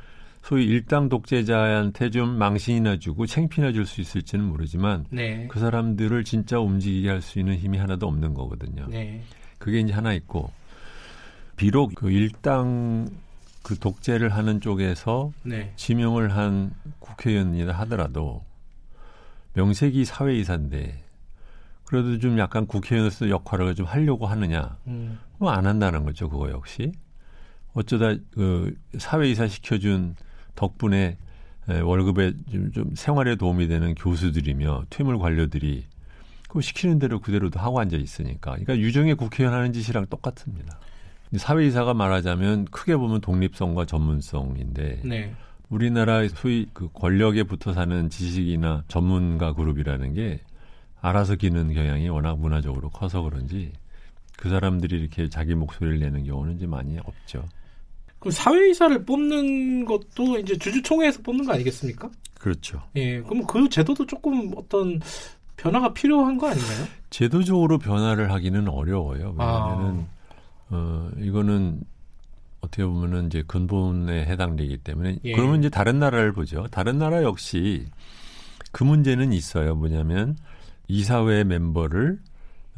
[0.44, 5.48] 소위 일당 독재자한테 좀 망신이나 주고 챙피나 줄 수 있을지는 모르지만 네.
[5.48, 8.88] 그 사람들을 진짜 움직이게 할 수 있는 힘이 하나도 없는 거거든요.
[8.90, 9.22] 네.
[9.58, 10.52] 그게 이제 하나 있고
[11.56, 13.08] 비록 그 일당
[13.68, 15.74] 그 독재를 하는 쪽에서 네.
[15.76, 18.46] 지명을 한 국회의원이라 하더라도
[19.56, 21.04] 명색이 사회이사인데
[21.84, 24.78] 그래도 좀 약간 국회의원으로서 역할을 좀 하려고 하느냐?
[24.88, 25.20] 음.
[25.38, 26.94] 뭐안 한다는 거죠, 그거 역시.
[27.74, 30.16] 어쩌다 그 사회이사 시켜준
[30.56, 31.18] 덕분에
[31.68, 35.88] 월급에 좀, 좀 생활에 도움이 되는 교수들이며 퇴물 관료들이
[36.48, 38.52] 그 시키는 대로 그대로도 하고 앉아 있으니까.
[38.52, 40.80] 그러니까 유정의 국회의원 하는 짓이랑 똑같습니다.
[41.36, 45.34] 사회이사가 말하자면 크게 보면 독립성과 전문성인데 네.
[45.70, 50.40] 우리나라 소위 그 권력에 붙어 사는 지식이나 전문가 그룹이라는 게
[51.02, 53.74] 알아서 기는 경향이 워낙 문화적으로 커서 그런지
[54.38, 57.44] 그 사람들이 이렇게 자기 목소리를 내는 경우는 이제 많이 없죠.
[58.20, 62.10] 그 사회이사를 뽑는 것도 이제 주주총회에서 뽑는 거 아니겠습니까?
[62.36, 62.82] 그렇죠.
[62.96, 65.00] 예, 그럼 그 제도도 조금 어떤
[65.58, 66.86] 변화가 필요한 거 아닌가요?
[67.10, 69.36] 제도적으로 변화를 하기는 어려워요.
[69.38, 70.17] 왜냐하면은 아.
[70.70, 71.82] 어 이거는
[72.62, 75.32] 어떻게 보면은 이제 근본에 해당되기 때문에 예.
[75.34, 76.68] 그러면 이제 다른 나라를 보죠.
[76.72, 77.86] 다른 나라 역시
[78.72, 79.76] 그 문제는 있어요.
[79.76, 80.38] 뭐냐면
[80.88, 82.20] 이사회 멤버를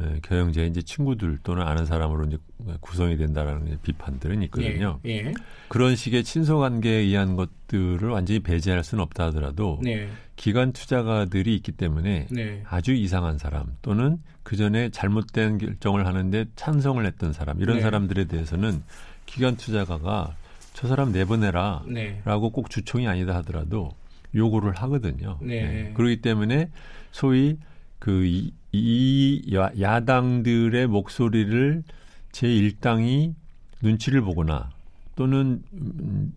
[0.01, 2.37] 예, 경영자의 이제 친구들 또는 아는 사람으로 이제
[2.79, 4.99] 구성이 된다라는 비판들은 있거든요.
[5.05, 5.33] 예, 예.
[5.67, 10.09] 그런 식의 친소 관계에 의한 것들을 완전히 배제할 수는 없다 하더라도 네.
[10.35, 12.63] 기관 투자가들이 있기 때문에 네.
[12.67, 17.81] 아주 이상한 사람 또는 그 전에 잘못된 결정을 하는데 찬성을 했던 사람 이런 네.
[17.81, 18.81] 사람들에 대해서는
[19.25, 20.35] 기관 투자가가
[20.73, 22.21] 저 사람 내보내라라고 네.
[22.23, 23.91] 꼭 주총이 아니다 하더라도
[24.33, 25.37] 요구를 하거든요.
[25.41, 25.61] 네.
[25.63, 25.93] 네.
[25.93, 26.69] 그렇기 때문에
[27.11, 27.57] 소위
[27.99, 31.83] 그 이, 이 야, 당들의 목소리를
[32.31, 33.33] 제1당이
[33.81, 34.69] 눈치를 보거나
[35.15, 35.63] 또는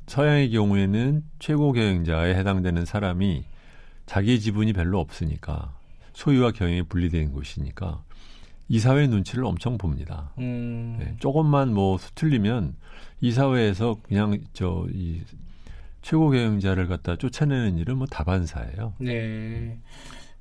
[0.06, 3.44] 서양의 경우에는 최고 경영자에 해당되는 사람이
[4.06, 5.74] 자기 지분이 별로 없으니까
[6.14, 8.02] 소유와 경영이 분리된 곳이니까
[8.68, 10.32] 이사회 눈치를 엄청 봅니다.
[10.38, 10.96] 음.
[10.98, 12.74] 네, 조금만 뭐 수틀리면
[13.20, 15.20] 이사회에서 그냥 저 이
[16.02, 18.94] 최고 경영자를 갖다 쫓아내는 일은 뭐 다반사예요.
[18.98, 19.78] 네.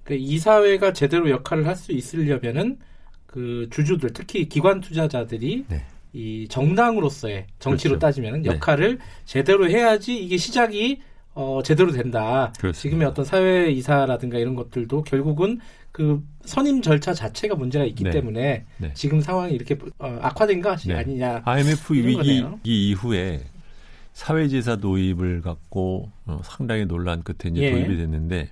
[0.04, 2.78] 그 이사회가 제대로 역할을 할 수 있으려면은
[3.26, 5.86] 그 주주들 특히 기관 투자자들이 네.
[6.14, 8.00] 이 정당으로서의 정치로 그렇죠.
[8.00, 8.50] 따지면 네.
[8.50, 9.04] 역할을 네.
[9.26, 11.02] 제대로 해야지 이게 시작이
[11.34, 12.52] 어, 제대로 된다.
[12.60, 12.82] 그렇습니다.
[12.82, 15.60] 지금의 어떤 사회 이사라든가 이런 것들도 결국은
[15.94, 18.10] 그 선임 절차 자체가 문제가 있기 네.
[18.12, 18.92] 때문에 네.
[18.94, 20.96] 지금 상황이 이렇게 어, 악화된 것이 네.
[20.96, 21.44] 아니냐.
[21.46, 23.40] IMF 위기 이후에
[24.12, 27.72] 사회지사 도입을 갖고 어, 상당히 논란 끝에 이제 예.
[27.72, 28.50] 도입이 됐는데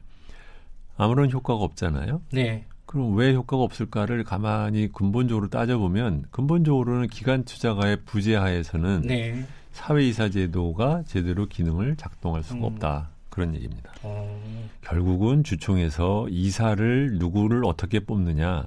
[1.00, 2.22] 아무런 효과가 없잖아요.
[2.32, 2.66] 네.
[2.86, 9.46] 그럼 왜 효과가 없을까를 가만히 근본적으로 따져보면 근본적으로는 기관 투자가의 부재하에서는 네.
[9.72, 12.64] 사회이사 제도가 제대로 기능을 작동할 수가 음.
[12.64, 13.10] 없다.
[13.30, 13.94] 그런 얘기입니다.
[14.04, 14.42] 어.
[14.82, 18.66] 결국은 주총에서 이사를 누구를 어떻게 뽑느냐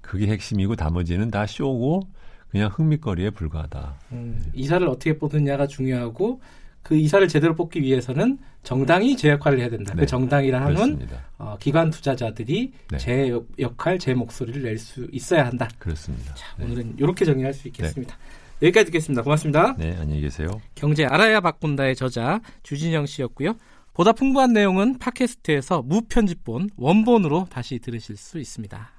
[0.00, 2.08] 그게 핵심이고 나머지는 다 쇼고
[2.48, 3.94] 그냥 흥미거리에 불과하다.
[4.12, 6.40] 음, 이사를 어떻게 뽑느냐가 중요하고
[6.84, 9.92] 그 이사를 제대로 뽑기 위해서는 정당이 제 역할을 해야 된다.
[9.92, 11.08] 그 네, 그 정당이라 함은
[11.38, 12.98] 어, 기관 투자자들이 네.
[12.98, 15.66] 제 역할, 제 목소리를 낼 수 있어야 한다.
[15.78, 16.34] 그렇습니다.
[16.34, 16.66] 자, 네.
[16.66, 18.16] 오늘은 이렇게 정리할 수 있겠습니다.
[18.60, 18.66] 네.
[18.66, 19.22] 여기까지 듣겠습니다.
[19.22, 19.74] 고맙습니다.
[19.78, 20.60] 네, 안녕히 계세요.
[20.74, 23.56] 경제 알아야 바꾼다의 저자 주진영 씨였고요.
[23.94, 28.93] 보다 풍부한 내용은 팟캐스트에서 무편집본 원본으로 다시 들으실 수 있습니다.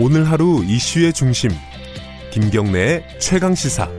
[0.00, 1.50] 오늘 하루 이슈의 중심
[2.30, 3.90] 김경래의 최강 시사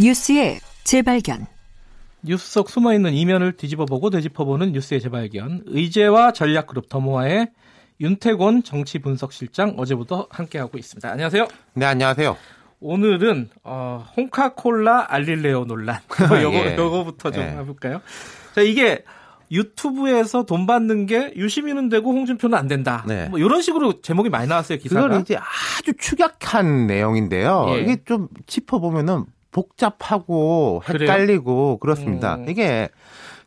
[0.00, 1.46] 뉴스의 재발견
[2.22, 5.62] 뉴스 속 숨어있는 이면을 뒤집어보고 되짚어보는 뉴스의 재발견.
[5.66, 7.48] 의제와 전략그룹 더모아의
[8.00, 11.10] 윤태곤 정치분석실장 어제부터 함께하고 있습니다.
[11.10, 11.46] 안녕하세요.
[11.74, 12.34] 네, 안녕하세요.
[12.84, 16.00] 오늘은 어, 홍카콜라 알릴레오 논란.
[16.20, 16.76] 요거, 예.
[16.76, 17.48] 요거부터 좀 예.
[17.48, 18.02] 해볼까요?
[18.54, 19.02] 자, 이게
[19.50, 23.02] 유튜브에서 돈 받는 게 유시민은 되고 홍준표는 안 된다.
[23.08, 23.28] 네.
[23.30, 25.08] 뭐 이런 식으로 제목이 많이 나왔어요 기사가.
[25.08, 27.66] 그건 이제 아주 축약한 내용인데요.
[27.70, 27.80] 예.
[27.80, 31.78] 이게 좀 짚어보면은 복잡하고 헷갈리고 그래요?
[31.78, 32.34] 그렇습니다.
[32.34, 32.48] 음.
[32.50, 32.90] 이게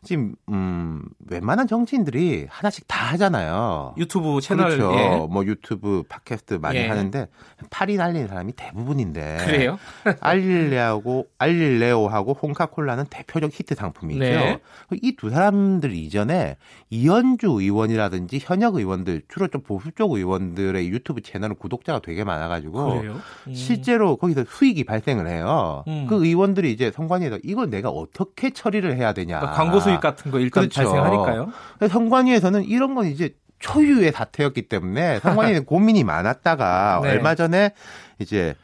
[0.02, 3.94] 지금 음 웬만한 정치인들이 하나씩 다 하잖아요.
[3.96, 4.92] 유튜브 채널 그렇죠.
[4.94, 5.26] 예.
[5.28, 6.88] 뭐 유튜브 팟캐스트 많이 예.
[6.88, 7.28] 하는데
[7.70, 9.38] 팔이 날리는 사람이 대부분인데.
[9.44, 9.78] 그래요?
[10.20, 14.20] 알릴레하고 알릴레오하고 홍카콜라는 대표적 히트 상품이죠.
[14.20, 14.60] 네.
[15.02, 16.56] 이두 사람들 이전에
[16.90, 23.00] 이현주 의원이라든지 현역 의원들 주로 좀 보수 쪽 의원들의 유튜브 채널은 구독자가 되게 많아 가지고
[23.00, 23.20] 음.
[23.54, 25.84] 실제로 거기서 수익이 발생을 해요.
[25.88, 26.06] 음.
[26.08, 29.40] 그 의원들이 이제 선관위에서 이걸 내가 어떻게 처리를 해야 되냐.
[29.40, 30.82] 그러니까 광고 수익 같은 거 일단 그렇죠.
[30.82, 31.52] 발생하니까요.
[31.88, 37.10] 선관위에서는 이런 건 이제 초유의 사태였기 때문에 선관위는 고민이 많았다가 네.
[37.10, 37.72] 얼마 전에
[38.18, 38.54] 이제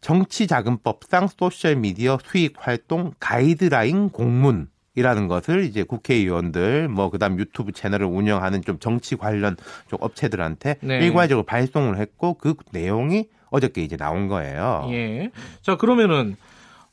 [0.00, 8.62] 정치자금법상 소셜미디어 수익 활동 가이드라인 공문 이라는 것을 이제 국회의원들 뭐 그다음 유튜브 채널을 운영하는
[8.62, 9.56] 좀 정치 관련
[9.88, 10.98] 쪽 업체들한테 네.
[10.98, 14.86] 일괄적으로 발송을 했고 그 내용이 어저께 이제 나온 거예요.
[14.90, 15.30] 예.
[15.62, 16.36] 자 그러면은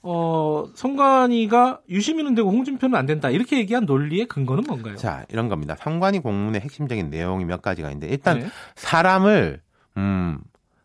[0.10, 3.30] 어, 성관이가 유시민은 되고 홍준표는 안 된다.
[3.30, 4.96] 이렇게 얘기한 논리의 근거는 뭔가요?
[4.96, 5.76] 자, 이런 겁니다.
[5.78, 8.48] 성관이 공문의 핵심적인 내용이 몇 가지가 있는데 일단 네.
[8.76, 9.60] 사람을
[9.98, 10.40] 음,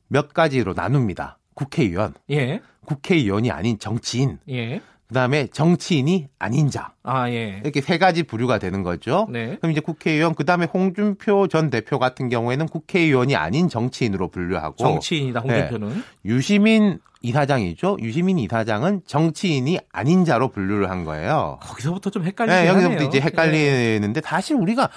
[0.09, 1.39] 몇 가지로 나눕니다.
[1.55, 2.15] 국회의원.
[2.31, 2.63] 예.
[2.85, 4.39] 국회의원이 아닌 정치인.
[4.49, 4.81] 예.
[5.13, 6.95] 그다음에 정치인이 아닌 자.
[7.03, 7.61] 아, 예.
[7.63, 9.29] 이렇게 세 가지 부류가 되는 거죠.
[9.31, 9.59] 네.
[9.61, 15.89] 그럼 이제 국회의원 그다음에 홍준표 전 대표 같은 경우에는 국회의원이 아닌 정치인으로 분류하고 정치인이다 홍준표는
[15.89, 15.95] 네.
[16.25, 17.99] 유시민 이사장이죠.
[18.01, 21.59] 유시민 이사장은 정치인이 아닌 자로 분류를 한 거예요.
[21.63, 22.63] 거기서부터 좀 헷갈리네요.
[22.63, 24.29] 네, 여기서부터 이제 헷갈리는데 네.
[24.29, 24.89] 사실 우리가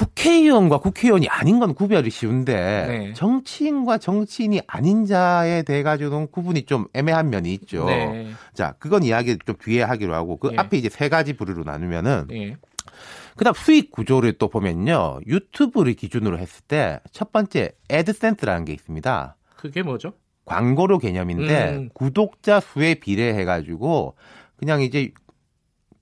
[0.00, 3.12] 국회의원과 국회의원이 아닌 건 구별이 쉬운데 네.
[3.12, 7.84] 정치인과 정치인이 아닌 자에 대해 가지고는 구분이 좀 애매한 면이 있죠.
[7.84, 8.30] 네.
[8.54, 10.54] 자, 그건 이야기 좀 뒤에 하기로 하고 그 네.
[10.56, 12.56] 앞에 이제 세 가지 부류로 나누면은 네.
[13.36, 15.20] 그다음 수익 구조를 또 보면요.
[15.26, 19.36] 유튜브를 기준으로 했을 때 첫 번째 애드센스라는 게 있습니다.
[19.56, 20.14] 그게 뭐죠?
[20.46, 21.88] 광고료 개념인데 음.
[21.92, 24.16] 구독자 수에 비례해 가지고
[24.56, 25.12] 그냥 이제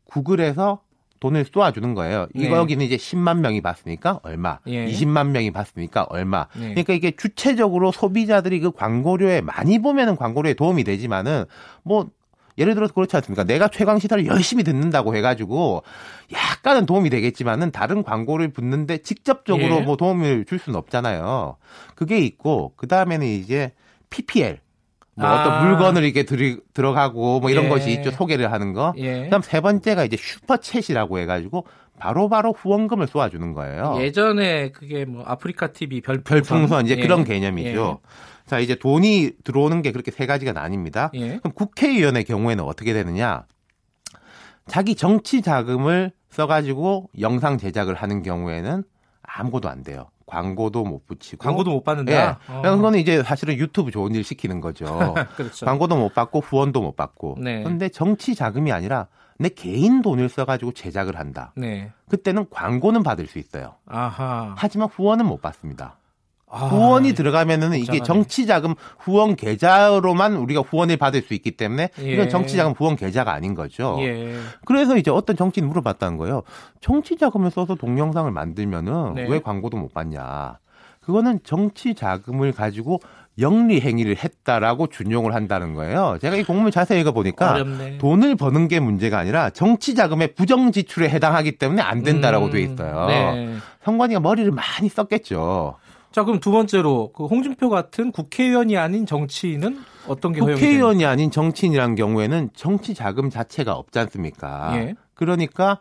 [0.05, 0.83] 구글에서
[1.21, 2.27] 돈을 쏘아주는 거예요.
[2.35, 2.57] 이거 네.
[2.57, 4.87] 여기는 이제 10만 명이 봤으니까 얼마, 예.
[4.87, 6.47] 20만 명이 봤으니까 얼마.
[6.55, 6.71] 네.
[6.71, 11.45] 그러니까 이게 주체적으로 소비자들이 그 광고료에 많이 보면은 광고료에 도움이 되지만은
[11.83, 12.09] 뭐
[12.59, 13.45] 예를 들어서 그렇지 않습니까?
[13.45, 15.85] 내가 최강 시사를 열심히 듣는다고 해가지고
[16.33, 19.81] 약간은 도움이 되겠지만은 다른 광고를 붙는데 직접적으로 예.
[19.81, 21.57] 뭐 도움을 줄 수는 없잖아요.
[21.95, 23.73] 그게 있고 그 다음에는 이제
[24.11, 24.61] PPL
[25.19, 25.41] 뭐 아.
[25.41, 27.69] 어떤 물건을 이렇게 들이, 들어가고 뭐 이런 예.
[27.69, 28.95] 것이 있죠 소개를 하는 거.
[28.99, 29.25] 예.
[29.25, 31.67] 그다음 세 번째가 이제 슈퍼챗이라고 해가지고
[31.99, 33.97] 바로바로 바로 후원금을 쏘아주는 거예요.
[33.99, 37.03] 예전에 그게 뭐 아프리카 TV 별풍선, 별풍선 이제 예.
[37.03, 38.01] 그런 개념이죠.
[38.01, 38.09] 예.
[38.47, 41.11] 자 이제 돈이 들어오는 게 그렇게 세 가지가 나뉩니다.
[41.15, 41.39] 예.
[41.39, 43.45] 그럼 국회의원의 경우에는 어떻게 되느냐?
[44.69, 48.85] 자기 정치 자금을 써가지고 영상 제작을 하는 경우에는
[49.23, 50.11] 아무것도 안 돼요.
[50.29, 52.13] 광고도 못 붙이고 광고도 못 받는다.
[52.13, 52.53] 예.
[52.53, 52.63] 어.
[52.63, 55.15] 그거는 이제 사실은 유튜브 좋은 일 시키는 거죠.
[55.37, 55.67] 그렇죠.
[55.67, 57.39] 광고도 못 받고 후원도 못 받고.
[57.41, 57.63] 네.
[57.63, 61.53] 그런데 정치 자금이 아니라 내 개인 돈을 써가지고 제작을 한다.
[61.57, 61.93] 네.
[62.11, 63.77] 그때는 광고는 받을 수 있어요.
[63.87, 64.55] 아하.
[64.57, 65.97] 하지만 후원은 못 받습니다.
[66.51, 72.13] 아, 후원이 들어가면은 이게 정치 자금 후원 계좌로만 우리가 후원을 받을 수 있기 때문에 예.
[72.13, 73.97] 이건 정치 자금 후원 계좌가 아닌 거죠.
[74.01, 74.35] 예.
[74.65, 76.43] 그래서 이제 어떤 정치인 물어봤다는 거예요.
[76.81, 79.27] 정치 자금을 써서 동영상을 만들면은 네.
[79.29, 80.59] 왜 광고도 못 받냐?
[81.01, 83.01] 그거는 정치 자금을 가지고
[83.39, 86.19] 영리 행위를 했다라고 준용을 한다는 거예요.
[86.21, 87.99] 제가 이 공문 자세히 읽어보니까 어렵네.
[87.99, 92.63] 돈을 버는 게 문제가 아니라 정치 자금의 부정 지출에 해당하기 때문에 안 된다라고 음, 돼
[92.63, 93.07] 있어요.
[93.07, 93.55] 네.
[93.85, 95.77] 성관이가 머리를 많이 썼겠죠.
[96.11, 99.79] 자, 그럼 두 번째로 그 홍준표 같은 국회의원이 아닌 정치인은
[100.09, 104.73] 어떤 게 국회의원이 아닌 정치인이란 경우에는 정치 자금 자체가 없지 않습니까?
[104.77, 104.95] 예.
[105.15, 105.81] 그러니까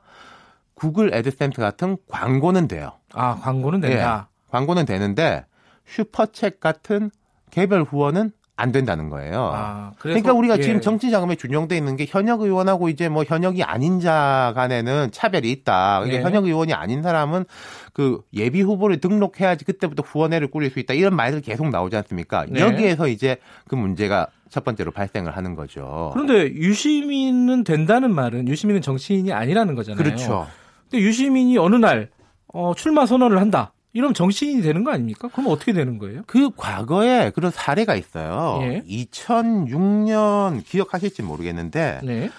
[0.74, 2.91] 구글 애드센스 같은 광고는 돼요.
[3.14, 4.28] 아, 광고는 된다.
[4.32, 4.52] 예.
[4.52, 5.45] 광고는 되는데
[5.88, 7.10] 슈퍼챗 같은
[7.49, 9.52] 개별 후원은 안 된다는 거예요.
[9.54, 10.62] 아, 그러니까 우리가 예.
[10.62, 15.52] 지금 정치 자금에 준용돼 있는 게 현역 의원하고 이제 뭐 현역이 아닌 자 간에는 차별이
[15.52, 16.00] 있다.
[16.00, 16.24] 그러니까 예.
[16.24, 17.46] 현역 의원이 아닌 사람은
[17.94, 20.96] 그 예비 후보를 등록해야지 그때부터 후원회를 꾸릴 수 있다.
[20.96, 22.48] 이런 말들 계속 나오지 않습니까?
[22.50, 22.60] 네.
[22.60, 26.10] 여기에서 이제 그 문제가 첫 번째로 발생을 하는 거죠.
[26.14, 30.04] 그런데 유시민은 된다는 말은 유시민은 정치인이 아니라는 거잖아요.
[30.04, 30.48] 그렇죠.
[30.90, 32.10] 근데 유시민이 어느 날
[32.48, 33.72] 어, 출마 선언을 한다.
[33.98, 35.28] 이러면 정치인이 되는 거 아닙니까?
[35.34, 36.22] 그럼 어떻게 되는 거예요?
[36.28, 38.60] 그 과거에 그런 사례가 있어요.
[38.61, 38.84] 예.
[38.88, 42.30] 2006년 기억하실지 모르겠는데 네.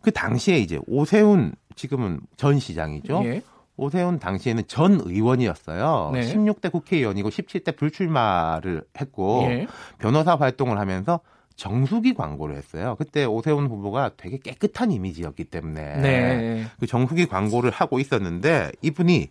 [0.00, 3.22] 그 당시에 이제 오세훈 지금은 전 시장이죠.
[3.24, 3.42] 예.
[3.76, 6.12] 오세훈 당시에는 전 의원이었어요.
[6.14, 6.20] 네.
[6.20, 9.66] 16대 국회의원이고 17대 불출마를 했고 예.
[9.98, 11.18] 변호사 활동을 하면서
[11.56, 12.94] 정수기 광고를 했어요.
[12.96, 16.64] 그때 오세훈 후보가 되게 깨끗한 이미지였기 때문에 네.
[16.78, 19.30] 그 정수기 광고를 하고 있었는데 이분이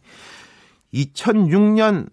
[1.06, 2.10] 2006년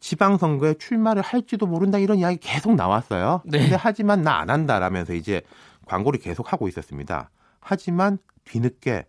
[0.00, 3.42] 지방선거에 출마를 할지도 모른다 이런 이야기 계속 나왔어요.
[3.44, 3.58] 네.
[3.58, 5.40] 근데 하지만 나 안 한다라면서 이제
[5.86, 7.30] 광고를 계속 하고 있었습니다.
[7.60, 9.06] 하지만 뒤늦게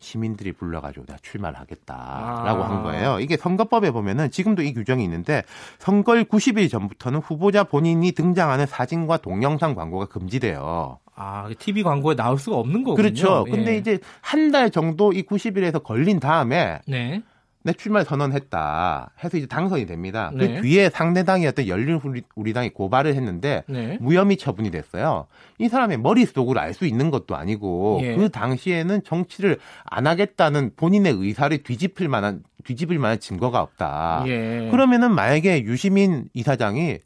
[0.00, 2.70] 시민들이 불러가지고 내가 출마를 하겠다라고 아.
[2.70, 3.18] 한 거예요.
[3.18, 5.42] 이게 선거법에 보면은 지금도 이 규정이 있는데
[5.80, 10.98] 선거일 90일 전부터는 후보자 본인이 등장하는 사진과 동영상 광고가 금지돼요.
[11.16, 12.94] 아, TV 광고에 나올 수가 없는 거군요.
[12.96, 13.44] 그렇죠.
[13.44, 13.76] 근데 예.
[13.78, 17.22] 이제 한 달 정도 이 90일에서 걸린 다음에 네.
[17.68, 20.30] 내 출마 선언했다 해서 이제 당선이 됩니다.
[20.32, 20.54] 그 네.
[20.54, 23.98] 그 뒤에 상대당이었던 열린우리당이 고발을 했는데 네.
[24.00, 25.26] 무혐의 처분이 됐어요.
[25.58, 28.16] 이 사람의 머릿속을 알수 있는 것도 아니고 예.
[28.16, 34.24] 그 당시에는 정치를 안 하겠다는 본인의 의사를 뒤집힐 만한 뒤집을 만한 증거가 없다.
[34.28, 34.68] 예.
[34.70, 37.00] 그러면은 만약에 유시민 이사장이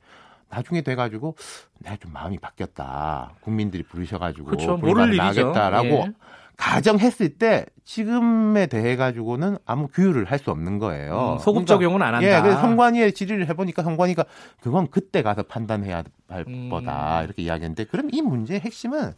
[0.48, 1.34] 나중에 돼가지고
[1.80, 3.32] 내가 좀 마음이 바뀌었다.
[3.40, 4.76] 국민들이 부르셔가지고 그렇죠.
[4.76, 6.12] 모를 나겠다라고 예.
[6.56, 11.34] 가정했을 때 지금에 대해 가지고는 아무 규율을 할 수 없는 거예요.
[11.34, 12.26] 음, 소급 그러니까, 적용은 안 한다.
[12.26, 14.24] 예, 그래서 성관위에 질의를 해보니까 성관위가
[14.60, 16.02] 그건 그때 가서 판단해야
[16.32, 16.68] 할 음.
[16.70, 19.12] 거다 이렇게 이야기했는데 그럼 이 문제의 핵심은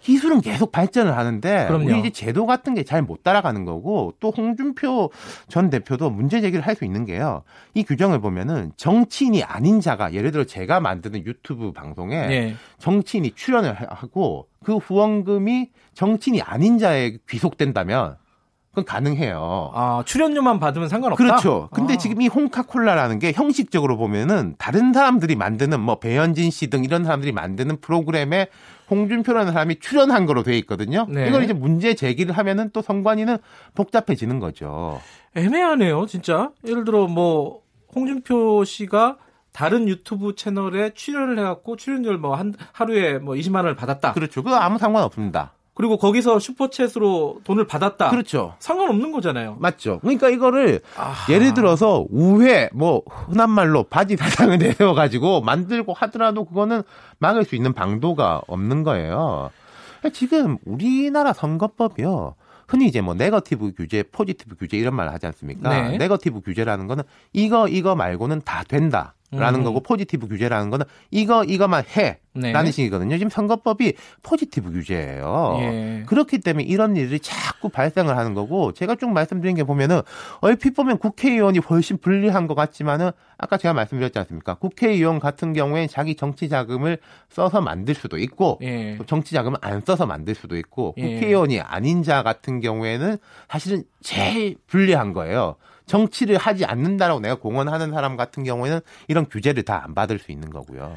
[0.00, 1.84] 기술은 계속 발전을 하는데 그럼요.
[1.86, 5.10] 우리 이제 제도 같은 게 잘 못 따라가는 거고 또 홍준표
[5.48, 7.42] 전 대표도 문제 제기를 할 수 있는 게요.
[7.74, 12.54] 이 규정을 보면은 정치인이 아닌 자가 예를 들어 제가 만드는 유튜브 방송에 네.
[12.78, 18.16] 정치인이 출연을 하고 그 후원금이 정치인이 아닌 자에 귀속된다면
[18.74, 19.70] 그건 가능해요.
[19.72, 21.22] 아, 출연료만 받으면 상관없다?
[21.22, 21.68] 그렇죠.
[21.72, 21.96] 근데 아.
[21.96, 27.30] 지금 이 홍카콜라라는 게 형식적으로 보면은 다른 사람들이 만드는 뭐 배현진 씨 등 이런 사람들이
[27.30, 28.48] 만드는 프로그램에
[28.90, 31.06] 홍준표라는 사람이 출연한 거로 돼 있거든요.
[31.08, 31.28] 네.
[31.28, 33.38] 이걸 이제 문제 제기를 하면은 또 선관위는
[33.76, 35.00] 복잡해지는 거죠.
[35.36, 36.50] 애매하네요, 진짜.
[36.66, 37.60] 예를 들어 뭐
[37.94, 39.18] 홍준표 씨가
[39.52, 44.12] 다른 유튜브 채널에 출연을 해갖고 출연료를 뭐 한 하루에 뭐 20만 원을 받았다.
[44.14, 44.42] 그렇죠.
[44.42, 45.52] 그거 아무 상관 없습니다.
[45.74, 48.10] 그리고 거기서 슈퍼챗으로 돈을 받았다.
[48.10, 48.54] 그렇죠.
[48.60, 49.56] 상관없는 거잖아요.
[49.58, 49.98] 맞죠.
[50.00, 51.32] 그러니까 이거를 아하.
[51.32, 56.82] 예를 들어서 우회 뭐 흔한 말로 바지 사상을 내세워 가지고 만들고 하더라도 그거는
[57.18, 59.50] 막을 수 있는 방도가 없는 거예요.
[60.12, 62.34] 지금 우리나라 선거법이요.
[62.68, 65.68] 흔히 이제 뭐 네거티브 규제, 포지티브 규제 이런 말 하지 않습니까?
[65.68, 65.98] 네.
[65.98, 69.14] 네거티브 규제라는 거는 이거 이거 말고는 다 된다.
[69.30, 69.64] 라는 음.
[69.64, 72.18] 거고 포지티브 규제라는 거는 이거 이거만 해.
[72.36, 72.50] 네.
[72.52, 73.16] 라는 식이거든요.
[73.16, 75.56] 지금 선거법이 포지티브 규제예요.
[75.60, 76.02] 예.
[76.06, 80.00] 그렇기 때문에 이런 일들이 자꾸 발생을 하는 거고 제가 쭉 말씀드린 게 보면은
[80.40, 84.54] 얼핏 보면 국회의원이 훨씬 불리한 것 같지만은 아까 제가 말씀드렸지 않습니까?
[84.54, 86.98] 국회의원 같은 경우에 자기 정치 자금을
[87.28, 88.98] 써서 만들 수도 있고 예.
[89.06, 91.14] 정치 자금을 안 써서 만들 수도 있고 예.
[91.14, 93.16] 국회의원이 아닌 자 같은 경우에는
[93.48, 95.56] 사실은 제일 불리한 거예요.
[95.86, 100.50] 정치를 하지 않는다라고 내가 공언하는 사람 같은 경우에는 이런 규제를 다 안 받을 수 있는
[100.50, 100.96] 거고요.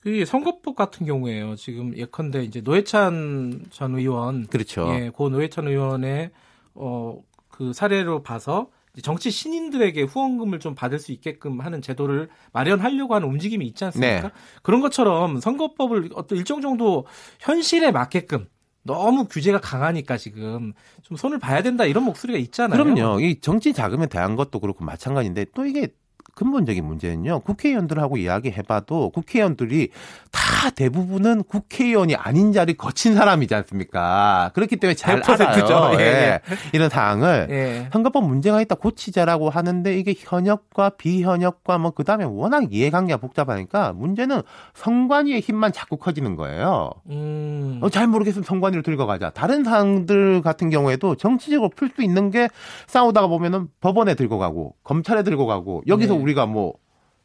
[0.00, 1.56] 그 선거법 같은 경우에요.
[1.56, 4.88] 지금 예컨대 이제 노회찬 전 의원, 그렇죠.
[4.94, 6.30] 예, 고 노회찬 의원의
[6.74, 8.68] 어그 사례로 봐서
[9.02, 14.22] 정치 신인들에게 후원금을 좀 받을 수 있게끔 하는 제도를 마련하려고 하는 움직임이 있지 않습니까?
[14.22, 14.30] 네.
[14.62, 17.04] 그런 것처럼 선거법을 어떤 일정 정도
[17.40, 18.46] 현실에 맞게끔
[18.86, 20.72] 너무 규제가 강하니까 지금
[21.02, 22.82] 좀 손을 봐야 된다 이런 목소리가 있잖아요.
[22.82, 23.20] 그럼요.
[23.20, 25.88] 이 정치 자금에 대한 것도 그렇고 마찬가지인데 또 이게
[26.34, 27.40] 근본적인 문제는요.
[27.40, 29.90] 국회의원들하고 이야기해봐도 국회의원들이
[30.30, 34.50] 다 대부분은 국회의원이 아닌 자리 거친 사람이지 않습니까?
[34.54, 35.98] 그렇기 때문에 잘 알아요.
[35.98, 36.06] 예, 예.
[36.06, 36.40] 예.
[36.72, 37.88] 이런 사항을 예.
[37.92, 44.42] 선거법 문제가 있다 고치자라고 하는데 이게 현역과 비현역과 뭐 그다음에 워낙 이해관계가 복잡하니까 문제는
[44.74, 46.90] 선관위의 힘만 자꾸 커지는 거예요.
[47.08, 47.78] 음.
[47.82, 49.30] 어, 잘 모르겠으면 선관위를 들고 가자.
[49.30, 52.48] 다른 사항들 같은 경우에도 정치적으로 풀 수 있는 게
[52.88, 56.22] 싸우다가 보면은 법원에 들고 가고 검찰에 들고 가고 여기서 네.
[56.22, 56.74] 우리가 뭐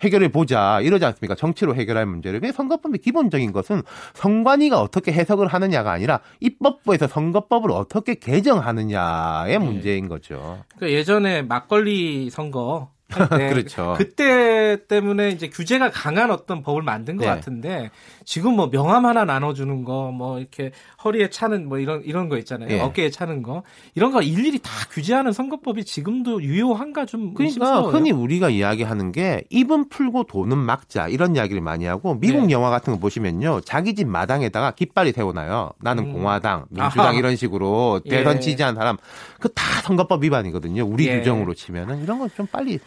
[0.04, 1.36] 해결해 보자 이러지 않습니까?
[1.36, 2.42] 정치로 해결할 문제를.
[2.44, 9.64] 왜 선거법의 기본적인 것은 선관위가 어떻게 해석을 하느냐가 아니라 입법부에서 선거법을 어떻게 개정하느냐의 네.
[9.64, 10.64] 문제인 거죠.
[10.78, 12.92] 그 예전에 막걸리 선거
[13.30, 13.96] 그렇죠.
[13.98, 17.30] 그때 때문에 이제 규제가 강한 어떤 법을 만든 것 네.
[17.30, 17.92] 같은데
[18.26, 20.72] 지금 뭐 명함 하나 나눠주는 거 뭐 이렇게
[21.04, 22.68] 허리에 차는 뭐 이런 이런 거 있잖아요.
[22.70, 22.80] 네.
[22.82, 23.64] 어깨에 차는 거
[23.96, 27.90] 이런 거 일일이 다 규제하는 선거법이 지금도 유효한가 좀 그러니까 의심스러워요.
[27.96, 32.52] 흔히 우리가 이야기하는 게 입은 풀고 돈은 막자 이런 이야기를 많이 하고 미국 네.
[32.54, 35.72] 영화 같은 거 보시면요 자기 집 마당에다가 깃발이 세워놔요.
[35.80, 36.14] 나는 음.
[36.14, 37.14] 공화당, 민주당 아하.
[37.14, 38.40] 이런 식으로 대선 예.
[38.40, 38.98] 지지한 사람
[39.40, 40.86] 그 다 선거법 위반이거든요.
[40.86, 41.18] 우리 예.
[41.20, 42.80] 규정으로 치면은 이런 거좀 빨리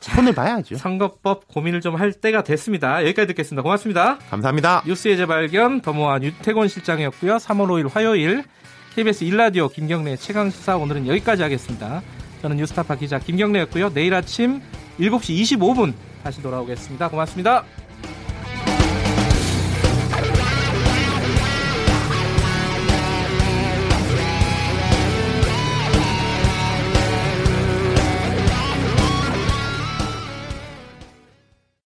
[0.00, 0.76] 손을 봐야죠.
[0.76, 3.02] 선거법 고민을 좀 할 때가 됐습니다.
[3.02, 3.62] 여기까지 듣겠습니다.
[3.62, 4.18] 고맙습니다.
[4.30, 4.82] 감사합니다.
[4.86, 7.36] 뉴스의 재발견 더모아 유태곤 실장이었고요.
[7.36, 8.44] 3월 5일 화요일
[8.94, 12.02] KBS 일라디오 김경래 최강시사 오늘은 여기까지 하겠습니다.
[12.42, 13.92] 저는 뉴스타파 기자 김경래였고요.
[13.92, 14.62] 내일 아침
[14.98, 15.92] 7시 25분
[16.24, 17.08] 다시 돌아오겠습니다.
[17.08, 17.64] 고맙습니다.